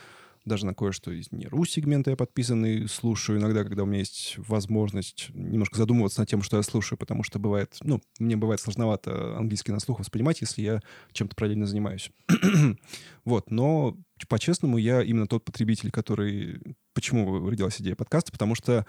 Даже 0.47 0.65
на 0.65 0.73
кое-что 0.73 1.11
из 1.11 1.29
не 1.33 1.45
ру-сегмента 1.47 2.09
я 2.09 2.15
подписан 2.15 2.65
и 2.65 2.87
слушаю 2.87 3.37
иногда, 3.37 3.65
когда 3.65 3.83
у 3.83 3.85
меня 3.85 3.99
есть 3.99 4.35
возможность 4.37 5.27
немножко 5.33 5.75
задумываться 5.77 6.21
над 6.21 6.29
тем, 6.29 6.41
что 6.41 6.55
я 6.55 6.63
слушаю, 6.63 6.97
потому 6.97 7.23
что 7.23 7.37
бывает, 7.37 7.75
ну, 7.81 8.01
мне 8.17 8.37
бывает 8.37 8.61
сложновато 8.61 9.37
английский 9.37 9.73
на 9.73 9.81
слух 9.81 9.99
воспринимать, 9.99 10.39
если 10.39 10.61
я 10.61 10.81
чем-то 11.11 11.35
параллельно 11.35 11.65
занимаюсь. 11.65 12.11
вот, 13.25 13.51
но 13.51 13.97
по-честному, 14.29 14.77
я 14.77 15.03
именно 15.03 15.27
тот 15.27 15.43
потребитель, 15.43 15.91
который... 15.91 16.61
Почему 16.93 17.49
родилась 17.49 17.81
идея 17.81 17.97
подкаста? 17.97 18.31
Потому 18.31 18.55
что 18.55 18.85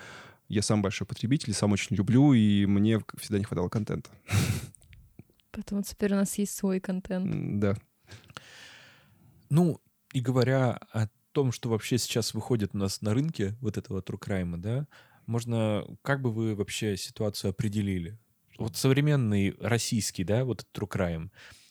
я 0.47 0.63
сам 0.63 0.81
большой 0.81 1.09
потребитель, 1.09 1.55
сам 1.55 1.73
очень 1.73 1.97
люблю, 1.97 2.35
и 2.35 2.67
мне 2.67 3.03
всегда 3.17 3.39
не 3.39 3.45
хватало 3.45 3.69
контента. 3.69 4.11
Поэтому 5.51 5.83
теперь 5.83 6.13
у 6.13 6.17
нас 6.17 6.39
есть 6.39 6.55
свой 6.55 6.79
контент. 6.79 7.59
Да. 7.59 7.77
Ну, 9.51 9.81
и 10.13 10.21
говоря 10.21 10.79
о 10.93 11.09
том, 11.39 11.53
что 11.53 11.69
вообще 11.69 11.99
сейчас 11.99 12.35
выходит 12.35 12.71
у 12.75 12.79
нас 12.79 13.01
на 13.01 13.15
рынке 13.15 13.55
вот 13.61 13.77
этого 13.77 14.01
true 14.01 14.19
crime, 14.19 14.57
да, 14.57 14.89
можно, 15.27 15.85
как 16.03 16.21
бы 16.21 16.33
вы 16.33 16.57
вообще 16.57 16.97
ситуацию 16.97 17.51
определили? 17.51 18.19
Вот 18.59 18.77
современный 18.77 19.55
российский, 19.61 20.25
да, 20.25 20.45
вот 20.45 20.67
true 20.75 20.89
crime, 20.89 21.31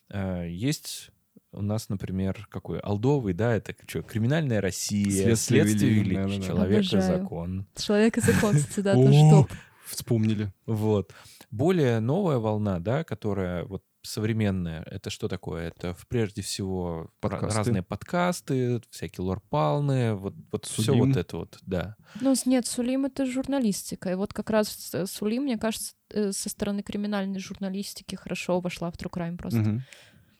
э, 0.09 0.47
есть 0.49 1.11
у 1.51 1.61
нас, 1.61 1.89
например, 1.89 2.47
какой? 2.49 2.79
Алдовый, 2.79 3.33
да, 3.33 3.55
это 3.55 3.75
что, 3.85 4.03
криминальная 4.03 4.61
Россия, 4.61 5.03
Следствие 5.03 5.63
следствие, 5.63 5.91
вели, 5.91 5.99
вели, 5.99 6.15
да-да-да. 6.15 6.47
человек 6.47 6.83
и 6.93 7.01
закон. 7.01 7.67
Человек 7.75 8.17
и 8.19 8.21
закон, 8.21 8.55
кстати, 8.55 8.79
да, 8.79 8.93
тоже 8.93 9.19
топ. 9.29 9.51
Вспомнили. 9.85 10.53
Вот. 10.65 11.13
Более 11.51 11.99
новая 11.99 12.37
волна, 12.37 12.79
да, 12.79 13.03
которая 13.03 13.65
вот 13.65 13.83
современная, 14.07 14.83
это 14.83 15.09
что 15.09 15.27
такое? 15.27 15.67
Это 15.67 15.93
в- 15.93 16.07
прежде 16.07 16.41
всего 16.41 17.11
Подкасты. 17.19 17.57
разные 17.57 17.83
подкасты, 17.83 18.81
всякие 18.89 19.25
лорпалны, 19.25 20.13
вот, 20.15 20.33
вот 20.51 20.65
все 20.65 20.93
вот 20.93 21.15
это 21.15 21.37
вот, 21.37 21.57
да. 21.61 21.95
Ну, 22.21 22.33
нет, 22.45 22.65
Сулим— 22.65 23.05
это 23.07 23.25
журналистика. 23.25 24.11
И 24.11 24.15
вот 24.15 24.33
как 24.33 24.49
раз 24.49 24.69
с- 24.69 25.05
Сулим, 25.07 25.43
мне 25.43 25.57
кажется, 25.57 25.93
э, 26.11 26.31
со 26.31 26.49
стороны 26.49 26.81
криминальной 26.83 27.39
журналистики 27.39 28.15
хорошо 28.15 28.59
вошла 28.59 28.89
в 28.91 28.95
True 28.95 29.11
Crime 29.11 29.37
просто. 29.37 29.59
Мгм. 29.59 29.83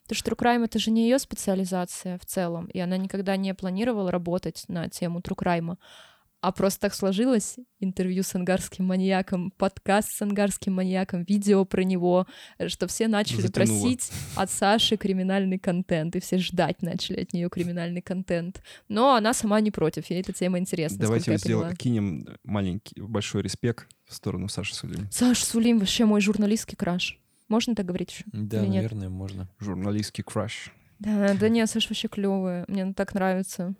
Потому 0.03 0.17
что 0.17 0.32
True 0.32 0.38
Crime— 0.38 0.63
это 0.65 0.80
же 0.80 0.89
не 0.91 1.03
ее 1.03 1.19
специализация 1.19 2.17
в 2.17 2.25
целом, 2.25 2.67
и 2.67 2.80
она 2.80 2.95
никогда 2.97 3.36
не 3.36 3.53
планировала 3.53 4.10
работать 4.12 4.63
на 4.69 4.88
тему 4.89 5.19
True 5.19 5.36
Crime. 5.38 5.77
А 6.47 6.53
просто 6.53 6.79
так 6.79 6.95
сложилось. 6.95 7.57
Интервью 7.81 8.23
с 8.23 8.33
ангарским 8.33 8.86
маньяком, 8.86 9.51
подкаст 9.51 10.13
с 10.13 10.21
ангарским 10.21 10.75
маньяком, 10.75 11.23
видео 11.23 11.65
про 11.65 11.83
него, 11.83 12.25
что 12.67 12.88
все 12.88 13.10
начали 13.10 13.41
Затянуло. 13.41 13.81
просить 13.81 14.10
от 14.38 14.49
Саши 14.49 14.95
криминальный 14.95 15.60
контент, 15.60 16.15
и 16.15 16.21
все 16.21 16.38
ждать 16.38 16.81
начали 16.81 17.23
от 17.23 17.33
нее 17.33 17.49
криминальный 17.49 18.01
контент. 18.01 18.62
Но 18.88 19.15
она 19.15 19.33
сама 19.33 19.60
не 19.60 19.71
против, 19.71 20.10
ей 20.10 20.21
эта 20.21 20.31
тема 20.31 20.57
интересна. 20.57 20.99
Давайте 20.99 21.31
я 21.31 21.38
сделаем, 21.38 21.75
кинем 21.75 22.25
маленький, 22.45 23.01
большой 23.01 23.41
респект 23.41 23.89
в 24.05 24.13
сторону 24.13 24.47
Саши 24.47 24.74
Сулим. 24.74 25.09
Саша 25.11 25.45
Сулим 25.45 25.80
вообще 25.80 26.05
мой 26.05 26.22
журналистский 26.22 26.78
краш. 26.78 27.19
Можно 27.49 27.76
так 27.76 27.86
говорить 27.86 28.11
еще? 28.11 28.24
Да, 28.28 28.61
наверное, 28.61 29.09
можно. 29.09 29.49
Журналистский 29.59 30.24
краш. 30.24 30.72
Да, 30.99 31.34
да 31.34 31.49
нет, 31.49 31.69
Саша 31.69 31.89
вообще 31.89 32.07
клевая. 32.07 32.63
Мне 32.69 32.84
она 32.84 32.93
так 32.93 33.13
нравится. 33.13 33.76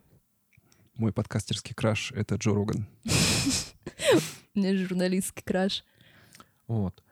Мой 0.98 1.14
подкастерский 1.14 1.76
краш— 1.76 2.12
это 2.16 2.36
Джо 2.36 2.56
Роган. 2.56 2.88
Мне 4.56 4.76
журналистский 4.76 5.44
краш. 5.44 5.84
Вот. 6.66 7.04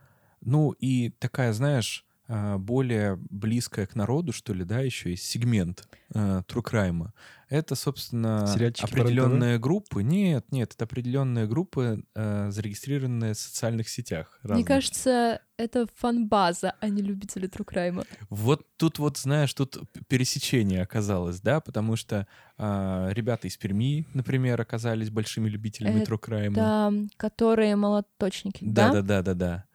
Ну 0.42 0.72
и 0.72 1.12
такая, 1.12 1.54
знаешь, 1.54 2.04
более 2.28 3.18
близкая 3.30 3.86
к 3.86 3.96
народу, 3.96 4.32
что 4.32 4.54
ли, 4.54 4.64
да, 4.64 4.80
еще 4.80 5.12
есть 5.12 5.26
сегмент 5.26 5.88
э, 6.14 6.42
True 6.48 6.64
Crime. 6.64 7.10
Это, 7.48 7.76
собственно, 7.76 8.48
Сериальчики 8.52 8.86
определенные 8.86 9.60
группы. 9.60 10.02
Нет, 10.02 10.52
нет, 10.52 10.74
это 10.74 10.86
определенные 10.86 11.46
группы, 11.46 12.04
э, 12.16 12.50
зарегистрированные 12.50 13.34
в 13.36 13.38
социальных 13.38 13.88
сетях. 13.88 14.40
Мне 14.42 14.50
разных. 14.50 14.68
кажется, 14.68 15.42
это 15.58 15.88
фан-база, 15.98 16.74
а 16.80 16.90
не 16.90 17.04
любители 17.04 17.46
Трукрайма. 17.46 18.04
Вот 18.30 18.66
тут 18.78 18.98
вот, 18.98 19.18
знаешь, 19.18 19.54
тут 19.54 19.80
пересечение 20.08 20.82
оказалось, 20.82 21.40
да, 21.40 21.60
потому 21.60 21.96
что 21.96 22.28
а, 22.58 23.10
ребята 23.12 23.48
из 23.48 23.58
Перми, 23.58 24.08
например, 24.14 24.60
оказались 24.60 25.12
большими 25.12 25.48
любителями 25.48 26.02
Это 26.02 26.12
True 26.12 26.20
Crime. 26.20 26.54
Да, 26.54 26.92
которые 27.18 27.76
молоточники, 27.76 28.64
Да, 28.64 28.92
да? 28.92 29.02
да, 29.02 29.22
да, 29.22 29.22
да, 29.22 29.34
да. 29.34 29.66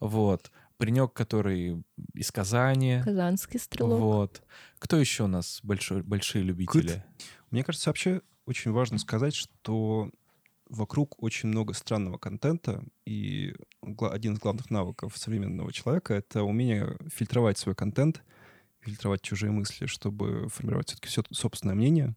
Вот. 0.00 0.50
Паренек, 0.78 1.12
который 1.12 1.82
из 2.14 2.30
Казани. 2.30 3.02
Казанский 3.04 3.58
стрелок. 3.58 4.00
Вот. 4.00 4.42
Кто 4.78 4.96
еще 4.96 5.24
у 5.24 5.26
нас 5.26 5.60
большой, 5.62 6.02
большие 6.02 6.44
любители? 6.44 7.04
Мне 7.50 7.64
кажется, 7.64 7.90
вообще 7.90 8.22
очень 8.46 8.70
важно 8.70 8.98
сказать, 8.98 9.34
что 9.34 10.10
вокруг 10.68 11.22
очень 11.22 11.48
много 11.48 11.74
странного 11.74 12.18
контента, 12.18 12.82
и 13.04 13.54
один 14.00 14.34
из 14.34 14.38
главных 14.38 14.70
навыков 14.70 15.16
современного 15.16 15.72
человека— 15.72 16.14
это 16.14 16.42
умение 16.44 16.96
фильтровать 17.12 17.58
свой 17.58 17.74
контент, 17.74 18.22
фильтровать 18.80 19.22
чужие 19.22 19.50
мысли, 19.50 19.86
чтобы 19.86 20.48
формировать 20.48 20.90
все-таки 20.90 21.34
собственное 21.34 21.74
мнение 21.74 22.14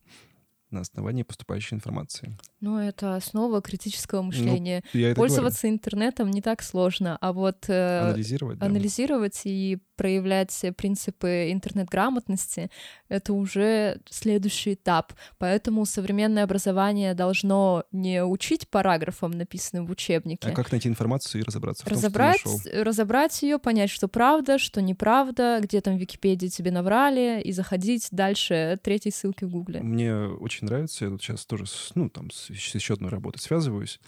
на 0.71 0.81
основании 0.81 1.23
поступающей 1.23 1.75
информации. 1.75 2.37
Ну, 2.59 2.77
это 2.77 3.15
основа 3.15 3.61
критического 3.61 4.21
Ну, 4.21 4.27
мышления. 4.27 4.83
Это 4.93 5.15
Пользоваться 5.15 5.69
интернетом 5.69 6.31
не 6.31 6.41
так 6.41 6.61
сложно, 6.61 7.17
а 7.21 7.33
вот 7.33 7.65
э, 7.67 7.99
говорю. 7.99 8.09
Анализировать, 8.11 8.59
да. 8.59 8.65
анализировать 8.65 9.41
и 9.45 9.79
проявлять 9.95 10.65
принципы 10.77 11.51
интернет-грамотности— 11.51 12.71
это 13.09 13.33
уже 13.33 13.99
следующий 14.09 14.73
этап. 14.73 15.13
Поэтому 15.37 15.85
современное 15.85 16.43
образование 16.43 17.13
должно 17.13 17.83
не 17.91 18.23
учить 18.23 18.67
параграфам, 18.69 19.31
написанным 19.31 19.85
в 19.85 19.91
учебнике, 19.91 20.49
А 20.49 20.53
как 20.53 20.71
найти 20.71 20.89
информацию 20.89 21.41
и 21.41 21.43
разобраться 21.43 21.85
в 21.85 21.89
том, 21.89 21.97
что 21.97 22.07
разобрать, 22.07 22.41
разобрать 22.73 23.41
ее, 23.43 23.59
понять, 23.59 23.91
что 23.91 24.07
правда, 24.07 24.57
что 24.57 24.81
неправда, 24.81 25.59
где 25.61 25.81
там 25.81 25.97
в 25.97 25.99
Википедии 25.99 26.47
тебе 26.47 26.71
наврали, 26.71 27.41
и 27.41 27.51
заходить 27.51 28.07
дальше 28.11 28.79
третьей 28.81 29.11
ссылки 29.11 29.43
в 29.43 29.49
Гугле. 29.49 29.81
Мне 29.81 30.15
очень 30.15 30.60
нравится, 30.65 31.05
я 31.05 31.11
тут 31.11 31.21
сейчас 31.21 31.45
тоже 31.45 31.65
с, 31.65 31.91
ну, 31.95 32.09
там, 32.09 32.31
с, 32.31 32.47
с 32.47 32.75
еще 32.75 32.93
одной 32.93 33.09
работой 33.09 33.39
связываюсь, 33.39 33.99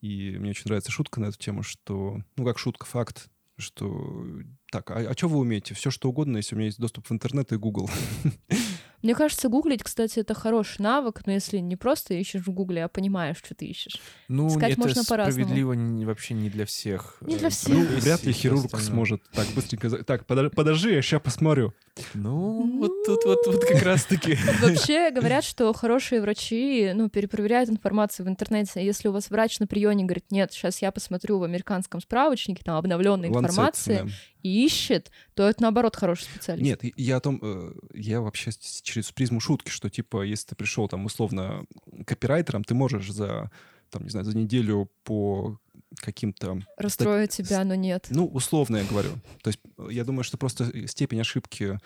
и 0.00 0.36
мне 0.38 0.50
очень 0.50 0.64
нравится 0.66 0.90
шутка 0.90 1.20
на 1.20 1.26
эту 1.26 1.38
тему, 1.38 1.62
что, 1.62 2.20
ну, 2.36 2.44
как 2.44 2.58
шутка, 2.58 2.86
факт, 2.86 3.30
что 3.56 4.26
так, 4.70 4.90
а, 4.90 5.12
что 5.16 5.28
вы 5.28 5.38
умеете? 5.38 5.74
Все 5.74 5.90
что 5.90 6.08
угодно, 6.08 6.38
если 6.38 6.54
у 6.54 6.58
меня 6.58 6.66
есть 6.66 6.80
доступ 6.80 7.08
в 7.08 7.12
интернет 7.12 7.52
и 7.52 7.56
Google. 7.56 7.90
Мне 9.02 9.14
кажется, 9.14 9.48
гуглить, 9.48 9.82
кстати, 9.82 10.20
это 10.20 10.34
хороший 10.34 10.80
навык, 10.80 11.22
но 11.26 11.32
если 11.32 11.58
не 11.58 11.76
просто 11.76 12.14
ищешь 12.14 12.42
в 12.42 12.50
Гугле, 12.50 12.84
а 12.84 12.88
понимаешь, 12.88 13.36
что 13.38 13.54
ты 13.54 13.66
ищешь. 13.66 14.00
Ну, 14.28 14.48
Искать 14.48 14.72
это 14.72 14.80
можно 14.80 15.02
по-разному. 15.04 15.32
справедливо 15.44 15.72
не- 15.72 16.04
вообще 16.06 16.34
не 16.34 16.48
для 16.50 16.64
всех. 16.66 17.16
Не 17.20 17.36
для 17.36 17.48
э, 17.48 17.50
всех. 17.50 17.74
Ну, 17.74 17.84
вряд 18.00 18.24
ли 18.24 18.32
хирург 18.32 18.66
остальное. 18.66 18.86
сможет 18.88 19.22
так 19.32 19.46
быстренько... 19.54 19.88
за- 19.88 20.04
Так, 20.04 20.24
подо- 20.26 20.50
подожди, 20.50 20.92
я 20.92 21.02
сейчас 21.02 21.20
посмотрю. 21.20 21.74
Ну, 22.14 22.78
вот 22.78 22.92
тут 23.04 23.24
вот, 23.24 23.38
вот 23.46 23.64
как 23.64 23.82
раз-таки. 23.82 24.36
Вообще 24.62 25.10
говорят, 25.10 25.44
что 25.44 25.72
хорошие 25.72 26.20
врачи, 26.20 26.92
ну, 26.94 27.08
перепроверяют 27.08 27.68
информацию 27.70 28.26
в 28.26 28.28
интернете. 28.28 28.84
Если 28.84 29.08
у 29.08 29.12
вас 29.12 29.30
врач 29.30 29.58
на 29.60 29.66
приеме 29.66 30.04
говорит, 30.04 30.30
нет, 30.30 30.52
сейчас 30.52 30.80
я 30.80 30.92
посмотрю 30.92 31.38
в 31.38 31.42
американском 31.44 32.00
справочнике, 32.00 32.62
там 32.64 32.76
обновленной 32.76 33.28
информации, 33.28 34.10
ищет, 34.42 35.10
то 35.34 35.48
это 35.48 35.62
наоборот 35.62 35.96
хороший 35.96 36.24
специалист. 36.24 36.64
Нет, 36.64 36.80
я 36.96 37.16
о 37.16 37.20
том, 37.20 37.38
э, 37.42 37.72
я 37.94 38.20
вообще 38.20 38.50
через 38.82 39.12
призму 39.12 39.40
шутки, 39.40 39.70
что 39.70 39.90
типа, 39.90 40.22
если 40.22 40.48
ты 40.48 40.56
пришел 40.56 40.88
там 40.88 41.04
условно 41.04 41.64
копирайтером, 42.06 42.64
ты 42.64 42.74
можешь 42.74 43.10
за, 43.10 43.50
там, 43.90 44.04
не 44.04 44.10
знаю, 44.10 44.24
за 44.24 44.36
неделю 44.36 44.90
по 45.04 45.58
каким-то 45.96 46.62
Расстроит 46.76 47.30
тебя, 47.30 47.64
но 47.64 47.74
нет. 47.74 48.06
Ну, 48.10 48.26
условно 48.26 48.78
я 48.78 48.84
говорю. 48.84 49.10
То 49.42 49.48
есть 49.48 49.60
э, 49.78 49.88
я 49.90 50.04
думаю, 50.04 50.24
что 50.24 50.38
просто 50.38 50.86
степень 50.86 51.20
ошибки 51.20 51.78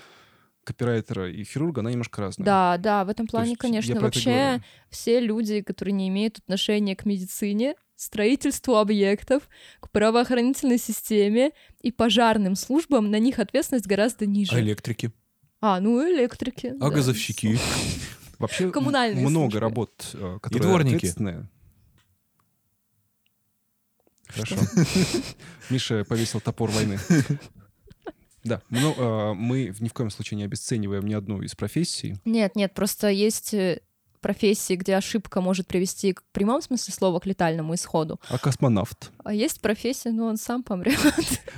копирайтера 0.64 1.30
и 1.30 1.44
хирурга, 1.44 1.80
она 1.80 1.90
немножко 1.90 2.20
разная. 2.20 2.44
Да, 2.44 2.76
да, 2.78 3.04
в 3.04 3.08
этом 3.08 3.26
плане, 3.26 3.50
есть 3.50 3.60
конечно. 3.60 4.00
Вообще 4.00 4.60
все 4.90 5.20
люди, 5.20 5.62
которые 5.62 5.92
не 5.94 6.08
имеют 6.08 6.38
отношения 6.38 6.96
к 6.96 7.04
медицине, 7.04 7.76
строительству 7.96 8.76
объектов, 8.76 9.48
к 9.80 9.90
правоохранительной 9.90 10.78
системе 10.78 11.52
и 11.80 11.90
пожарным 11.90 12.54
службам, 12.54 13.10
на 13.10 13.18
них 13.18 13.38
ответственность 13.38 13.86
гораздо 13.86 14.26
ниже. 14.26 14.54
А 14.54 14.60
электрики? 14.60 15.12
А, 15.60 15.80
ну 15.80 16.00
электрики. 16.02 16.74
А 16.78 16.88
да. 16.88 16.90
газовщики? 16.90 17.58
Вообще 18.38 18.70
Коммунальные 18.70 19.26
много 19.26 19.52
службы. 19.52 19.60
работ, 19.60 20.10
э, 20.12 20.38
которые 20.42 20.68
дворники. 20.68 20.96
ответственные. 20.96 21.48
Хорошо. 24.26 24.56
Миша 25.70 26.04
повесил 26.04 26.40
топор 26.40 26.70
войны. 26.70 26.98
Да, 28.44 28.62
ну, 28.70 28.94
э, 28.96 29.34
мы 29.34 29.74
ни 29.80 29.88
в 29.88 29.92
коем 29.92 30.08
случае 30.08 30.38
не 30.38 30.44
обесцениваем 30.44 31.04
ни 31.04 31.14
одну 31.14 31.42
из 31.42 31.56
профессий. 31.56 32.14
Нет, 32.24 32.54
нет, 32.54 32.74
просто 32.74 33.08
есть 33.08 33.52
э, 33.54 33.80
профессии, 34.20 34.74
где 34.74 34.96
ошибка 34.96 35.40
может 35.40 35.66
привести 35.66 36.12
к 36.12 36.22
прямом 36.32 36.62
смысле 36.62 36.92
слова 36.94 37.18
к 37.20 37.26
летальному 37.26 37.74
исходу. 37.74 38.20
А 38.28 38.38
космонавт? 38.38 39.10
А 39.24 39.32
есть 39.32 39.60
профессия, 39.60 40.10
ну 40.10 40.26
он 40.26 40.36
сам 40.36 40.62
помрет. 40.62 40.98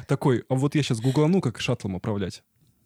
Такой, 0.06 0.44
а 0.48 0.54
вот 0.54 0.74
я 0.74 0.82
сейчас 0.82 1.00
гуглану, 1.00 1.40
как 1.40 1.60
шаттлом 1.60 1.94
управлять. 1.94 2.42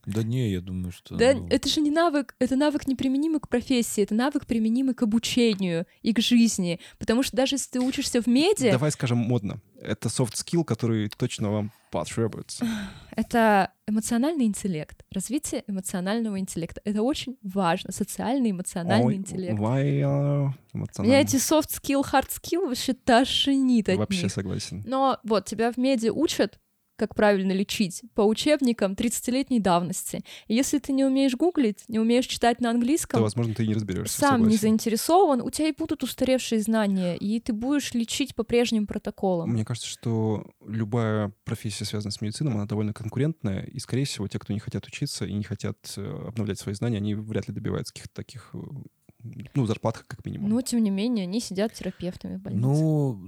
Да 0.07 0.23
не, 0.23 0.51
я 0.51 0.61
думаю, 0.61 0.91
что... 0.91 1.15
Да, 1.17 1.35
ну, 1.35 1.47
это 1.49 1.69
же 1.69 1.81
не 1.81 1.91
навык, 1.91 2.35
это 2.41 2.57
навык 2.57 2.89
неприменимый 2.89 3.41
к 3.41 3.49
профессии, 3.49 4.03
это 4.03 4.15
навык 4.15 4.47
применимый 4.47 4.95
к 4.95 5.03
обучению 5.03 5.87
и 6.03 6.13
к 6.13 6.21
жизни. 6.21 6.81
Потому 6.99 7.23
что 7.23 7.37
даже 7.37 7.55
если 7.55 7.71
ты 7.71 7.81
учишься 7.81 8.21
в 8.21 8.27
меди, 8.27 8.71
Давай 8.71 8.91
скажем 8.91 9.19
модно. 9.19 9.61
Это 9.81 10.09
soft 10.09 10.35
skill, 10.35 10.65
который 10.65 11.09
точно 11.09 11.51
вам 11.51 11.73
потребуется. 11.91 12.67
это 13.17 13.73
эмоциональный 13.87 14.47
интеллект, 14.47 15.05
развитие 15.11 15.65
эмоционального 15.67 16.39
интеллекта. 16.39 16.81
Это 16.85 17.03
очень 17.03 17.37
важно, 17.43 17.93
социальный 17.93 18.51
эмоциональный 18.51 19.07
Ой, 19.07 19.15
интеллект. 19.17 19.59
why, 19.59 19.83
э, 19.83 20.01
Меня 20.01 20.55
эмоционально. 20.73 21.15
эти 21.15 21.37
soft 21.37 21.71
skill, 21.71 22.03
hard 22.03 22.29
skill 22.29 22.69
вообще 22.69 22.95
тошнит 22.95 23.89
от 23.89 23.99
Вообще 23.99 24.25
них. 24.25 24.33
согласен. 24.33 24.83
Но 24.87 25.19
вот 25.25 25.45
тебя 25.47 25.71
в 25.73 25.77
меди 25.77 26.09
учат, 26.09 26.59
как 27.03 27.17
правильно 27.17 27.51
лечить, 27.51 28.03
по 28.15 28.23
учебникам 28.23 28.93
30-летней 28.93 29.59
давности. 29.59 30.23
И 30.47 30.55
если 30.55 30.79
ты 30.79 30.93
не 30.93 31.05
умеешь 31.05 31.35
гуглить, 31.35 31.83
не 31.89 31.99
умеешь 31.99 32.27
читать 32.27 32.61
на 32.61 32.69
То, 32.69 32.75
английском, 32.77 33.21
возможно, 33.21 33.55
ты 33.57 33.65
и 33.65 33.67
не 33.67 33.75
разберешься. 33.75 34.21
сам 34.21 34.43
не 34.43 34.45
согласен. 34.45 34.61
заинтересован, 34.61 35.41
у 35.43 35.51
тебя 35.51 35.67
и 35.71 35.75
будут 35.77 36.05
устаревшие 36.05 36.61
знания, 36.61 37.17
и 37.17 37.41
ты 37.41 37.53
будешь 37.53 37.93
лечить 37.93 38.37
по 38.37 38.45
прежним 38.45 38.87
протоколам. 38.87 39.51
Мне 39.51 39.65
кажется, 39.65 39.89
что 39.89 40.47
любая 40.65 41.33
профессия, 41.45 41.85
связанная 41.85 42.13
с 42.13 42.21
медициной, 42.21 42.53
она 42.53 42.67
довольно 42.67 42.93
конкурентная, 42.93 43.65
и, 43.65 43.81
скорее 43.81 44.05
всего, 44.05 44.29
те, 44.29 44.39
кто 44.39 44.53
не 44.53 44.61
хотят 44.61 44.87
учиться 44.87 45.25
и 45.25 45.33
не 45.33 45.43
хотят 45.43 45.95
э, 45.97 46.25
обновлять 46.29 46.61
свои 46.61 46.75
знания, 46.77 46.99
они 46.99 47.17
вряд 47.17 47.49
ли 47.49 47.55
добиваются 47.55 47.93
каких-то 47.93 48.15
таких, 48.15 48.51
э, 48.55 48.59
ну, 49.55 49.67
зарплат 49.67 49.99
как 49.99 50.25
минимум. 50.25 50.51
Но, 50.51 50.61
тем 50.61 50.85
не 50.85 50.91
менее, 50.91 51.25
они 51.25 51.41
сидят 51.41 51.73
терапевтами 51.73 52.37
в 52.37 52.43
больнице. 52.43 52.63
Ну, 52.65 53.21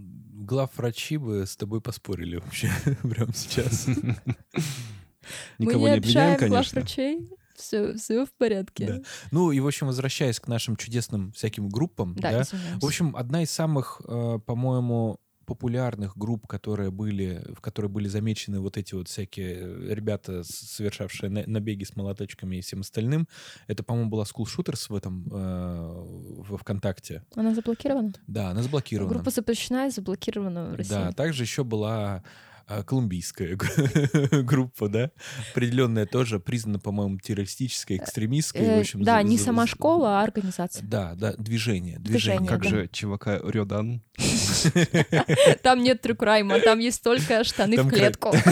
главврачи 0.44 1.16
бы 1.16 1.46
с 1.46 1.56
тобой 1.56 1.80
поспорили 1.80 2.36
вообще 2.36 2.70
прямо 3.02 3.32
сейчас. 3.34 3.86
Никого 5.58 5.84
Мы 5.84 5.90
не 5.90 5.92
не 5.92 5.98
обвиняем, 5.98 6.38
конечно. 6.38 6.48
главврачей, 6.48 7.30
все, 7.56 7.94
все 7.94 8.26
в 8.26 8.32
порядке. 8.34 8.86
Да. 8.86 9.02
Ну 9.30 9.52
и, 9.52 9.60
в 9.60 9.66
общем, 9.66 9.86
возвращаясь 9.86 10.40
к 10.40 10.48
нашим 10.48 10.76
чудесным 10.76 11.32
всяким 11.32 11.68
группам, 11.68 12.14
Да, 12.16 12.30
да, 12.30 12.42
извиняюсь. 12.42 12.82
В 12.82 12.86
общем, 12.86 13.16
одна 13.16 13.42
из 13.42 13.50
самых, 13.50 14.00
э, 14.06 14.38
по-моему, 14.44 15.18
популярных 15.44 16.16
групп, 16.16 16.46
которые 16.46 16.90
были, 16.90 17.42
в 17.54 17.60
которые 17.60 17.90
были 17.90 18.08
замечены 18.08 18.60
вот 18.60 18.76
эти 18.76 18.94
вот 18.94 19.08
всякие 19.08 19.54
э, 19.56 19.94
ребята, 19.94 20.42
совершавшие 20.44 21.30
на- 21.30 21.44
набеги 21.46 21.84
с 21.84 21.96
молоточками 21.96 22.56
и 22.56 22.60
всем 22.60 22.80
остальным, 22.80 23.28
это, 23.66 23.82
по-моему, 23.82 24.10
была 24.10 24.24
School 24.24 24.44
Shooters 24.46 24.86
в 24.88 24.94
этом, 24.94 25.26
э, 25.30 26.42
во 26.48 26.56
ВКонтакте. 26.58 27.22
Она 27.34 27.54
заблокирована? 27.54 28.12
Да, 28.26 28.50
она 28.50 28.62
заблокирована. 28.62 29.12
Группа 29.12 29.30
запрещена 29.30 29.86
и 29.86 29.90
заблокирована 29.90 30.70
в 30.70 30.74
России. 30.74 30.90
Да, 30.90 31.12
также 31.12 31.42
еще 31.42 31.64
была 31.64 32.22
колумбийская 32.66 33.56
группа, 34.42 34.88
да, 34.88 35.10
определенная 35.52 36.06
тоже 36.06 36.40
признана, 36.40 36.78
по-моему, 36.78 37.18
террористической, 37.18 37.96
экстремистской. 37.98 38.62
в 38.62 38.68
Э, 38.68 38.80
общем, 38.80 39.02
да, 39.02 39.20
за- 39.22 39.28
не 39.28 39.36
за- 39.38 39.44
сама 39.44 39.62
за- 39.64 39.68
школа, 39.70 40.20
а 40.20 40.22
организация. 40.22 40.84
Да, 40.86 41.14
да, 41.14 41.34
движение, 41.36 41.98
Движение. 41.98 42.48
Как 42.48 42.62
да. 42.62 42.68
же 42.68 42.88
чувака 42.92 43.38
Рёдан? 43.38 44.02
Там 45.62 45.82
нет 45.82 46.00
трюкрайма, 46.00 46.60
там 46.60 46.78
есть 46.78 47.02
только 47.02 47.44
штаны 47.44 47.76
Там 47.76 47.88
в 47.88 47.90
клетку. 47.92 48.32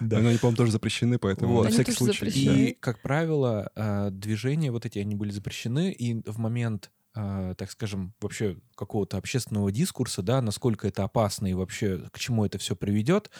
Да. 0.00 0.18
Но 0.20 0.28
они, 0.28 0.38
по-моему, 0.38 0.56
тоже 0.56 0.72
запрещены, 0.72 1.18
поэтому 1.18 1.62
на 1.62 1.70
всякий 1.70 1.92
случай. 1.92 2.26
И, 2.28 2.76
как 2.78 3.00
правило, 3.02 3.70
а, 3.74 4.10
движения 4.10 4.70
вот 4.70 4.86
эти, 4.86 4.98
они 4.98 5.14
были 5.14 5.30
запрещены, 5.30 5.92
и 5.92 6.22
в 6.28 6.38
момент, 6.38 6.90
а, 7.14 7.54
так 7.54 7.70
скажем, 7.70 8.14
вообще 8.20 8.56
какого-то 8.76 9.16
общественного 9.18 9.70
дискурса, 9.72 10.22
да, 10.22 10.42
насколько 10.42 10.88
это 10.88 11.04
опасно 11.04 11.46
и 11.46 11.54
вообще 11.54 12.08
к 12.12 12.18
чему 12.18 12.44
это 12.44 12.58
все 12.58 12.76
приведет, 12.76 13.30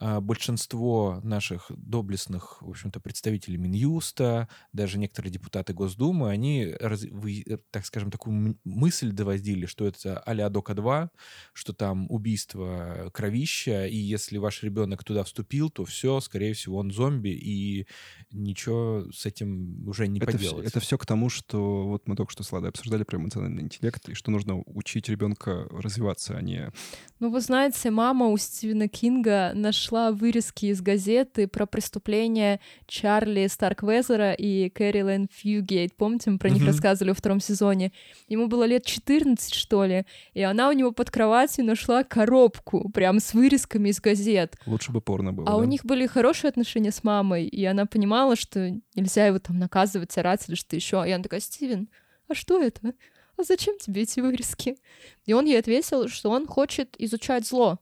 большинство 0.00 1.20
наших 1.22 1.70
доблестных, 1.76 2.62
в 2.62 2.70
общем-то, 2.70 3.00
представителей 3.00 3.56
Минюста, 3.56 4.48
даже 4.72 4.98
некоторые 4.98 5.32
депутаты 5.32 5.72
Госдумы, 5.72 6.30
они, 6.30 6.74
э, 6.78 7.58
так 7.70 7.84
скажем, 7.84 8.10
такую 8.10 8.58
мысль 8.64 9.10
доводили, 9.10 9.66
что 9.66 9.86
это 9.86 10.18
а-ля 10.20 10.48
Дока-2, 10.48 11.10
что 11.52 11.72
там 11.72 12.06
убийство 12.10 13.10
кровища, 13.12 13.86
и 13.86 13.96
если 13.96 14.38
ваш 14.38 14.62
ребенок 14.62 15.02
туда 15.04 15.24
вступил, 15.24 15.70
то 15.70 15.84
все, 15.84 16.20
скорее 16.20 16.54
всего, 16.54 16.78
он 16.78 16.92
зомби, 16.92 17.30
и 17.30 17.86
ничего 18.30 19.06
с 19.12 19.26
этим 19.26 19.88
уже 19.88 20.06
не 20.06 20.20
Это, 20.20 20.32
поделать. 20.32 20.60
все, 20.60 20.68
это 20.68 20.80
все 20.80 20.98
к 20.98 21.06
тому, 21.06 21.28
что 21.28 21.86
вот 21.86 22.06
мы 22.06 22.14
только 22.14 22.32
что 22.32 22.44
с 22.44 22.52
Ладой 22.52 22.70
обсуждали 22.70 23.02
про 23.02 23.18
эмоциональный 23.18 23.62
интеллект, 23.62 24.08
и 24.08 24.14
что 24.14 24.30
нужно 24.30 24.62
учить 24.66 25.08
ребенка 25.08 25.66
развиваться, 25.70 26.36
а 26.36 26.42
не... 26.42 26.70
Ну, 27.18 27.30
вы 27.30 27.40
знаете, 27.40 27.90
мама 27.90 28.26
у 28.28 28.36
Стивена 28.36 28.86
Кинга 28.86 29.52
нашла 29.88 30.12
вырезки 30.12 30.66
из 30.66 30.82
газеты 30.82 31.48
про 31.48 31.64
преступления 31.64 32.60
Чарли 32.86 33.46
Старквезера 33.46 34.34
и 34.34 34.68
Кэрилайн 34.68 35.28
Фьюгейт. 35.32 35.96
Помните, 35.96 36.30
мы 36.30 36.38
про 36.38 36.50
них 36.50 36.66
рассказывали 36.66 37.10
во 37.10 37.14
втором 37.14 37.40
сезоне? 37.40 37.92
Ему 38.28 38.48
было 38.48 38.64
лет 38.64 38.84
14, 38.84 39.54
что 39.54 39.86
ли, 39.86 40.04
и 40.34 40.42
она 40.42 40.68
у 40.68 40.72
него 40.72 40.92
под 40.92 41.10
кроватью 41.10 41.64
нашла 41.64 42.04
коробку 42.04 42.90
прям 42.90 43.18
с 43.18 43.32
вырезками 43.32 43.88
из 43.88 43.98
газет. 43.98 44.56
Лучше 44.66 44.92
бы 44.92 45.00
порно 45.00 45.32
было, 45.32 45.48
А 45.48 45.56
у 45.56 45.60
да? 45.60 45.66
них 45.66 45.86
были 45.86 46.06
хорошие 46.06 46.50
отношения 46.50 46.92
с 46.92 47.02
мамой, 47.02 47.46
и 47.46 47.64
она 47.64 47.86
понимала, 47.86 48.36
что 48.36 48.70
нельзя 48.94 49.26
его 49.26 49.38
там 49.38 49.58
наказывать, 49.58 50.16
орать 50.18 50.46
или 50.48 50.54
что 50.54 50.76
еще. 50.76 51.02
И 51.06 51.10
она 51.10 51.22
такая, 51.22 51.40
Стивен, 51.40 51.88
а 52.28 52.34
что 52.34 52.62
это? 52.62 52.92
А 53.38 53.42
зачем 53.42 53.78
тебе 53.78 54.02
эти 54.02 54.20
вырезки? 54.20 54.76
И 55.24 55.32
он 55.32 55.46
ей 55.46 55.58
ответил, 55.58 56.08
что 56.08 56.28
он 56.30 56.46
хочет 56.46 56.94
изучать 56.98 57.46
зло, 57.46 57.78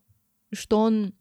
что 0.53 0.79
он 0.79 1.15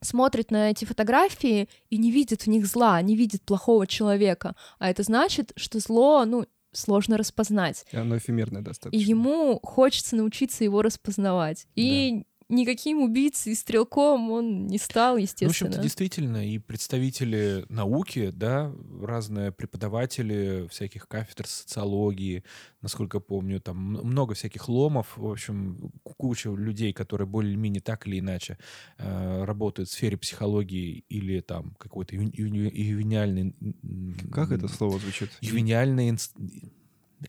смотрит 0.00 0.50
на 0.50 0.70
эти 0.70 0.84
фотографии 0.84 1.68
и 1.90 1.96
не 1.96 2.10
видит 2.10 2.42
в 2.42 2.46
них 2.46 2.66
зла, 2.66 3.00
не 3.02 3.16
видит 3.16 3.42
плохого 3.42 3.86
человека. 3.86 4.54
А 4.78 4.90
это 4.90 5.02
значит, 5.02 5.52
что 5.56 5.78
зло, 5.78 6.24
ну, 6.24 6.46
сложно 6.72 7.16
распознать. 7.16 7.86
И 7.92 7.96
оно 7.96 8.18
эфемерное 8.18 8.62
достаточно. 8.62 8.96
И 8.96 9.00
ему 9.06 9.60
хочется 9.62 10.16
научиться 10.16 10.64
его 10.64 10.82
распознавать. 10.82 11.66
И 11.74 12.24
никаким 12.48 13.02
убийцей 13.02 13.52
и 13.52 13.54
стрелком 13.54 14.30
он 14.30 14.66
не 14.66 14.78
стал, 14.78 15.14
Ну, 15.14 15.20
в 15.20 15.22
естественно. 15.22 15.50
общем-то, 15.50 15.78
действительно, 15.82 16.48
и 16.48 16.58
представители 16.58 17.64
науки, 17.68 18.30
да, 18.30 18.72
разные 19.02 19.50
преподаватели 19.52 20.66
всяких 20.70 21.08
кафедр 21.08 21.46
социологии, 21.46 22.44
насколько 22.82 23.20
помню, 23.20 23.60
там 23.60 23.76
много 23.78 24.34
всяких 24.34 24.68
ломов, 24.68 25.16
в 25.16 25.26
общем, 25.30 25.90
ку- 26.02 26.14
куча 26.16 26.50
людей, 26.50 26.92
которые 26.92 27.26
более-менее 27.26 27.80
так 27.80 28.06
или 28.06 28.18
иначе 28.20 28.58
э, 28.98 29.44
работают 29.44 29.88
в 29.88 29.92
сфере 29.92 30.16
психологии 30.16 31.04
или 31.08 31.40
там 31.40 31.74
какой-то 31.78 32.14
ювениальный... 32.14 33.54
Как 34.32 34.50
это 34.52 34.68
слово 34.68 34.98
звучит? 34.98 35.30
ювениальный 35.40 36.10
инс- 36.10 36.32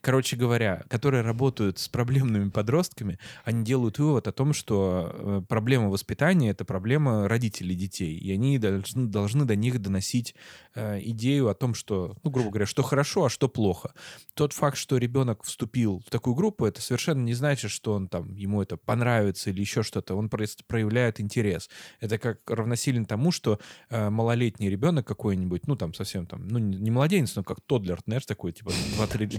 Короче 0.00 0.36
говоря, 0.36 0.84
которые 0.88 1.22
работают 1.22 1.78
с 1.78 1.88
проблемными 1.88 2.50
подростками, 2.50 3.18
они 3.44 3.64
делают 3.64 3.98
вывод 3.98 4.28
о 4.28 4.32
том, 4.32 4.52
что 4.52 5.12
э, 5.12 5.42
проблема 5.48 5.88
воспитания— 5.88 6.50
это 6.50 6.64
проблема 6.64 7.28
родителей 7.28 7.74
детей, 7.74 8.16
и 8.16 8.32
они 8.32 8.58
должны, 8.58 9.06
должны 9.06 9.44
до 9.44 9.56
них 9.56 9.80
доносить 9.80 10.34
идею 10.76 11.48
о 11.48 11.54
том, 11.54 11.74
что, 11.74 12.16
ну, 12.22 12.30
грубо 12.30 12.50
говоря, 12.50 12.66
что 12.66 12.82
хорошо, 12.82 13.24
а 13.24 13.30
что 13.30 13.48
плохо. 13.48 13.92
Тот 14.34 14.52
факт, 14.52 14.76
что 14.76 14.96
ребенок 14.98 15.42
вступил 15.44 16.02
в 16.06 16.10
такую 16.10 16.34
группу, 16.34 16.66
это 16.66 16.80
совершенно 16.80 17.22
не 17.22 17.34
значит, 17.34 17.70
что 17.70 17.92
он 17.94 18.08
там, 18.08 18.34
ему 18.34 18.62
это 18.62 18.76
понравится 18.76 19.50
или 19.50 19.60
еще 19.60 19.82
что-то, 19.82 20.14
он 20.14 20.28
просто 20.28 20.64
проявляет 20.66 21.20
интерес. 21.20 21.68
Это 22.00 22.18
как 22.18 22.40
равносильно 22.50 23.04
тому, 23.04 23.32
что 23.32 23.58
э, 23.90 24.10
малолетний 24.10 24.68
ребенок 24.68 25.06
какой-нибудь, 25.06 25.66
ну, 25.66 25.76
там, 25.76 25.94
совсем 25.94 26.26
там, 26.26 26.46
ну, 26.48 26.58
не 26.58 26.76
не 26.76 26.90
младенец, 26.90 27.34
но 27.36 27.42
как 27.42 27.60
тодлер, 27.62 28.00
знаешь, 28.06 28.26
такой, 28.26 28.52
типа, 28.52 28.70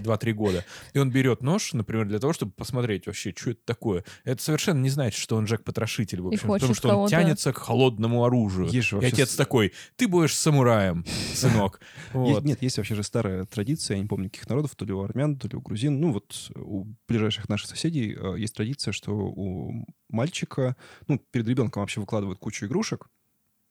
2-3 0.00 0.32
года, 0.32 0.64
и 0.92 0.98
он 0.98 1.10
берет 1.10 1.42
нож, 1.42 1.72
например, 1.72 2.06
для 2.06 2.18
того, 2.18 2.32
чтобы 2.32 2.52
посмотреть 2.52 3.06
вообще, 3.06 3.32
что 3.36 3.50
это 3.52 3.60
такое. 3.64 4.04
Это 4.24 4.42
совершенно 4.42 4.80
не 4.80 4.90
значит, 4.90 5.20
что 5.20 5.36
он 5.36 5.44
Джек-потрошитель, 5.44 6.20
в 6.20 6.26
общем, 6.28 6.40
потому 6.60 6.74
что 6.74 6.88
он 6.88 7.08
тянется 7.08 7.52
к 7.52 7.58
холодному 7.58 8.24
оружию. 8.24 8.68
Же 8.68 8.72
И 9.00 9.04
отец 9.06 9.30
с- 9.32 9.36
такой, 9.36 9.72
ты 9.96 10.08
будешь 10.08 10.36
самураем, 10.36 11.04
сынок. 11.36 11.80
Вот. 12.12 12.44
нет, 12.44 12.62
есть 12.62 12.76
вообще 12.78 12.94
же 12.94 13.02
старая 13.02 13.44
традиция, 13.44 13.96
я 13.96 14.02
не 14.02 14.08
помню, 14.08 14.30
каких 14.30 14.48
народов, 14.48 14.74
то 14.76 14.84
ли 14.84 14.92
у 14.92 15.02
армян, 15.02 15.36
то 15.38 15.48
ли 15.48 15.56
у 15.56 15.60
грузин. 15.60 16.00
Ну, 16.00 16.12
вот 16.12 16.50
у 16.56 16.86
ближайших 17.08 17.48
наших 17.48 17.68
соседей 17.68 18.14
э, 18.18 18.38
есть 18.38 18.54
традиция, 18.54 18.92
что 18.92 19.12
у 19.12 19.84
мальчика, 20.08 20.76
ну, 21.06 21.18
перед 21.30 21.48
ребенком 21.48 21.82
вообще 21.82 22.00
выкладывают 22.00 22.38
кучу 22.38 22.66
игрушек. 22.66 23.08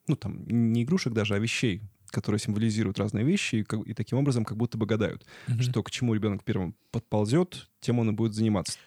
Ну, 0.07 0.15
там, 0.15 0.45
не 0.47 0.83
игрушек 0.83 1.13
даже, 1.13 1.35
а 1.35 1.39
вещей, 1.39 1.81
которые 2.11 2.39
символизируют 2.39 2.97
разные 2.99 3.25
вещи, 3.25 3.55
и, 3.57 3.63
как- 3.63 3.85
и 3.85 3.93
таким 3.93 4.17
образом 4.17 4.45
как 4.45 4.57
будто 4.57 4.77
бы 4.77 4.85
гадают, 4.85 5.25
Мгм. 5.47 5.61
что 5.61 5.83
к 5.83 5.91
чему 5.91 6.13
ребенок 6.13 6.43
первым 6.45 6.75
подползет, 6.91 7.67
тем 7.81 7.99
он 7.99 8.09
и 8.09 8.13
будет 8.13 8.33
заниматься. 8.33 8.79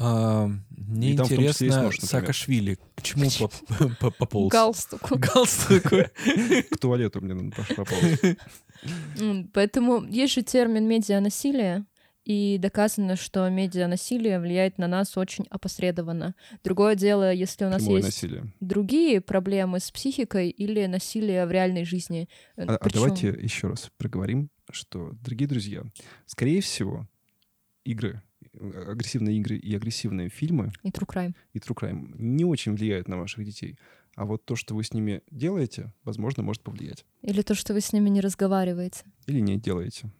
А, 0.00 0.48
Мне 0.70 1.12
И 1.12 1.16
там 1.16 1.26
том 1.28 1.38
числе 1.38 1.48
интересно, 1.68 1.82
нож. 1.82 1.98
Саакашвили 1.98 2.78
к 2.94 3.02
чему 3.02 3.28
поп- 3.38 3.98
по- 3.98 4.10
пополз? 4.18 4.52
Галстуку. 4.52 5.18
Галстук. 5.18 5.82
К 5.82 6.78
туалету 6.80 7.20
мне 7.20 7.34
надо. 7.34 7.56
М, 9.20 9.48
Поэтому 9.52 10.04
есть 10.04 10.34
же 10.34 10.42
термин 10.42 10.86
медианасилие, 10.86 11.84
и 12.24 12.58
доказано, 12.58 13.16
что 13.16 13.48
медианасилие 13.48 14.38
влияет 14.38 14.76
на 14.78 14.86
нас 14.86 15.16
очень 15.16 15.46
опосредованно. 15.50 16.34
Другое 16.62 16.94
дело, 16.94 17.32
если 17.32 17.64
у 17.64 17.70
нас 17.70 17.82
Прямое 17.82 17.96
есть 18.02 18.08
насилие. 18.22 18.52
другие 18.60 19.20
проблемы 19.22 19.80
с 19.80 19.90
психикой 19.90 20.50
или 20.50 20.84
насилие 20.86 21.46
в 21.46 21.50
реальной 21.50 21.84
жизни. 21.84 22.28
Э, 22.56 22.64
А, 22.66 22.74
а 22.76 22.78
причём- 22.84 23.02
давайте 23.16 23.28
еще 23.42 23.68
раз 23.68 23.90
проговорим, 23.96 24.50
что, 24.70 25.12
дорогие 25.24 25.48
друзья, 25.48 25.82
скорее 26.26 26.60
всего, 26.60 27.08
игры, 27.84 28.20
агрессивные 28.60 29.36
игры 29.38 29.56
и 29.56 29.74
агрессивные 29.74 30.28
фильмы 30.28 30.72
И 30.82 30.88
true 30.90 31.06
crime. 31.06 31.34
и 31.52 31.58
true 31.58 31.76
crime 31.76 32.14
не 32.18 32.44
очень 32.44 32.74
влияют 32.74 33.08
на 33.08 33.16
ваших 33.18 33.44
детей. 33.44 33.76
А 34.16 34.24
вот 34.24 34.44
то, 34.44 34.56
что 34.56 34.74
вы 34.74 34.82
с 34.82 34.92
ними 34.92 35.22
делаете, 35.30 35.92
возможно, 36.04 36.42
может 36.42 36.62
повлиять. 36.62 37.04
Или 37.22 37.42
то, 37.42 37.54
что 37.54 37.72
вы 37.72 37.80
с 37.80 37.92
ними 37.92 38.08
не 38.08 38.20
разговариваете. 38.20 39.04
Или 39.26 39.38
не 39.40 39.58
делаете. 39.58 40.10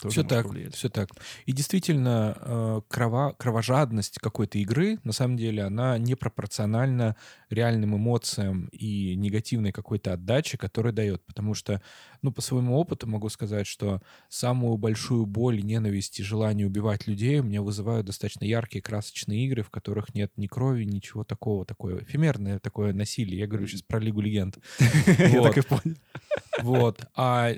Тоже 0.00 0.12
Все 0.12 0.22
так, 0.22 0.46
повлиять. 0.46 0.74
все 0.76 0.88
так. 0.88 1.10
И 1.46 1.52
действительно, 1.52 2.36
э, 2.40 2.80
крова- 2.88 3.34
кровожадность 3.36 4.18
какой-то 4.20 4.58
игры, 4.58 4.98
на 5.02 5.12
самом 5.12 5.36
деле, 5.36 5.64
она 5.64 5.98
непропорциональна 5.98 7.16
реальным 7.50 7.96
эмоциям 7.96 8.66
и 8.66 9.16
негативной 9.16 9.72
какой-то 9.72 10.12
отдаче, 10.12 10.56
которая 10.56 10.92
дает. 10.92 11.24
Потому 11.26 11.54
что, 11.54 11.82
ну, 12.22 12.30
по 12.30 12.40
своему 12.40 12.76
опыту 12.76 13.08
могу 13.08 13.28
сказать, 13.28 13.66
что 13.66 14.00
самую 14.28 14.76
большую 14.76 15.26
боль, 15.26 15.62
ненависть 15.64 16.20
и 16.20 16.22
желание 16.22 16.66
убивать 16.66 17.08
людей 17.08 17.40
у 17.40 17.44
меня 17.44 17.62
вызывают 17.62 18.06
достаточно 18.06 18.44
яркие, 18.44 18.82
красочные 18.82 19.46
игры, 19.46 19.62
в 19.64 19.70
которых 19.70 20.14
нет 20.14 20.30
ни 20.36 20.46
крови, 20.46 20.84
ничего 20.84 21.24
такого, 21.24 21.64
такое 21.64 22.02
эфемерное 22.02 22.58
такое 22.60 22.92
насилие. 22.92 23.40
Я 23.40 23.46
говорю 23.46 23.66
сейчас 23.66 23.82
про 23.82 23.98
Лигу 23.98 24.20
Легенд. 24.20 24.58
Я 25.18 25.42
так 25.42 25.58
и 25.58 25.62
понял. 25.62 25.96
Вот. 26.62 27.06
А 27.14 27.50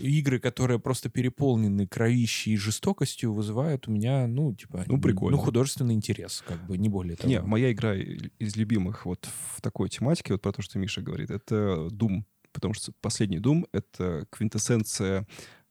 игры, 0.00 0.38
которые 0.38 0.78
просто 0.78 1.08
переполнены 1.08 1.86
кровищей 1.86 2.52
и 2.54 2.56
жестокостью, 2.56 3.32
вызывают 3.32 3.88
у 3.88 3.90
меня, 3.92 4.26
ну, 4.26 4.54
типа, 4.54 4.84
Ну, 4.86 5.00
прикольно. 5.00 5.36
ну, 5.36 5.42
художественный 5.42 5.94
интерес, 5.94 6.42
как 6.46 6.64
бы, 6.66 6.76
не 6.78 6.88
более 6.88 7.16
того. 7.16 7.28
Не, 7.28 7.40
моя 7.42 7.72
игра 7.72 7.94
из 7.96 8.56
любимых 8.56 9.06
вот 9.06 9.28
в 9.54 9.60
такой 9.60 9.88
тематике, 9.88 10.34
вот 10.34 10.42
про 10.42 10.52
то, 10.52 10.62
что 10.62 10.78
Миша 10.78 11.02
говорит, 11.02 11.30
это 11.30 11.88
Doom. 11.90 12.24
Потому 12.52 12.74
что 12.74 12.92
последний 13.00 13.38
Doom— 13.38 13.66
это 13.72 14.26
квинтэссенция 14.30 15.26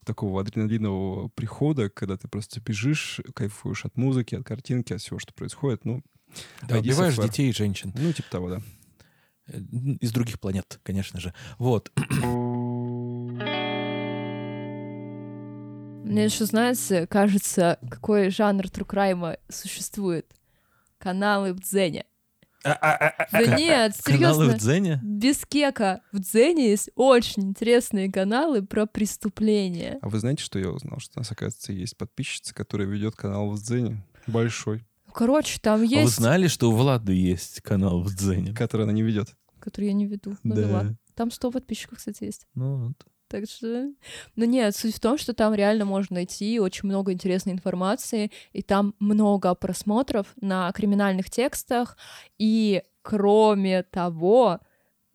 такого 0.05 0.41
адреналинового 0.41 1.27
прихода, 1.27 1.89
когда 1.89 2.17
ты 2.17 2.27
просто 2.27 2.61
бежишь, 2.61 3.19
кайфуешь 3.35 3.85
от 3.85 3.97
музыки, 3.97 4.35
от 4.35 4.45
картинки, 4.45 4.93
от 4.93 5.01
всего, 5.01 5.19
что 5.19 5.33
происходит. 5.33 5.83
Ну, 5.85 6.01
Да, 6.67 6.79
убиваешь 6.79 7.17
детей 7.17 7.49
и 7.49 7.53
женщин. 7.53 7.93
Ну, 7.95 8.13
типа 8.13 8.29
того, 8.31 8.49
да. 8.49 8.61
Э, 9.47 9.59
Из 9.99 10.11
других 10.11 10.39
планет, 10.39 10.79
конечно 10.83 11.19
же. 11.19 11.33
Вот. 11.57 11.91
Мне 16.09 16.25
еще, 16.25 16.45
знаете, 16.45 17.07
кажется, 17.07 17.77
какой 17.89 18.29
жанр 18.29 18.69
трукрайма 18.69 19.37
существует. 19.47 20.25
Каналы 20.97 21.53
в 21.53 21.59
Дзене. 21.61 22.05
Да 22.63 23.13
нет, 23.57 23.93
Каналы 24.03 24.47
в 24.47 24.51
серьезно. 24.51 24.57
Дзене? 24.57 24.99
Без 25.03 25.45
кека. 25.45 26.01
В 26.11 26.19
Дзене 26.19 26.71
есть 26.71 26.89
очень 26.95 27.43
интересные 27.43 28.11
каналы 28.11 28.65
про 28.65 28.85
преступления. 28.85 29.97
А 30.01 30.09
вы 30.09 30.19
знаете, 30.19 30.43
что 30.43 30.59
я 30.59 30.69
узнал? 30.69 30.99
Что 30.99 31.13
у 31.15 31.19
нас, 31.21 31.31
оказывается, 31.31 31.71
есть 31.71 31.95
подписчица, 31.95 32.53
которая 32.53 32.87
ведет 32.87 33.15
канал 33.15 33.49
в 33.51 33.61
Дзене. 33.61 34.03
Большой. 34.27 34.83
Короче, 35.13 35.59
там 35.61 35.75
А 35.75 35.77
вы 35.77 35.85
есть, 35.85 36.15
знали, 36.17 36.47
что 36.47 36.69
у 36.69 36.75
Влады 36.75 37.13
есть 37.13 37.61
канал 37.61 38.01
в 38.01 38.13
Дзене? 38.13 38.53
Который 38.53 38.83
она 38.83 38.93
не 38.93 39.03
ведет. 39.03 39.29
который 39.59 39.85
я 39.85 39.93
не 39.93 40.05
веду. 40.05 40.35
Ну 40.43 40.55
да 40.55 40.67
ладно. 40.67 40.97
Там 41.15 41.31
100 41.31 41.51
подписчиков, 41.51 41.97
кстати, 41.97 42.23
есть. 42.23 42.47
Ну, 42.55 42.87
вот. 42.87 43.05
Так 43.29 43.45
что... 43.47 43.91
Ну 44.35 44.45
нет, 44.45 44.75
суть 44.75 44.95
в 44.95 44.99
том, 44.99 45.17
что 45.19 45.33
там 45.33 45.53
реально 45.53 45.85
можно 45.85 46.15
найти 46.15 46.59
очень 46.59 46.89
много 46.89 47.13
интересной 47.13 47.53
информации, 47.53 48.31
и 48.53 48.63
там 48.63 48.95
много 48.99 49.53
просмотров 49.53 50.33
на 50.41 50.71
криминальных 50.71 51.29
текстах, 51.29 51.95
и 52.39 52.81
кроме 53.03 53.83
того, 53.83 54.59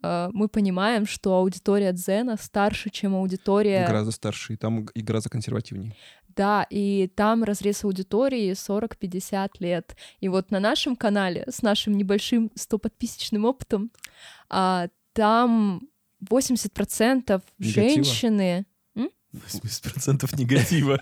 э, 0.02 0.28
мы 0.32 0.48
понимаем, 0.48 1.06
что 1.06 1.34
аудитория 1.34 1.92
Дзена 1.92 2.36
старше, 2.36 2.90
чем 2.90 3.16
аудитория... 3.16 3.84
Гораздо 3.84 4.12
старше, 4.12 4.54
и 4.54 4.56
там 4.56 4.86
и 4.86 5.02
гораздо 5.02 5.30
консервативней. 5.30 5.96
Да, 6.36 6.66
и 6.70 7.10
там 7.14 7.42
разрез 7.42 7.84
аудитории 7.84 8.52
40-50 8.52 9.50
лет. 9.58 9.96
И 10.20 10.28
вот 10.28 10.52
на 10.52 10.60
нашем 10.60 10.94
канале 10.94 11.44
с 11.48 11.62
нашим 11.62 11.96
небольшим 11.96 12.50
100-подписочным 12.56 13.44
опытом 13.44 13.90
а, 14.48 14.88
там 15.12 15.88
80% 16.30 17.42
женщины... 17.58 18.66
80% 19.34 20.38
негатива. 20.38 21.00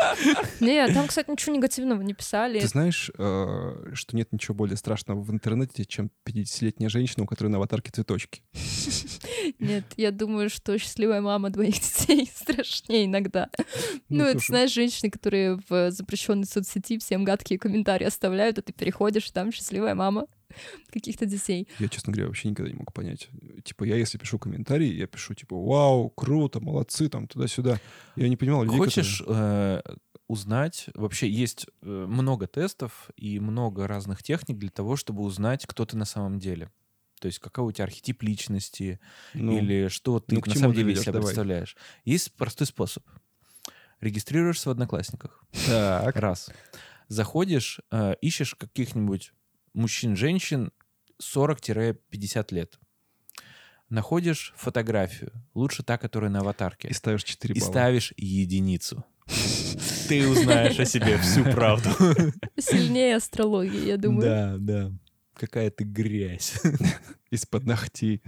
Не, 0.60 0.86
там, 0.92 1.06
кстати, 1.06 1.30
ничего 1.30 1.54
негативного 1.54 2.02
не 2.02 2.14
писали. 2.14 2.60
Ты 2.60 2.68
знаешь, 2.68 3.10
э, 3.16 3.90
что 3.92 4.16
нет 4.16 4.32
ничего 4.32 4.54
более 4.54 4.76
страшного 4.76 5.20
в 5.20 5.30
интернете, 5.30 5.84
чем 5.84 6.10
50-летняя 6.26 6.88
женщина, 6.88 7.24
у 7.24 7.26
которой 7.26 7.48
на 7.48 7.58
аватарке 7.58 7.90
цветочки? 7.90 8.42
Нет, 9.58 9.84
я 9.96 10.10
думаю, 10.10 10.48
что 10.48 10.78
счастливая 10.78 11.20
мама 11.20 11.50
двоих 11.50 11.74
детей 11.80 12.30
страшнее 12.34 13.06
иногда. 13.06 13.50
Ну, 14.08 14.24
это, 14.24 14.34
тоже. 14.34 14.46
знаешь, 14.48 14.72
женщины, 14.72 15.10
которые 15.10 15.58
в 15.68 15.90
запрещенной 15.90 16.46
соцсети 16.46 16.98
всем 16.98 17.24
гадкие 17.24 17.58
комментарии 17.58 18.06
оставляют, 18.06 18.58
а 18.58 18.62
ты 18.62 18.72
переходишь, 18.72 19.30
там 19.30 19.52
счастливая 19.52 19.94
мама 19.94 20.26
каких-то 20.92 21.26
детей. 21.26 21.68
Я, 21.78 21.88
честно 21.88 22.12
говоря, 22.12 22.28
вообще 22.28 22.48
никогда 22.48 22.70
не 22.70 22.78
мог 22.78 22.92
понять. 22.92 23.28
Типа, 23.64 23.84
я 23.84 23.96
если 23.96 24.18
пишу 24.18 24.38
комментарий, 24.38 24.94
я 24.96 25.06
пишу, 25.06 25.34
типа, 25.34 25.56
вау, 25.56 26.10
круто, 26.10 26.60
молодцы, 26.60 27.08
там, 27.08 27.26
туда-сюда. 27.26 27.78
Я 28.16 28.28
не 28.28 28.36
понимал 28.36 28.64
людей, 28.64 28.78
Хочешь 28.78 29.22
э, 29.26 29.82
узнать? 30.28 30.86
Вообще 30.94 31.28
есть 31.28 31.66
э, 31.82 31.86
много 31.86 32.46
тестов 32.46 33.10
и 33.16 33.40
много 33.40 33.86
разных 33.86 34.22
техник 34.22 34.58
для 34.58 34.70
того, 34.70 34.96
чтобы 34.96 35.22
узнать, 35.22 35.66
кто 35.66 35.84
ты 35.84 35.96
на 35.96 36.04
самом 36.04 36.38
деле. 36.38 36.70
То 37.20 37.26
есть 37.26 37.38
какой 37.38 37.64
у 37.64 37.72
тебя 37.72 37.84
архетип 37.84 38.22
личности 38.22 39.00
которые- 39.32 39.52
ну, 39.52 39.58
или 39.58 39.88
что 39.88 40.20
ты 40.20 40.34
ну, 40.34 40.42
на 40.44 40.54
самом 40.54 40.74
ты 40.74 40.82
деле 40.82 40.96
себя 40.96 41.12
Давай. 41.12 41.28
представляешь. 41.28 41.76
Есть 42.04 42.32
простой 42.34 42.66
способ. 42.66 43.04
Регистрируешься 44.00 44.68
в 44.68 44.72
Одноклассниках. 44.72 45.42
Так. 45.66 46.16
Раз. 46.16 46.50
Заходишь, 47.08 47.80
э, 47.90 48.14
ищешь 48.20 48.54
каких-нибудь 48.54 49.32
мужчин-женщин 49.74 50.72
40-50 51.20 52.54
лет. 52.54 52.78
Находишь 53.90 54.54
фотографию, 54.56 55.32
лучше 55.54 55.82
та, 55.82 55.98
которая 55.98 56.30
на 56.30 56.40
аватарке, 56.40 56.88
И 56.88 56.94
ставишь 56.94 57.24
4 57.24 57.54
и 57.54 57.60
балла. 57.60 57.70
ставишь 57.70 58.14
единицу. 58.16 59.04
Ты 60.08 60.26
узнаешь 60.28 60.78
о 60.78 60.84
себе 60.84 61.18
всю 61.18 61.44
правду. 61.44 61.90
Сильнее 62.58 63.16
астрологии, 63.16 63.86
я 63.86 63.96
думаю. 63.96 64.22
Да, 64.22 64.56
да. 64.58 64.92
Какая 65.34 65.70
ты 65.70 65.82
грязь. 65.84 66.54
Из-под 67.30 67.64
ногтей. 67.64 68.22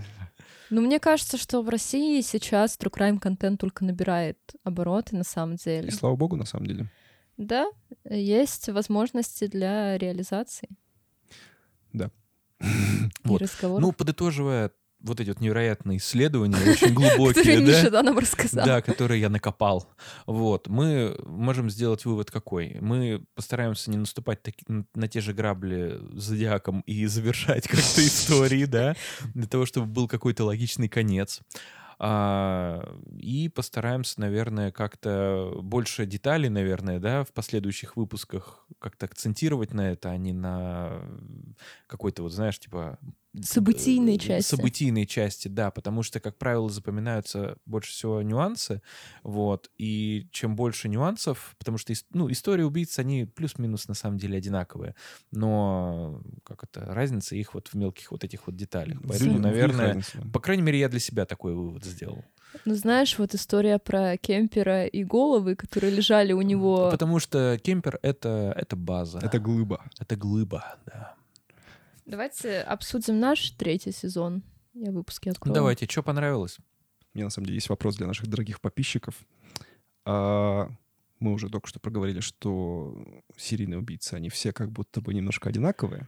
Но 0.71 0.81
мне 0.81 0.99
кажется, 0.99 1.39
что 1.39 1.63
в 1.63 1.69
России 1.69 2.21
сейчас 2.23 2.77
true 2.77 2.91
crime 2.93 3.21
контент 3.21 3.61
только 3.61 3.85
набирает 3.85 4.39
обороты 4.65 5.15
на 5.15 5.23
самом 5.23 5.57
деле. 5.57 5.89
И 5.89 5.93
слава 5.93 6.17
богу, 6.17 6.35
на 6.37 6.45
самом 6.45 6.67
деле. 6.67 6.91
Да, 7.37 7.71
есть 8.05 8.69
возможности 8.69 9.47
для 9.47 9.97
реализации 9.99 10.69
Да. 11.97 12.11
Вот. 13.25 13.43
Ну, 13.63 13.93
подытоживая 13.93 14.71
вот 15.01 15.21
эти 15.21 15.29
вот 15.29 15.41
невероятные 15.41 15.99
исследования, 15.99 16.57
очень 16.57 16.95
которые 16.95 16.95
глубокие, 16.95 17.61
да? 17.61 17.63
Миша 17.67 17.91
да, 17.91 18.03
нам 18.03 18.19
рассказал. 18.19 18.65
Да, 18.65 18.81
которые 18.81 19.21
я 19.21 19.29
накопал. 19.29 19.89
Вот. 20.27 20.69
Мы 20.69 21.17
можем 21.25 21.71
сделать 21.71 22.05
вывод 22.05 22.31
какой? 22.31 22.79
Мы 22.81 23.25
постараемся 23.35 23.91
не 23.91 23.99
наступать 23.99 24.43
таки- 24.43 24.65
на 24.95 25.09
те 25.09 25.21
же 25.21 25.33
грабли 25.33 26.01
зодиаком 26.13 26.81
и 26.81 27.07
завершать 27.07 27.69
как-то 27.69 28.05
истории, 28.05 28.65
да, 28.65 28.97
для 29.35 29.47
того, 29.47 29.67
чтобы 29.67 29.87
был 29.87 30.09
какой-то 30.09 30.45
логичный 30.45 30.89
конец. 30.89 31.41
А, 31.99 32.99
и 33.19 33.49
постараемся, 33.49 34.21
наверное, 34.21 34.71
как-то 34.71 35.59
больше 35.63 36.05
деталей, 36.07 36.51
наверное, 36.51 36.99
да, 37.01 37.25
в 37.25 37.33
последующих 37.33 37.97
выпусках 37.97 38.67
как-то 38.79 39.07
акцентировать 39.07 39.73
на 39.73 39.93
это, 39.93 40.11
а 40.11 40.17
не 40.17 40.33
на 40.33 41.03
какой-то, 41.87 42.23
вот, 42.23 42.33
знаешь, 42.33 42.59
типа... 42.59 42.99
Событийной 43.43 44.17
э, 44.17 44.19
части. 44.19 44.55
Событийной 44.55 45.07
части, 45.07 45.49
да, 45.49 45.71
потому 45.71 46.03
что, 46.03 46.21
как 46.21 46.37
правило, 46.39 46.69
запоминаются 46.69 47.57
больше 47.67 47.93
всего 47.93 48.23
нюансы, 48.23 48.83
вот, 49.23 49.71
и 49.79 50.29
чем 50.33 50.57
больше 50.57 50.89
нюансов, 50.89 51.55
потому 51.59 51.79
что, 51.79 51.93
ну, 52.13 52.31
истории 52.31 52.63
убийц, 52.63 52.99
они 52.99 53.25
плюс-минус 53.25 53.89
на 53.89 53.95
самом 53.95 54.19
деле 54.19 54.39
одинаковые, 54.39 54.95
но, 55.31 56.21
как 56.45 56.65
это, 56.65 56.85
разница 56.87 57.37
их 57.37 57.55
вот 57.55 57.69
в 57.69 57.75
мелких 57.75 58.11
вот 58.11 58.25
этих 58.25 58.47
вот 58.47 58.57
деталях. 58.57 58.99
Поэтому, 59.07 59.39
наверное, 59.39 60.03
по 60.33 60.41
крайней 60.41 60.63
мере, 60.63 60.79
я 60.79 60.89
для 60.89 61.01
себя 61.01 61.27
такой 61.27 61.55
вывод 61.55 61.85
сделал. 61.85 62.25
Ну, 62.65 62.75
знаешь, 62.75 63.19
вот 63.19 63.35
история 63.35 63.79
про 63.79 64.17
Кемпера 64.17 64.87
и 64.87 65.05
головы, 65.05 65.57
которые 65.57 65.93
лежали 65.93 66.33
у 66.33 66.43
него... 66.43 66.91
Потому 66.91 67.19
что 67.19 67.59
кемпер— 67.63 67.99
это, 68.03 68.55
это 68.57 68.77
база. 68.77 69.19
Это 69.19 69.39
глыба. 69.39 69.85
Это 69.99 70.17
глыба, 70.17 70.77
да. 70.87 71.15
Давайте 72.07 72.61
обсудим 72.61 73.19
наш 73.19 73.51
третий 73.51 73.93
сезон. 73.93 74.43
Я 74.75 74.93
выпуски 74.93 75.29
Ну, 75.29 75.33
открою. 75.33 75.55
давайте, 75.55 75.87
что 75.87 76.03
понравилось? 76.03 76.59
Мне 77.15 77.25
на 77.25 77.31
самом 77.31 77.47
деле 77.47 77.57
есть 77.57 77.69
вопрос 77.69 77.97
для 77.97 78.07
наших 78.07 78.29
дорогих 78.29 78.61
подписчиков. 78.61 79.15
А, 80.05 80.69
мы 81.19 81.33
уже 81.33 81.49
только 81.49 81.67
что 81.67 81.81
проговорили, 81.81 82.21
что 82.21 83.23
серийные 83.37 83.79
убийцы, 83.79 84.15
они 84.15 84.29
все 84.29 84.53
как 84.53 84.71
будто 84.71 85.01
бы 85.01 85.15
немножко 85.15 85.49
одинаковые. 85.49 86.07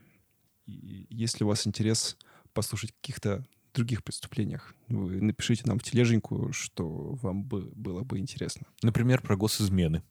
И 0.67 1.07
если 1.11 1.45
у 1.45 1.49
вас 1.49 1.67
интерес 1.67 2.17
послушать 2.53 2.91
о 2.91 2.95
каких-то 3.01 3.45
других 3.75 4.05
преступлениях, 4.05 4.75
вы 4.89 5.21
напишите 5.21 5.63
нам 5.67 5.79
в 5.79 5.83
тележеньку, 5.83 6.53
что 6.53 7.15
вам 7.23 7.43
бы, 7.45 7.63
было 7.75 8.03
бы 8.05 8.19
интересно. 8.19 8.67
Например, 8.83 9.21
про 9.23 9.37
госизмены. 9.37 10.03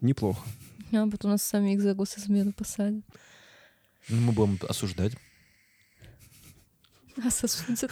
Неплохо. 0.00 0.40
А 0.92 1.08
потом 1.08 1.30
нас 1.32 1.42
самих 1.42 1.80
за 1.80 1.94
госизмену 1.94 2.52
посадят. 2.52 3.04
Ну, 4.08 4.20
Мы 4.20 4.32
будем 4.32 4.58
осуждать. 4.68 5.12
Нас 7.16 7.42
осудят. 7.44 7.90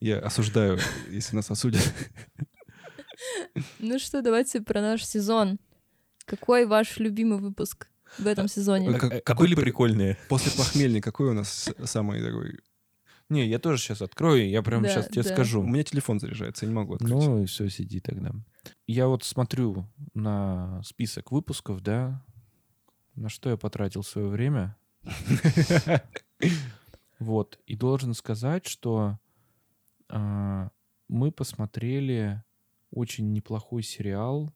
Я 0.00 0.18
осуждаю, 0.18 0.78
если 1.10 1.36
нас 1.36 1.50
осудят. 1.50 1.82
Ну 3.78 3.98
что, 3.98 4.20
давайте 4.22 4.60
про 4.60 4.80
наш 4.80 5.04
сезон. 5.04 5.58
Какой 6.24 6.66
ваш 6.66 6.98
любимый 6.98 7.38
выпуск 7.38 7.88
в 8.18 8.26
этом 8.26 8.48
сезоне? 8.48 8.88
А 8.90 8.98
как- 8.98 9.12
А 9.12 9.20
какой 9.20 9.46
были 9.46 9.54
при- 9.54 9.62
прикольные. 9.64 10.18
После 10.28 10.50
похмелья 10.52 11.00
какой 11.00 11.30
у 11.30 11.32
нас 11.34 11.68
самый 11.84 12.22
такой... 12.22 12.58
Не, 13.28 13.46
я 13.48 13.58
тоже 13.58 13.80
сейчас 13.80 14.02
открою, 14.02 14.48
я 14.48 14.62
прям 14.62 14.82
Да, 14.82 14.88
сейчас 14.90 15.06
тебе 15.08 15.22
да. 15.22 15.30
У 15.30 15.32
скажу. 15.34 15.62
меня 15.62 15.84
телефон 15.84 16.20
заряжается, 16.20 16.66
я 16.66 16.68
не 16.70 16.74
могу 16.74 16.94
открыть. 16.94 17.10
Ну 17.10 17.42
и 17.42 17.46
все, 17.46 17.68
сиди 17.70 18.00
тогда. 18.00 18.32
Я 18.86 19.06
вот 19.08 19.24
смотрю 19.24 19.88
на 20.14 20.82
список 20.84 21.32
выпусков, 21.32 21.80
да, 21.80 22.22
на 23.14 23.28
что 23.30 23.48
я 23.50 23.56
потратил 23.56 24.02
свое 24.02 24.26
время. 24.28 24.76
Вот. 27.18 27.60
И 27.66 27.76
должен 27.76 28.14
сказать, 28.14 28.66
что 28.66 29.18
а, 30.08 30.70
мы 31.08 31.30
посмотрели 31.30 32.42
очень 32.90 33.32
неплохой 33.32 33.84
сериал 33.84 34.52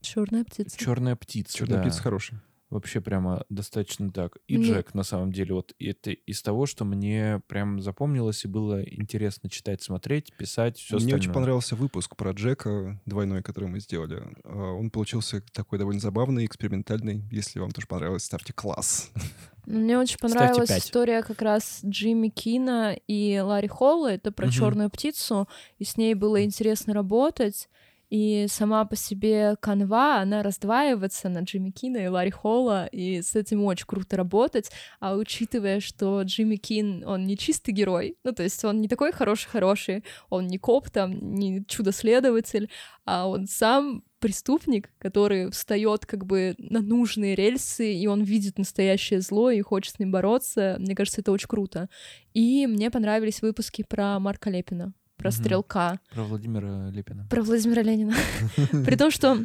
Черная 0.00 0.44
птица. 0.44 0.78
Черная 0.78 1.16
птица. 1.16 1.56
Черная 1.56 1.78
да. 1.78 1.82
птица 1.82 2.02
хороший. 2.02 2.38
Вообще 2.70 3.00
прямо 3.00 3.44
достаточно 3.48 4.10
так. 4.10 4.36
И 4.46 4.58
Мне- 4.58 4.66
Джек, 4.72 4.92
на 4.92 5.02
самом 5.02 5.32
деле, 5.32 5.54
вот 5.54 5.72
это 5.78 6.10
из 6.10 6.42
того, 6.42 6.66
что 6.66 6.84
мне 6.84 7.40
прям 7.48 7.80
запомнилось 7.80 8.44
и 8.44 8.48
было 8.48 8.82
интересно 8.82 9.48
читать, 9.48 9.82
смотреть, 9.82 10.34
писать, 10.36 10.76
все 10.76 10.96
Мне 10.96 11.04
остальное. 11.04 11.18
очень 11.20 11.32
понравился 11.32 11.76
выпуск 11.76 12.14
про 12.14 12.32
Джека 12.32 13.00
двойной, 13.06 13.42
который 13.42 13.70
мы 13.70 13.80
сделали. 13.80 14.22
А, 14.44 14.72
Он 14.72 14.90
получился 14.90 15.42
такой 15.52 15.78
довольно 15.78 16.00
забавный, 16.00 16.44
экспериментальный. 16.44 17.24
Если 17.30 17.58
вам 17.58 17.70
тоже 17.70 17.86
понравилось, 17.86 18.24
ставьте 18.24 18.52
класс. 18.52 19.10
Мне 19.66 19.98
очень 19.98 20.18
понравилась 20.18 20.70
история 20.70 21.22
как 21.22 21.40
раз 21.42 21.80
Джимми 21.84 22.28
Кина 22.28 22.96
и 23.06 23.38
Ларри 23.38 23.68
Холла. 23.68 24.12
Это 24.12 24.30
про 24.30 24.46
Мгм. 24.46 24.52
черную 24.54 24.90
птицу, 24.90 25.48
и 25.78 25.84
с 25.84 25.96
ней 25.96 26.12
было 26.14 26.44
интересно 26.44 26.92
работать. 26.94 27.68
И 28.10 28.46
сама 28.48 28.84
по 28.84 28.96
себе 28.96 29.56
канва, 29.60 30.20
она 30.20 30.42
раздваивается 30.42 31.28
на 31.28 31.40
Джимми 31.40 31.70
Кина 31.70 31.98
и 31.98 32.06
Ларри 32.06 32.30
Холла, 32.30 32.86
и 32.86 33.20
с 33.20 33.36
этим 33.36 33.64
очень 33.64 33.86
круто 33.86 34.16
работать. 34.16 34.70
А 35.00 35.14
учитывая, 35.14 35.80
что 35.80 36.22
Джимми 36.22 36.56
Кин, 36.56 37.04
он 37.06 37.26
не 37.26 37.36
чистый 37.36 37.72
герой, 37.72 38.16
ну, 38.24 38.32
то 38.32 38.42
есть 38.42 38.64
он 38.64 38.80
не 38.80 38.88
такой 38.88 39.12
хороший-хороший, 39.12 40.04
он 40.30 40.46
не 40.46 40.58
коп 40.58 40.90
там, 40.90 41.34
не 41.34 41.64
чудо-следователь, 41.66 42.70
а 43.04 43.28
он 43.28 43.46
сам 43.46 44.02
преступник, 44.18 44.90
который 44.98 45.50
встает 45.50 46.06
как 46.06 46.24
бы 46.26 46.54
на 46.58 46.80
нужные 46.80 47.34
рельсы, 47.34 47.94
и 47.94 48.06
он 48.06 48.22
видит 48.22 48.58
настоящее 48.58 49.20
зло 49.20 49.50
и 49.50 49.60
хочет 49.60 49.94
с 49.94 49.98
ним 49.98 50.10
бороться. 50.10 50.76
Мне 50.78 50.94
кажется, 50.94 51.20
это 51.20 51.32
очень 51.32 51.48
круто. 51.48 51.88
И 52.34 52.66
мне 52.66 52.90
понравились 52.90 53.42
выпуски 53.42 53.84
про 53.88 54.18
Марка 54.18 54.50
Лепина, 54.50 54.92
про. 55.18 55.30
Стрелка, 55.30 56.00
Про 56.14 56.24
Владимира 56.24 56.88
Лепина. 56.90 57.26
про 57.28 57.42
Владимира 57.42 57.82
Ленина. 57.82 58.14
При 58.86 58.96
том, 58.96 59.10
что 59.10 59.44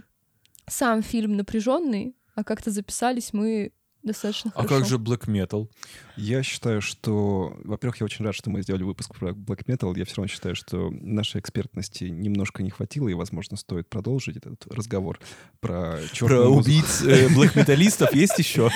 сам 0.70 1.02
фильм 1.04 1.36
напряженный, 1.36 2.16
а 2.36 2.44
как-то 2.44 2.72
записались 2.72 3.34
мы 3.34 3.72
достаточно 4.02 4.52
А 4.54 4.64
хорошо. 4.64 4.76
как 4.80 4.86
же 4.88 4.98
Black 4.98 5.28
Metal? 5.28 5.70
Я 6.18 6.44
считаю, 6.44 6.82
что... 6.82 7.56
Во-первых, 7.64 8.02
я 8.02 8.06
очень 8.06 8.26
рад, 8.26 8.36
что 8.36 8.50
мы 8.50 8.62
сделали 8.62 8.84
выпуск 8.84 9.16
про 9.18 9.30
Black 9.32 9.64
Metal. 9.66 9.98
Я 9.98 10.04
все 10.04 10.16
равно 10.18 10.28
считаю, 10.28 10.56
что 10.56 10.90
нашей 10.92 11.40
экспертности 11.40 12.04
немножко 12.06 12.64
не 12.64 12.70
хватило, 12.70 13.08
и, 13.08 13.14
возможно, 13.14 13.56
стоит 13.56 13.88
продолжить 13.90 14.36
этот 14.36 14.68
разговор 14.68 15.20
про 15.62 15.94
Про 15.98 16.08
черную 16.12 16.50
музыку. 16.52 16.70
убийц 16.70 17.02
блэк 17.34 17.56
металлистов 17.58 18.14
есть 18.14 18.38
еще? 18.38 18.70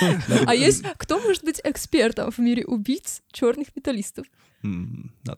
А 0.46 0.54
есть 0.54 0.82
кто 0.96 1.20
может 1.20 1.44
быть 1.44 1.60
экспертом 1.62 2.30
в 2.30 2.38
мире 2.38 2.64
убийц 2.64 3.20
черных 3.30 3.68
металлистов? 3.76 4.26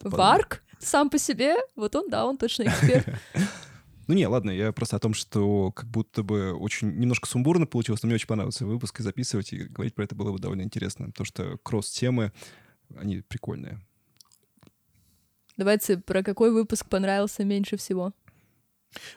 Варк 0.03 0.63
сам 0.79 1.11
по 1.11 1.19
себе, 1.19 1.57
вот 1.77 1.95
он, 1.95 2.09
да, 2.09 2.27
он 2.27 2.37
точно 2.37 2.65
эксперт. 2.65 3.07
Ну 4.07 4.17
не, 4.17 4.27
ладно, 4.27 4.51
я 4.51 4.73
просто 4.73 4.97
о 4.97 4.99
том, 4.99 5.15
что 5.15 5.71
как 5.71 5.89
будто 5.89 6.25
бы 6.25 6.53
очень 6.53 6.99
немножко 6.99 7.29
сумбурно 7.29 7.65
получилось, 7.65 8.03
но 8.03 8.09
мне 8.09 8.17
очень 8.17 8.27
понравился 8.27 8.67
выпуск, 8.67 8.99
и 8.99 9.05
записывать, 9.05 9.53
и 9.53 9.59
говорить 9.59 9.95
про 9.95 10.03
это 10.03 10.17
было 10.17 10.33
бы 10.33 10.41
довольно 10.41 10.63
интересно, 10.63 11.07
потому 11.07 11.25
что 11.25 11.59
кросс-темы, 11.63 12.33
они 12.97 13.21
прикольные. 13.21 13.81
Давайте, 15.57 15.99
про 15.99 16.25
какой 16.25 16.51
выпуск 16.51 16.89
понравился 16.89 17.45
меньше 17.45 17.77
всего? 17.77 18.13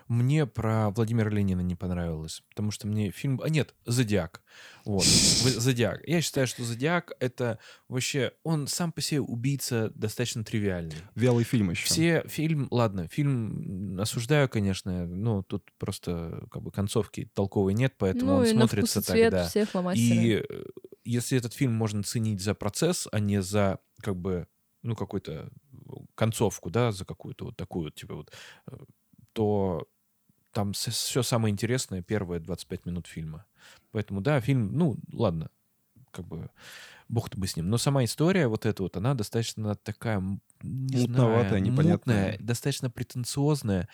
Мне 0.07 0.45
про 0.45 0.89
Владимира 0.91 1.29
Ленина 1.29 1.61
не 1.61 1.75
понравилось, 1.75 2.43
потому 2.49 2.71
что 2.71 2.87
мне 2.87 3.11
фильм... 3.11 3.41
А 3.43 3.49
нет, 3.49 3.73
«Зодиак». 3.85 4.41
Вот, 4.85 5.03
«Зодиак». 5.03 6.07
Я 6.07 6.21
считаю, 6.21 6.47
что 6.47 6.63
«Зодиак»— 6.63 7.13
это 7.19 7.59
вообще... 7.87 8.33
Он 8.43 8.67
сам 8.67 8.91
по 8.91 9.01
себе 9.01 9.21
убийца 9.21 9.91
достаточно 9.95 10.43
тривиальный. 10.43 10.95
Вялый 11.15 11.43
фильм 11.43 11.71
еще. 11.71 11.85
Все 11.85 12.23
фильм, 12.27 12.67
ладно, 12.71 13.07
фильм 13.07 13.99
осуждаю, 13.99 14.49
конечно, 14.49 15.05
но 15.07 15.43
тут 15.43 15.71
просто 15.77 16.45
как 16.51 16.61
бы 16.61 16.71
концовки 16.71 17.29
толковой 17.33 17.73
нет, 17.73 17.95
поэтому 17.97 18.31
ну 18.31 18.37
он 18.37 18.45
и 18.45 18.53
на 18.53 18.67
вкус 18.67 18.91
смотрится 18.91 18.99
и 18.99 19.03
цвет 19.03 19.31
тогда. 19.31 19.47
все 19.47 19.65
фломастеры. 19.65 20.15
И 20.15 20.45
э, 20.47 20.63
если 21.05 21.37
этот 21.37 21.53
фильм 21.53 21.73
можно 21.73 22.03
ценить 22.03 22.41
за 22.41 22.53
процесс, 22.53 23.07
а 23.11 23.19
не 23.19 23.41
за 23.41 23.79
как 24.01 24.15
бы 24.15 24.47
ну 24.81 24.95
какую-то 24.95 25.49
концовку, 26.15 26.69
да, 26.69 26.91
за 26.91 27.05
какую-то 27.05 27.45
вот 27.45 27.57
такую 27.57 27.85
вот, 27.85 27.95
типа 27.95 28.15
вот, 28.15 28.31
э, 28.67 28.77
то 29.33 29.87
там 30.51 30.73
все 30.73 31.23
самое 31.23 31.51
интересное 31.51 32.01
первые 32.01 32.39
25 32.39 32.85
минут 32.85 33.07
фильма. 33.07 33.45
Поэтому 33.91 34.21
да, 34.21 34.39
фильм, 34.39 34.71
ну 34.77 34.97
ладно, 35.11 35.49
как 36.11 36.27
бы 36.27 36.49
бог-то 37.09 37.37
бы 37.39 37.47
с 37.47 37.55
ним. 37.55 37.69
Но 37.69 37.77
сама 37.77 38.03
история 38.03 38.47
вот 38.47 38.65
эта 38.65 38.83
вот, 38.83 38.95
она 38.97 39.13
достаточно 39.13 39.75
такая 39.75 40.19
не 40.61 40.97
Мутноватая, 40.97 41.49
знаю, 41.49 41.63
непонятная. 41.63 42.31
мутная, 42.31 42.37
достаточно 42.39 42.89
претенциозная. 42.89 43.89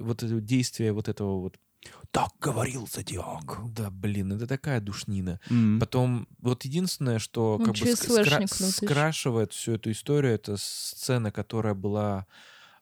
Вот 0.00 0.22
это 0.22 0.40
действие 0.40 0.92
вот 0.92 1.08
этого 1.08 1.40
вот 1.40 1.58
Так 2.10 2.32
говорил 2.40 2.86
Зодиак. 2.86 3.60
да, 3.74 3.90
блин, 3.90 4.32
это 4.32 4.46
такая 4.46 4.80
душнина. 4.80 5.40
М. 5.48 5.78
Потом, 5.80 6.28
вот 6.40 6.64
единственное, 6.64 7.18
что 7.18 7.54
Он 7.54 7.64
как 7.64 7.74
бы 7.76 7.80
скра- 7.80 8.46
скрашивает 8.46 9.52
всю 9.52 9.72
эту 9.72 9.90
историю, 9.90 10.34
это 10.34 10.56
сцена, 10.58 11.32
которая 11.32 11.74
была 11.74 12.26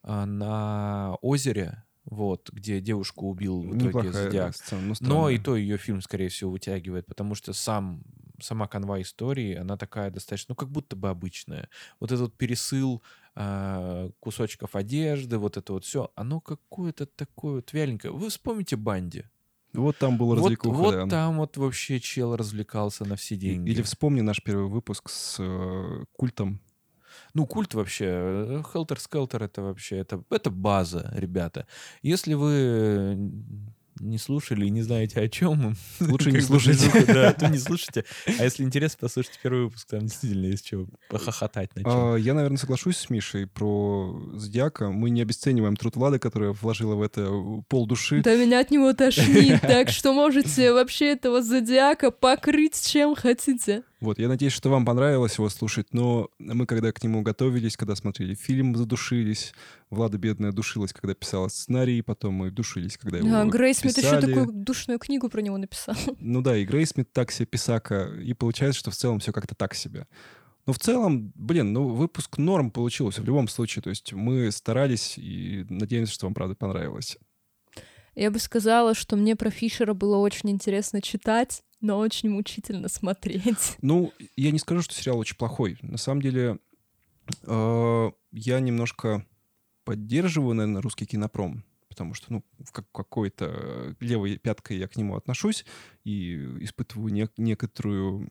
а, 0.03 0.25
на 0.25 1.15
озере, 1.21 1.83
вот, 2.05 2.49
где 2.51 2.81
девушку 2.81 3.29
убил 3.29 3.61
в 3.61 3.77
итоге 3.77 3.87
Неплохая 3.87 4.11
Зодиак. 4.11 4.55
сцена, 4.55 4.81
но 4.81 4.95
Но 4.99 5.29
и 5.29 5.37
то 5.37 5.55
ее 5.55 5.77
фильм, 5.77 6.01
скорее 6.01 6.29
всего, 6.29 6.51
вытягивает, 6.51 7.05
потому 7.05 7.35
что 7.35 7.53
сам, 7.53 8.01
сама 8.41 8.67
канва 8.67 9.01
истории, 9.01 9.55
она 9.55 9.77
такая 9.77 10.09
достаточно, 10.09 10.53
ну, 10.53 10.55
как 10.55 10.69
будто 10.69 10.95
бы 10.95 11.09
обычная. 11.09 11.69
Вот 11.99 12.11
этот 12.11 12.35
пересыл 12.35 13.03
а, 13.35 14.09
кусочков 14.19 14.75
одежды, 14.75 15.37
вот 15.37 15.57
это 15.57 15.73
вот 15.73 15.85
все, 15.85 16.11
оно 16.15 16.39
какое-то 16.39 17.05
такое 17.05 17.55
вот 17.55 17.73
вяленькое. 17.73 18.13
Вы 18.13 18.29
вспомните 18.29 18.75
Банди. 18.75 19.25
Вот 19.73 19.97
там 19.97 20.17
был 20.17 20.33
развлекуха, 20.35 20.75
вот 20.75 20.91
да. 20.93 21.07
там 21.07 21.37
вот 21.37 21.55
вообще 21.57 21.99
чел 21.99 22.35
развлекался 22.35 23.05
на 23.05 23.15
все 23.15 23.35
деньги. 23.35 23.69
Или 23.69 23.83
вспомни 23.83 24.21
наш 24.21 24.41
первый 24.41 24.67
выпуск 24.67 25.09
с 25.09 25.35
э, 25.39 26.05
культом. 26.13 26.59
Ну, 27.33 27.45
культ 27.45 27.73
вообще, 27.73 28.63
Хелтер 28.71 28.99
Скелтер 28.99 29.43
это 29.43 29.61
вообще, 29.61 29.97
это, 29.97 30.23
это 30.29 30.49
база, 30.49 31.11
ребята. 31.15 31.65
Если 32.01 32.33
вы 32.33 32.53
э, 32.53 33.15
не 33.99 34.17
слушали 34.17 34.65
и 34.65 34.69
не 34.69 34.81
знаете 34.81 35.19
о 35.19 35.27
чем, 35.27 35.75
Лучше 35.99 36.31
не 36.31 36.41
слушайте. 36.41 36.89
Да, 37.07 37.33
то 37.33 37.47
не 37.47 37.57
слушайте. 37.57 38.05
А 38.25 38.43
если 38.43 38.63
интересно, 38.63 38.99
послушайте 39.01 39.39
первый 39.41 39.63
выпуск, 39.65 39.87
там 39.89 40.01
действительно 40.01 40.45
есть 40.45 40.65
чего 40.65 40.87
похохотать 41.09 41.75
на 41.75 41.83
чем. 41.83 41.91
А, 41.91 42.15
Я, 42.15 42.33
наверное, 42.33 42.57
соглашусь 42.57 42.97
с 42.97 43.09
Мишей 43.09 43.47
про 43.47 44.19
Зодиака. 44.33 44.89
Мы 44.89 45.09
не 45.09 45.21
обесцениваем 45.21 45.75
труд 45.75 45.95
Влады, 45.95 46.19
которая 46.19 46.53
вложила 46.53 46.95
в 46.95 47.01
это 47.01 47.29
пол 47.67 47.87
души. 47.87 48.21
Да 48.21 48.35
меня 48.35 48.59
от 48.59 48.71
него 48.71 48.93
тошнит, 48.93 49.61
так 49.61 49.89
что 49.89 50.13
можете 50.13 50.73
вообще 50.73 51.13
этого 51.13 51.41
зодиака 51.41 52.11
покрыть 52.11 52.81
чем 52.87 53.15
хотите. 53.15 53.83
Вот, 53.99 54.17
я 54.17 54.29
надеюсь, 54.29 54.53
что 54.53 54.69
вам 54.69 54.85
понравилось 54.85 55.37
его 55.37 55.49
слушать, 55.49 55.87
но 55.93 56.29
мы, 56.39 56.65
когда 56.65 56.91
к 56.93 57.03
нему 57.03 57.21
готовились, 57.21 57.75
когда 57.75 57.95
смотрели 57.95 58.33
фильм, 58.33 58.75
задушились. 58.75 59.53
Влада 59.89 60.17
бедная 60.17 60.53
душилась, 60.53 60.93
когда 60.93 61.13
писала 61.13 61.49
сценарий, 61.49 62.01
потом 62.01 62.35
мы 62.35 62.51
душились, 62.51 62.97
когда 62.97 63.17
его 63.17 63.35
А, 63.35 63.45
Грейс 63.45 63.79
Смит 63.79 63.97
еще 63.97 64.21
такую 64.21 64.47
душную 64.53 64.99
книгу 64.99 65.27
про 65.29 65.41
него 65.41 65.57
написал. 65.57 65.95
Ну 66.19 66.41
да, 66.41 66.55
и 66.55 66.65
Грейс 66.65 66.89
Смит 66.89 67.11
так 67.11 67.31
себе 67.31 67.45
писака, 67.47 68.13
и 68.21 68.33
получается, 68.33 68.79
что 68.79 68.91
в 68.91 68.95
целом 68.95 69.19
все 69.19 69.33
как-то 69.33 69.55
так 69.55 69.73
себе. 69.73 70.07
Но 70.65 70.73
в 70.73 70.79
целом, 70.79 71.33
блин, 71.35 71.73
ну 71.73 71.87
выпуск 71.87 72.37
норм 72.37 72.71
получился 72.71 73.21
в 73.21 73.25
любом 73.25 73.47
случае. 73.47 73.81
То 73.81 73.89
есть 73.89 74.13
мы 74.13 74.51
старались 74.51 75.17
и 75.17 75.65
надеемся, 75.67 76.13
что 76.13 76.27
вам 76.27 76.33
правда 76.33 76.55
понравилось. 76.55 77.17
Я 78.15 78.31
бы 78.31 78.39
сказала, 78.39 78.93
что 78.93 79.15
мне 79.15 79.35
про 79.35 79.49
Фишера 79.49 79.93
было 79.93 80.17
очень 80.17 80.51
интересно 80.51 81.01
читать, 81.01 81.63
но 81.81 81.97
очень 81.99 82.29
мучительно 82.29 82.89
смотреть. 82.89 83.77
Ну, 83.81 84.11
я 84.35 84.51
не 84.51 84.59
скажу, 84.59 84.81
что 84.81 84.93
сериал 84.93 85.17
очень 85.19 85.37
плохой. 85.37 85.77
На 85.81 85.97
самом 85.97 86.21
деле, 86.21 86.59
э, 87.43 88.11
я 88.31 88.59
немножко 88.59 89.25
поддерживаю, 89.85 90.55
наверное, 90.55 90.81
русский 90.81 91.05
кинопром, 91.05 91.63
потому 91.87 92.13
что, 92.13 92.31
ну, 92.31 92.43
в 92.63 92.71
как- 92.71 92.91
какой-то 92.91 93.95
левой 93.99 94.37
пяткой 94.37 94.77
я 94.77 94.87
к 94.87 94.95
нему 94.95 95.15
отношусь 95.15 95.65
и 96.03 96.35
испытываю 96.63 97.11
не- 97.11 97.29
некоторую, 97.37 98.29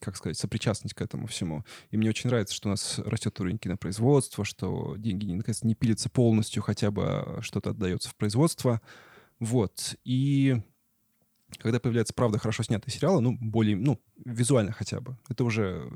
как 0.00 0.16
сказать, 0.16 0.36
сопричастность 0.36 0.94
к 0.94 1.00
этому 1.00 1.26
всему. 1.26 1.64
И 1.90 1.96
мне 1.96 2.10
очень 2.10 2.28
нравится, 2.28 2.54
что 2.54 2.68
у 2.68 2.70
нас 2.70 2.98
растет 2.98 3.40
уровень 3.40 3.58
кинопроизводства, 3.58 4.44
что 4.44 4.96
деньги, 4.98 5.24
не, 5.24 5.36
наконец, 5.36 5.62
не 5.62 5.74
пилятся 5.74 6.10
полностью, 6.10 6.62
хотя 6.62 6.90
бы 6.90 7.38
что-то 7.40 7.70
отдается 7.70 8.10
в 8.10 8.16
производство. 8.16 8.82
Вот. 9.40 9.96
И 10.04 10.56
когда 11.58 11.80
появляется, 11.80 12.12
правда, 12.14 12.38
хорошо 12.38 12.62
снятый 12.62 12.92
сериал, 12.92 13.20
ну, 13.20 13.36
более, 13.40 13.76
ну, 13.76 13.98
визуально 14.24 14.72
хотя 14.72 15.00
бы, 15.00 15.16
это 15.28 15.44
уже 15.44 15.90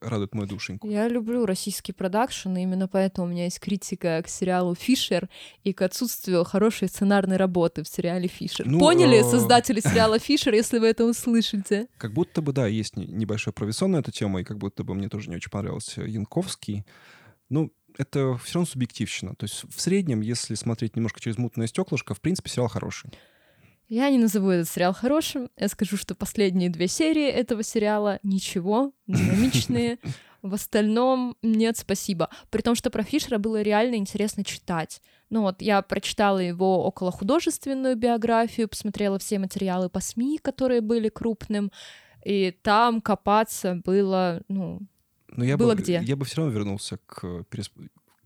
радует 0.00 0.34
мою 0.34 0.46
душеньку. 0.46 0.88
Я 0.88 1.08
люблю 1.08 1.46
российский 1.46 1.92
продакшн, 1.92 2.56
и 2.56 2.62
именно 2.62 2.88
поэтому 2.88 3.26
у 3.26 3.30
меня 3.30 3.44
есть 3.44 3.58
критика 3.58 4.22
к 4.22 4.28
сериалу 4.28 4.74
«Фишер» 4.74 5.28
и 5.64 5.72
к 5.72 5.82
отсутствию 5.82 6.44
хорошей 6.44 6.88
сценарной 6.88 7.36
работы 7.36 7.82
в 7.82 7.88
сериале 7.88 8.28
«Фишер». 8.28 8.66
Ну, 8.66 8.78
Поняли, 8.78 9.18
э, 9.18 9.24
создатели 9.24 9.80
сериала 9.84 10.18
«Фишер», 10.18 10.54
если 10.54 10.78
вы 10.78 10.88
это 10.88 11.04
услышите? 11.04 11.88
Как 11.96 12.12
будто 12.12 12.42
бы, 12.42 12.52
да, 12.52 12.66
есть 12.66 12.96
не- 12.96 13.06
небольшой 13.06 13.52
провисон 13.52 13.92
на 13.92 13.96
эту 13.98 14.12
тему, 14.12 14.38
и 14.38 14.44
как 14.44 14.58
будто 14.58 14.84
бы 14.84 14.94
мне 14.94 15.08
тоже 15.08 15.30
не 15.30 15.36
очень 15.36 15.50
понравился 15.50 16.02
Янковский. 16.02 16.84
Ну, 17.48 17.72
это 17.96 18.36
все 18.38 18.54
равно 18.54 18.66
субъективщина. 18.66 19.34
То 19.34 19.44
есть 19.44 19.64
в 19.64 19.80
среднем, 19.80 20.20
если 20.20 20.54
смотреть 20.54 20.96
немножко 20.96 21.20
через 21.20 21.38
мутное 21.38 21.66
стеклышко, 21.66 22.14
в 22.14 22.20
принципе, 22.20 22.50
сериал 22.50 22.68
хороший. 22.68 23.10
Я 23.88 24.10
не 24.10 24.18
назову 24.18 24.50
этот 24.50 24.68
сериал 24.68 24.92
хорошим. 24.92 25.50
Я 25.56 25.68
скажу, 25.68 25.96
что 25.96 26.14
последние 26.14 26.68
две 26.68 26.88
серии 26.88 27.26
этого 27.26 27.62
сериала 27.62 28.18
ничего, 28.22 28.92
динамичные. 29.06 29.98
В 30.42 30.54
остальном 30.54 31.36
нет, 31.42 31.76
спасибо. 31.78 32.28
При 32.50 32.60
том, 32.60 32.74
что 32.74 32.90
про 32.90 33.02
Фишера 33.02 33.38
было 33.38 33.60
реально 33.62 33.96
интересно 33.96 34.44
читать. 34.44 35.02
Ну 35.30 35.42
вот, 35.42 35.60
я 35.62 35.82
прочитала 35.82 36.38
его 36.38 36.84
около 36.84 37.10
художественную 37.10 37.96
биографию, 37.96 38.68
посмотрела 38.68 39.18
все 39.18 39.38
материалы 39.38 39.88
по 39.90 40.00
СМИ, 40.00 40.38
которые 40.38 40.80
были 40.80 41.08
крупным, 41.08 41.72
и 42.24 42.50
там 42.62 43.00
копаться 43.00 43.80
было, 43.84 44.42
ну, 44.48 44.80
Но 45.28 45.44
я 45.44 45.56
Было 45.56 45.74
бы, 45.74 45.82
где? 45.82 46.00
Я 46.04 46.16
бы 46.16 46.24
все 46.24 46.38
равно 46.38 46.52
вернулся 46.52 46.98
к... 47.06 47.44
перес- 47.50 47.72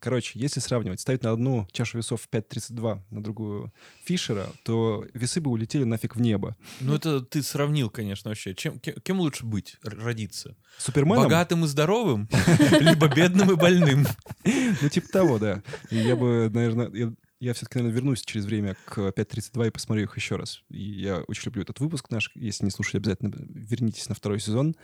Короче, 0.02 0.36
если 0.40 0.58
сравнивать, 0.58 0.98
ставить 0.98 1.22
на 1.22 1.30
одну 1.30 1.68
чашу 1.70 1.96
весов 1.96 2.26
5.32, 2.28 3.02
на 3.10 3.22
другую 3.22 3.72
Фишера, 4.04 4.48
то 4.64 5.06
весы 5.14 5.40
бы 5.40 5.48
улетели 5.52 5.84
нафиг 5.84 6.16
в 6.16 6.20
небо. 6.20 6.56
Ну, 6.80 6.96
это 6.96 7.20
ты 7.20 7.40
сравнил, 7.40 7.88
конечно, 7.88 8.28
вообще. 8.30 8.52
Чем, 8.52 8.80
ке- 8.80 8.96
кем 9.00 9.20
лучше 9.20 9.46
быть, 9.46 9.76
родиться? 9.84 10.56
Суперменом? 10.76 11.22
Богатым 11.22 11.64
и 11.64 11.68
здоровым? 11.68 12.28
Либо 12.80 13.06
бедным 13.06 13.52
и 13.52 13.54
больным? 13.54 14.04
Ну, 14.44 14.88
типа 14.88 15.06
того, 15.08 15.38
да. 15.38 15.62
Я 15.90 16.16
бы, 16.16 16.50
наверное, 16.52 16.90
я, 16.92 17.12
я 17.38 17.54
все-таки, 17.54 17.78
наверное, 17.78 17.94
вернусь 17.94 18.22
через 18.22 18.44
время 18.44 18.76
к 18.86 18.98
5.32 18.98 19.68
и 19.68 19.70
посмотрю 19.70 20.02
их 20.02 20.16
еще 20.16 20.34
раз. 20.34 20.62
И 20.68 20.82
я 20.82 21.18
очень 21.28 21.44
люблю 21.44 21.62
этот 21.62 21.78
выпуск 21.78 22.10
наш. 22.10 22.32
Если 22.34 22.64
не 22.64 22.72
слушали, 22.72 22.96
обязательно 22.96 23.32
вернитесь 23.36 24.08
на 24.08 24.16
второй 24.16 24.40
сезон. 24.40 24.74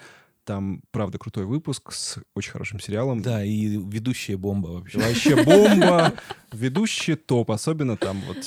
Там, 0.48 0.80
правда, 0.92 1.18
крутой 1.18 1.44
выпуск 1.44 1.92
с 1.92 2.18
очень 2.34 2.52
хорошим 2.52 2.80
сериалом. 2.80 3.20
Да, 3.20 3.44
и 3.44 3.66
ведущая 3.66 4.38
бомба 4.38 4.68
вообще. 4.68 4.98
Вообще 4.98 5.44
бомба. 5.44 6.14
Ведущий 6.52 7.16
топ. 7.16 7.50
Особенно 7.50 7.98
там 7.98 8.22
вот 8.22 8.38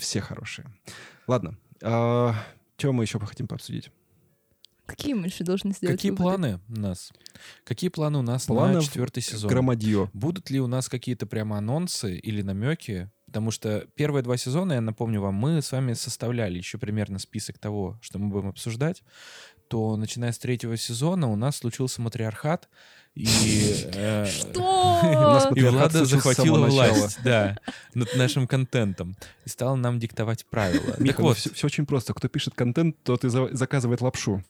все 0.00 0.20
хорошие. 0.20 0.68
Ладно. 1.26 1.58
Что 1.80 2.92
мы 2.92 3.02
еще 3.02 3.18
хотим 3.18 3.48
пообсудить? 3.48 3.90
какие 4.86 5.14
мы 5.14 5.26
еще 5.26 5.42
должны 5.42 5.72
сделать 5.72 5.96
Какие 5.96 6.12
выводы? 6.12 6.22
планы 6.22 6.60
у 6.68 6.80
нас? 6.80 7.12
Какие 7.64 7.90
планы 7.90 8.18
у 8.18 8.22
нас 8.22 8.48
на 8.48 8.80
четвертый 8.80 9.20
сезон? 9.20 9.50
Громадье. 9.50 10.08
Будут 10.12 10.48
ли 10.50 10.60
у 10.60 10.68
нас 10.68 10.88
какие-то 10.88 11.26
прямо 11.26 11.58
анонсы 11.58 12.16
или 12.16 12.42
намеки? 12.42 13.10
Потому 13.26 13.50
что 13.50 13.86
первые 13.96 14.22
два 14.22 14.36
сезона, 14.36 14.74
я 14.74 14.80
напомню 14.80 15.20
вам, 15.20 15.34
мы 15.34 15.60
с 15.60 15.72
вами 15.72 15.94
составляли 15.94 16.58
еще 16.58 16.78
примерно 16.78 17.18
список 17.18 17.58
того, 17.58 17.98
что 18.00 18.18
мы 18.18 18.28
будем 18.28 18.48
обсуждать. 18.48 19.02
То 19.68 19.96
начиная 19.96 20.30
с 20.30 20.38
третьего 20.38 20.76
сезона 20.76 21.28
у 21.28 21.34
нас 21.34 21.56
случился 21.56 22.00
матриархат, 22.00 22.68
и, 23.16 23.26
э, 23.94 24.24
У 24.26 24.28
Что? 24.28 25.00
нас 25.02 25.48
и 25.56 25.60
Влада 25.64 26.04
захватила 26.04 26.66
власть, 26.66 27.18
да, 27.24 27.58
над 27.94 28.14
нашим 28.14 28.46
контентом 28.46 29.16
и 29.44 29.48
стала 29.48 29.74
нам 29.74 29.98
диктовать 29.98 30.46
правила. 30.46 30.92
Так 30.92 31.00
Миха, 31.00 31.22
вот, 31.22 31.38
все, 31.38 31.66
очень 31.66 31.86
просто. 31.86 32.14
Кто 32.14 32.28
пишет 32.28 32.54
контент, 32.54 32.96
тот 33.02 33.24
и 33.24 33.28
за- 33.28 33.52
заказывает 33.56 34.02
лапшу. 34.02 34.44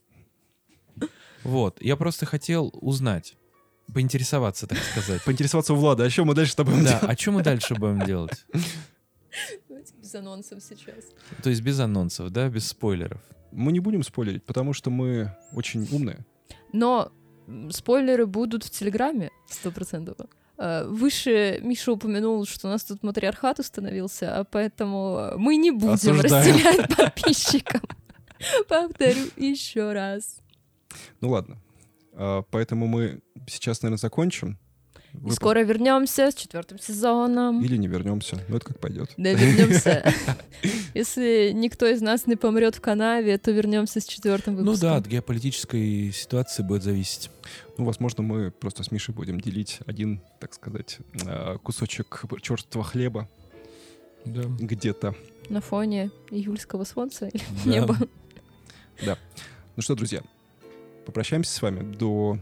вот, 1.44 1.80
я 1.80 1.96
просто 1.96 2.26
хотел 2.26 2.70
узнать, 2.74 3.36
поинтересоваться, 3.92 4.66
так 4.66 4.78
сказать. 4.78 5.22
Поинтересоваться 5.24 5.72
у 5.74 5.76
Влада, 5.76 6.04
а 6.04 6.10
что 6.10 6.24
мы 6.24 6.34
дальше 6.34 6.52
с 6.52 6.54
тобой 6.56 6.74
будем 6.74 6.84
Да, 6.86 6.98
делать? 7.00 7.18
а 7.18 7.20
что 7.20 7.32
мы 7.32 7.42
дальше 7.42 7.74
будем 7.74 8.04
делать? 8.04 8.46
Давайте 9.68 9.94
без 10.00 10.14
анонсов 10.14 10.62
сейчас. 10.62 11.04
То 11.42 11.50
есть 11.50 11.62
без 11.62 11.78
анонсов, 11.80 12.30
да, 12.30 12.48
без 12.48 12.66
спойлеров. 12.68 13.20
Мы 13.52 13.72
не 13.72 13.80
будем 13.80 14.02
спойлерить, 14.02 14.44
потому 14.44 14.72
что 14.72 14.90
мы 14.90 15.32
очень 15.52 15.86
умные. 15.92 16.24
Но 16.72 17.10
спойлеры 17.70 18.26
будут 18.26 18.64
в 18.64 18.70
Телеграме, 18.70 19.30
сто 19.48 19.70
процентов. 19.70 20.16
Э, 20.58 20.86
Выше 20.88 21.60
Миша 21.62 21.92
упомянул, 21.92 22.44
что 22.46 22.68
у 22.68 22.70
нас 22.70 22.84
тут 22.84 23.02
матриархат 23.02 23.58
установился, 23.60 24.38
а 24.38 24.44
поэтому 24.44 25.18
э, 25.32 25.36
мы 25.36 25.56
не 25.56 25.70
будем 25.70 25.92
Осуждаем. 25.92 26.54
разделять 26.56 26.96
подписчикам. 26.96 27.82
Повторю 28.68 29.26
еще 29.36 29.92
раз. 29.92 30.38
Ну 31.20 31.30
ладно. 31.30 31.58
А, 32.16 32.42
Поэтому 32.50 32.86
мы 32.86 33.20
сейчас, 33.46 33.82
наверное, 33.82 33.98
закончим. 34.00 34.58
И 35.12 35.18
Выпуск. 35.18 35.36
скоро 35.36 35.60
вернемся 35.60 36.30
с 36.30 36.34
четвертым 36.34 36.78
сезоном. 36.78 37.62
Или 37.64 37.76
не 37.78 37.88
вернемся. 37.88 38.38
Ну, 38.48 38.56
это 38.56 38.66
как 38.66 38.80
пойдет. 38.80 39.14
Да, 39.16 39.32
вернемся. 39.32 40.04
Если 40.94 41.52
никто 41.54 41.86
из 41.86 42.02
нас 42.02 42.26
не 42.26 42.36
помрет 42.36 42.74
в 42.74 42.80
канаве, 42.82 43.38
то 43.38 43.50
вернемся 43.50 44.00
с 44.00 44.04
четвертым 44.04 44.54
Ну 44.56 44.60
выпуском. 44.60 44.88
да, 44.90 44.96
от 44.96 45.06
геополитической 45.06 46.12
ситуации 46.12 46.62
будет 46.62 46.82
зависеть. 46.82 47.30
Ну, 47.78 47.84
возможно, 47.86 48.22
мы 48.22 48.50
просто 48.50 48.82
с 48.82 48.90
Мишей 48.90 49.14
будем 49.14 49.40
делить 49.40 49.78
один, 49.86 50.20
так 50.38 50.52
сказать, 50.52 50.98
а, 51.26 51.56
кусочек 51.58 52.22
черствого 52.42 52.84
хлеба 52.84 53.26
Да. 54.26 54.42
где-то. 54.58 55.14
На 55.48 55.60
фоне 55.62 56.10
июльского 56.30 56.84
солнца 56.84 57.28
или 57.28 57.42
Да. 57.64 57.70
неба. 57.70 57.96
Ну 59.76 59.82
что, 59.82 59.94
друзья, 59.94 60.22
попрощаемся 61.06 61.52
с 61.52 61.62
вами 61.62 61.94
до 61.94 62.38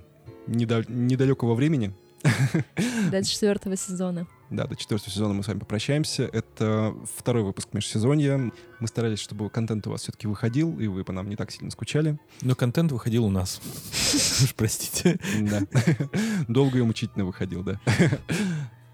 недал- 0.46 0.84
недалекого 0.88 1.54
времени. 1.54 1.94
До 3.10 3.22
четвертого 3.22 3.76
сезона. 3.76 4.26
Да, 4.48 4.66
до 4.66 4.76
четвертого 4.76 5.10
сезона 5.10 5.34
мы 5.34 5.42
с 5.42 5.48
вами 5.48 5.58
попрощаемся. 5.58 6.24
Это 6.24 6.94
второй 7.16 7.42
выпуск 7.42 7.68
межсезонья. 7.72 8.50
Мы 8.80 8.88
старались, 8.88 9.18
чтобы 9.18 9.50
контент 9.50 9.86
у 9.86 9.90
вас 9.90 10.02
все-таки 10.02 10.26
выходил, 10.26 10.78
и 10.80 10.86
вы 10.86 11.04
по 11.04 11.12
нам 11.12 11.28
не 11.28 11.36
так 11.36 11.50
сильно 11.50 11.70
скучали. 11.70 12.18
Но 12.40 12.54
контент 12.54 12.92
выходил 12.92 13.26
у 13.26 13.30
нас. 13.30 13.60
Уж 14.42 14.54
простите. 14.54 15.18
Да. 15.40 15.60
Долго 16.48 16.78
и 16.78 16.82
мучительно 16.82 17.26
выходил, 17.26 17.62
да. 17.62 17.78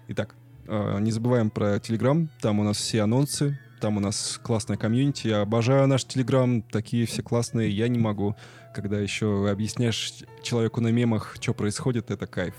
Итак, 0.09 0.35
э, 0.67 0.99
не 0.99 1.11
забываем 1.11 1.49
про 1.49 1.79
Телеграм. 1.79 2.29
Там 2.41 2.59
у 2.59 2.63
нас 2.63 2.77
все 2.77 3.01
анонсы. 3.01 3.57
Там 3.79 3.97
у 3.97 3.99
нас 3.99 4.39
классная 4.43 4.77
комьюнити. 4.77 5.27
Я 5.27 5.41
обожаю 5.41 5.87
наш 5.87 6.03
Телеграм. 6.05 6.61
Такие 6.61 7.05
все 7.05 7.23
классные. 7.23 7.69
Я 7.69 7.87
не 7.87 7.97
могу. 7.97 8.35
Когда 8.73 8.99
еще 8.99 9.49
объясняешь 9.49 10.13
человеку 10.41 10.81
на 10.81 10.89
мемах, 10.89 11.35
что 11.39 11.53
происходит, 11.53 12.11
это 12.11 12.27
кайф. 12.27 12.55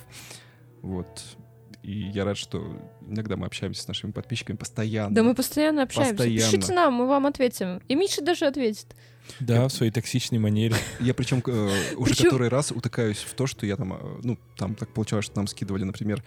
Вот. 0.83 1.23
И 1.83 1.93
я 1.93 2.25
рад, 2.25 2.37
что 2.37 2.77
иногда 3.01 3.37
мы 3.37 3.47
общаемся 3.47 3.83
с 3.83 3.89
нашими 3.89 4.13
подписчиками 4.13 4.57
постоянно. 4.57 5.15
Да 5.15 5.23
мы 5.23 5.35
постоянно 5.35 5.83
общаемся. 5.83 6.15
Постоянно. 6.15 6.51
Пишите 6.53 6.73
нам, 6.75 6.95
мы 6.95 7.09
вам 7.09 7.27
ответим. 7.27 7.81
И 7.89 7.95
Миша 7.95 8.23
даже 8.23 8.47
ответит. 8.47 8.95
Да, 9.41 9.67
в 9.69 9.73
своей 9.73 9.91
токсичной 9.91 10.39
манере. 10.39 10.77
Я 11.01 11.15
причем 11.15 11.43
э, 11.47 11.95
уже 11.97 12.15
Причем- 12.15 12.25
который 12.25 12.49
раз 12.49 12.71
утыкаюсь 12.71 13.19
в 13.19 13.35
то, 13.35 13.47
что 13.47 13.67
я 13.67 13.77
там, 13.77 13.95
э, 13.95 14.21
ну, 14.23 14.39
там 14.57 14.75
так 14.75 14.93
получалось, 14.93 15.25
что 15.27 15.37
нам 15.37 15.47
скидывали, 15.47 15.85
например, 15.85 16.23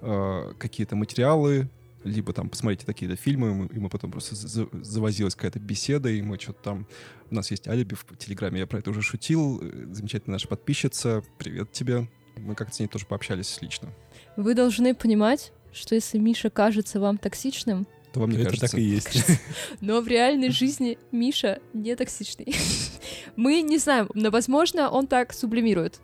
э, 0.00 0.52
какие-то 0.58 0.96
материалы, 0.96 1.68
либо 2.04 2.32
там, 2.32 2.48
посмотрите 2.48 2.86
такие-то 2.86 3.16
фильмы, 3.16 3.68
и 3.72 3.78
мы- 3.78 3.88
потом 3.90 4.10
просто 4.12 4.34
за- 4.36 4.68
завозилась 4.82 5.34
какая-то 5.34 5.58
беседа, 5.58 6.08
и 6.10 6.22
мы 6.22 6.38
что-то 6.38 6.62
там... 6.62 6.86
У 7.30 7.34
нас 7.34 7.50
есть 7.50 7.66
алиби 7.66 7.94
в 7.94 8.04
Телеграме, 8.16 8.60
я 8.60 8.66
про 8.66 8.78
это 8.78 8.90
уже 8.90 9.02
шутил. 9.02 9.60
Э, 9.62 9.86
Замечательная 9.92 10.34
наша 10.34 10.48
подписчица, 10.48 11.22
привет 11.38 11.72
тебе. 11.72 12.08
Мы 12.36 12.54
как-то 12.54 12.74
с 12.74 12.80
ней 12.80 12.86
тоже 12.88 13.06
пообщались 13.06 13.58
лично. 13.62 13.88
Вы 14.36 14.54
должны 14.54 14.94
понимать, 14.94 15.52
что 15.72 15.94
если 15.94 16.18
Миша 16.18 16.50
кажется 16.50 17.00
вам 17.00 17.16
токсичным, 17.18 17.86
То 18.12 18.20
вам 18.20 18.30
не 18.30 18.36
Это 18.36 18.46
кажется. 18.50 18.68
так 18.68 18.78
и 18.78 18.82
есть. 18.82 19.24
но 19.80 20.00
в 20.00 20.08
реальной 20.08 20.50
жизни 20.50 20.98
Миша 21.12 21.60
не 21.72 21.94
токсичный. 21.96 22.54
Мы 23.36 23.62
не 23.62 23.78
знаем, 23.78 24.08
но, 24.14 24.30
возможно, 24.30 24.90
он 24.90 25.06
так 25.06 25.32
сублимирует, 25.32 26.00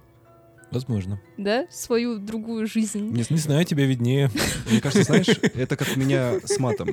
Возможно. 0.71 1.21
да, 1.37 1.67
свою 1.71 2.19
другую 2.19 2.67
жизнь. 2.67 3.01
Не, 3.11 3.25
Не 3.29 3.37
знаю, 3.37 3.65
тебе 3.65 3.87
виднее. 3.87 4.31
Мне 4.71 4.81
кажется, 4.81 5.05
знаешь, 5.05 5.29
это 5.29 5.77
как 5.77 5.89
у 5.97 5.99
меня 5.99 6.41
с 6.45 6.59
матом. 6.59 6.89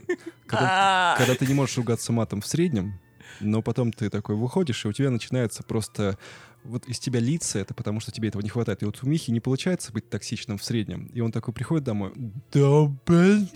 Когда, 0.46 1.14
А. 1.14 1.16
когда 1.18 1.36
ты 1.36 1.46
не 1.46 1.54
можешь 1.54 1.78
ругаться 1.78 2.12
матом 2.12 2.42
в 2.42 2.48
среднем, 2.48 3.00
но 3.40 3.62
потом 3.62 3.92
ты 3.92 4.10
такой 4.10 4.36
выходишь, 4.36 4.84
и 4.86 4.88
у 4.88 4.94
тебя 4.94 5.10
начинается 5.12 5.64
просто... 5.64 6.18
Вот 6.64 6.86
из 6.86 7.00
тебя 7.00 7.20
лица, 7.22 7.60
это 7.60 7.74
потому 7.74 8.00
что 8.02 8.12
тебе 8.12 8.28
этого 8.30 8.42
не 8.42 8.50
хватает. 8.50 8.82
И 8.82 8.86
вот 8.86 9.00
у 9.02 9.08
Михи 9.08 9.32
не 9.32 9.40
получается 9.40 9.94
быть 9.94 10.10
токсичным 10.10 10.58
в 10.58 10.64
среднем. 10.64 11.06
И 11.14 11.22
он 11.22 11.32
такой 11.32 11.54
приходит 11.54 11.86
домой, 11.86 12.12
да, 12.52 12.88
блин. 13.06 13.48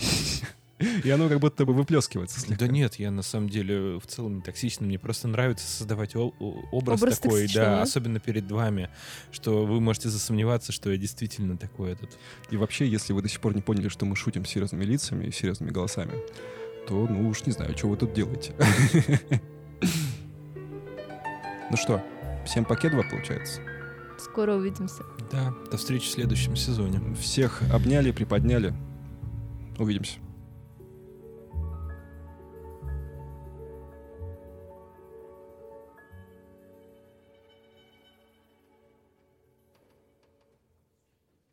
И 1.04 1.10
оно 1.10 1.30
как 1.30 1.40
будто 1.40 1.66
бы 1.66 1.74
выплескивается 1.74 2.40
слегка. 2.40 2.66
Да 2.66 2.72
нет, 2.72 2.96
я 2.96 3.12
на 3.12 3.22
самом 3.22 3.50
деле 3.50 4.00
в 4.00 4.08
целом 4.08 4.36
не 4.36 4.42
токсичный. 4.42 4.88
Мне 4.88 5.00
просто 5.00 5.28
нравится 5.28 5.68
создавать 5.68 6.16
образ, 6.16 6.34
Образ 6.72 7.20
такой, 7.20 7.48
да, 7.48 7.66
да? 7.66 7.82
особенно 7.82 8.20
перед 8.20 8.50
вами, 8.52 8.90
что 9.32 9.66
вы 9.66 9.80
можете 9.80 10.10
засомневаться, 10.10 10.72
что 10.72 10.92
я 10.92 10.98
действительно 10.98 11.58
такой 11.58 11.92
этот. 11.92 12.18
И 12.50 12.58
вообще, 12.58 12.88
если 12.88 13.14
вы 13.14 13.22
до 13.22 13.30
сих 13.30 13.40
пор 13.40 13.56
не 13.56 13.62
поняли, 13.62 13.88
что 13.88 14.06
мы 14.06 14.16
шутим 14.16 14.46
серьезными 14.46 14.84
лицами 14.84 15.26
и 15.26 15.32
серьезными 15.32 15.72
голосами, 15.72 16.14
то, 16.88 17.08
ну 17.08 17.30
уж 17.30 17.46
не 17.46 17.52
знаю, 17.52 17.78
что 17.78 17.88
вы 17.88 17.98
тут 17.98 18.14
делаете. 18.14 18.54
Ну 21.72 21.78
что, 21.78 22.04
всем 22.46 22.66
покедова, 22.66 23.02
получается? 23.10 23.62
Скоро 24.20 24.56
увидимся. 24.56 25.04
Да, 25.32 25.54
до 25.72 25.78
встречи 25.78 26.06
в 26.06 26.10
следующем 26.10 26.58
сезоне. 26.58 27.00
Всех 27.16 27.62
обняли, 27.72 28.12
приподняли. 28.12 28.74
Увидимся. 29.80 30.20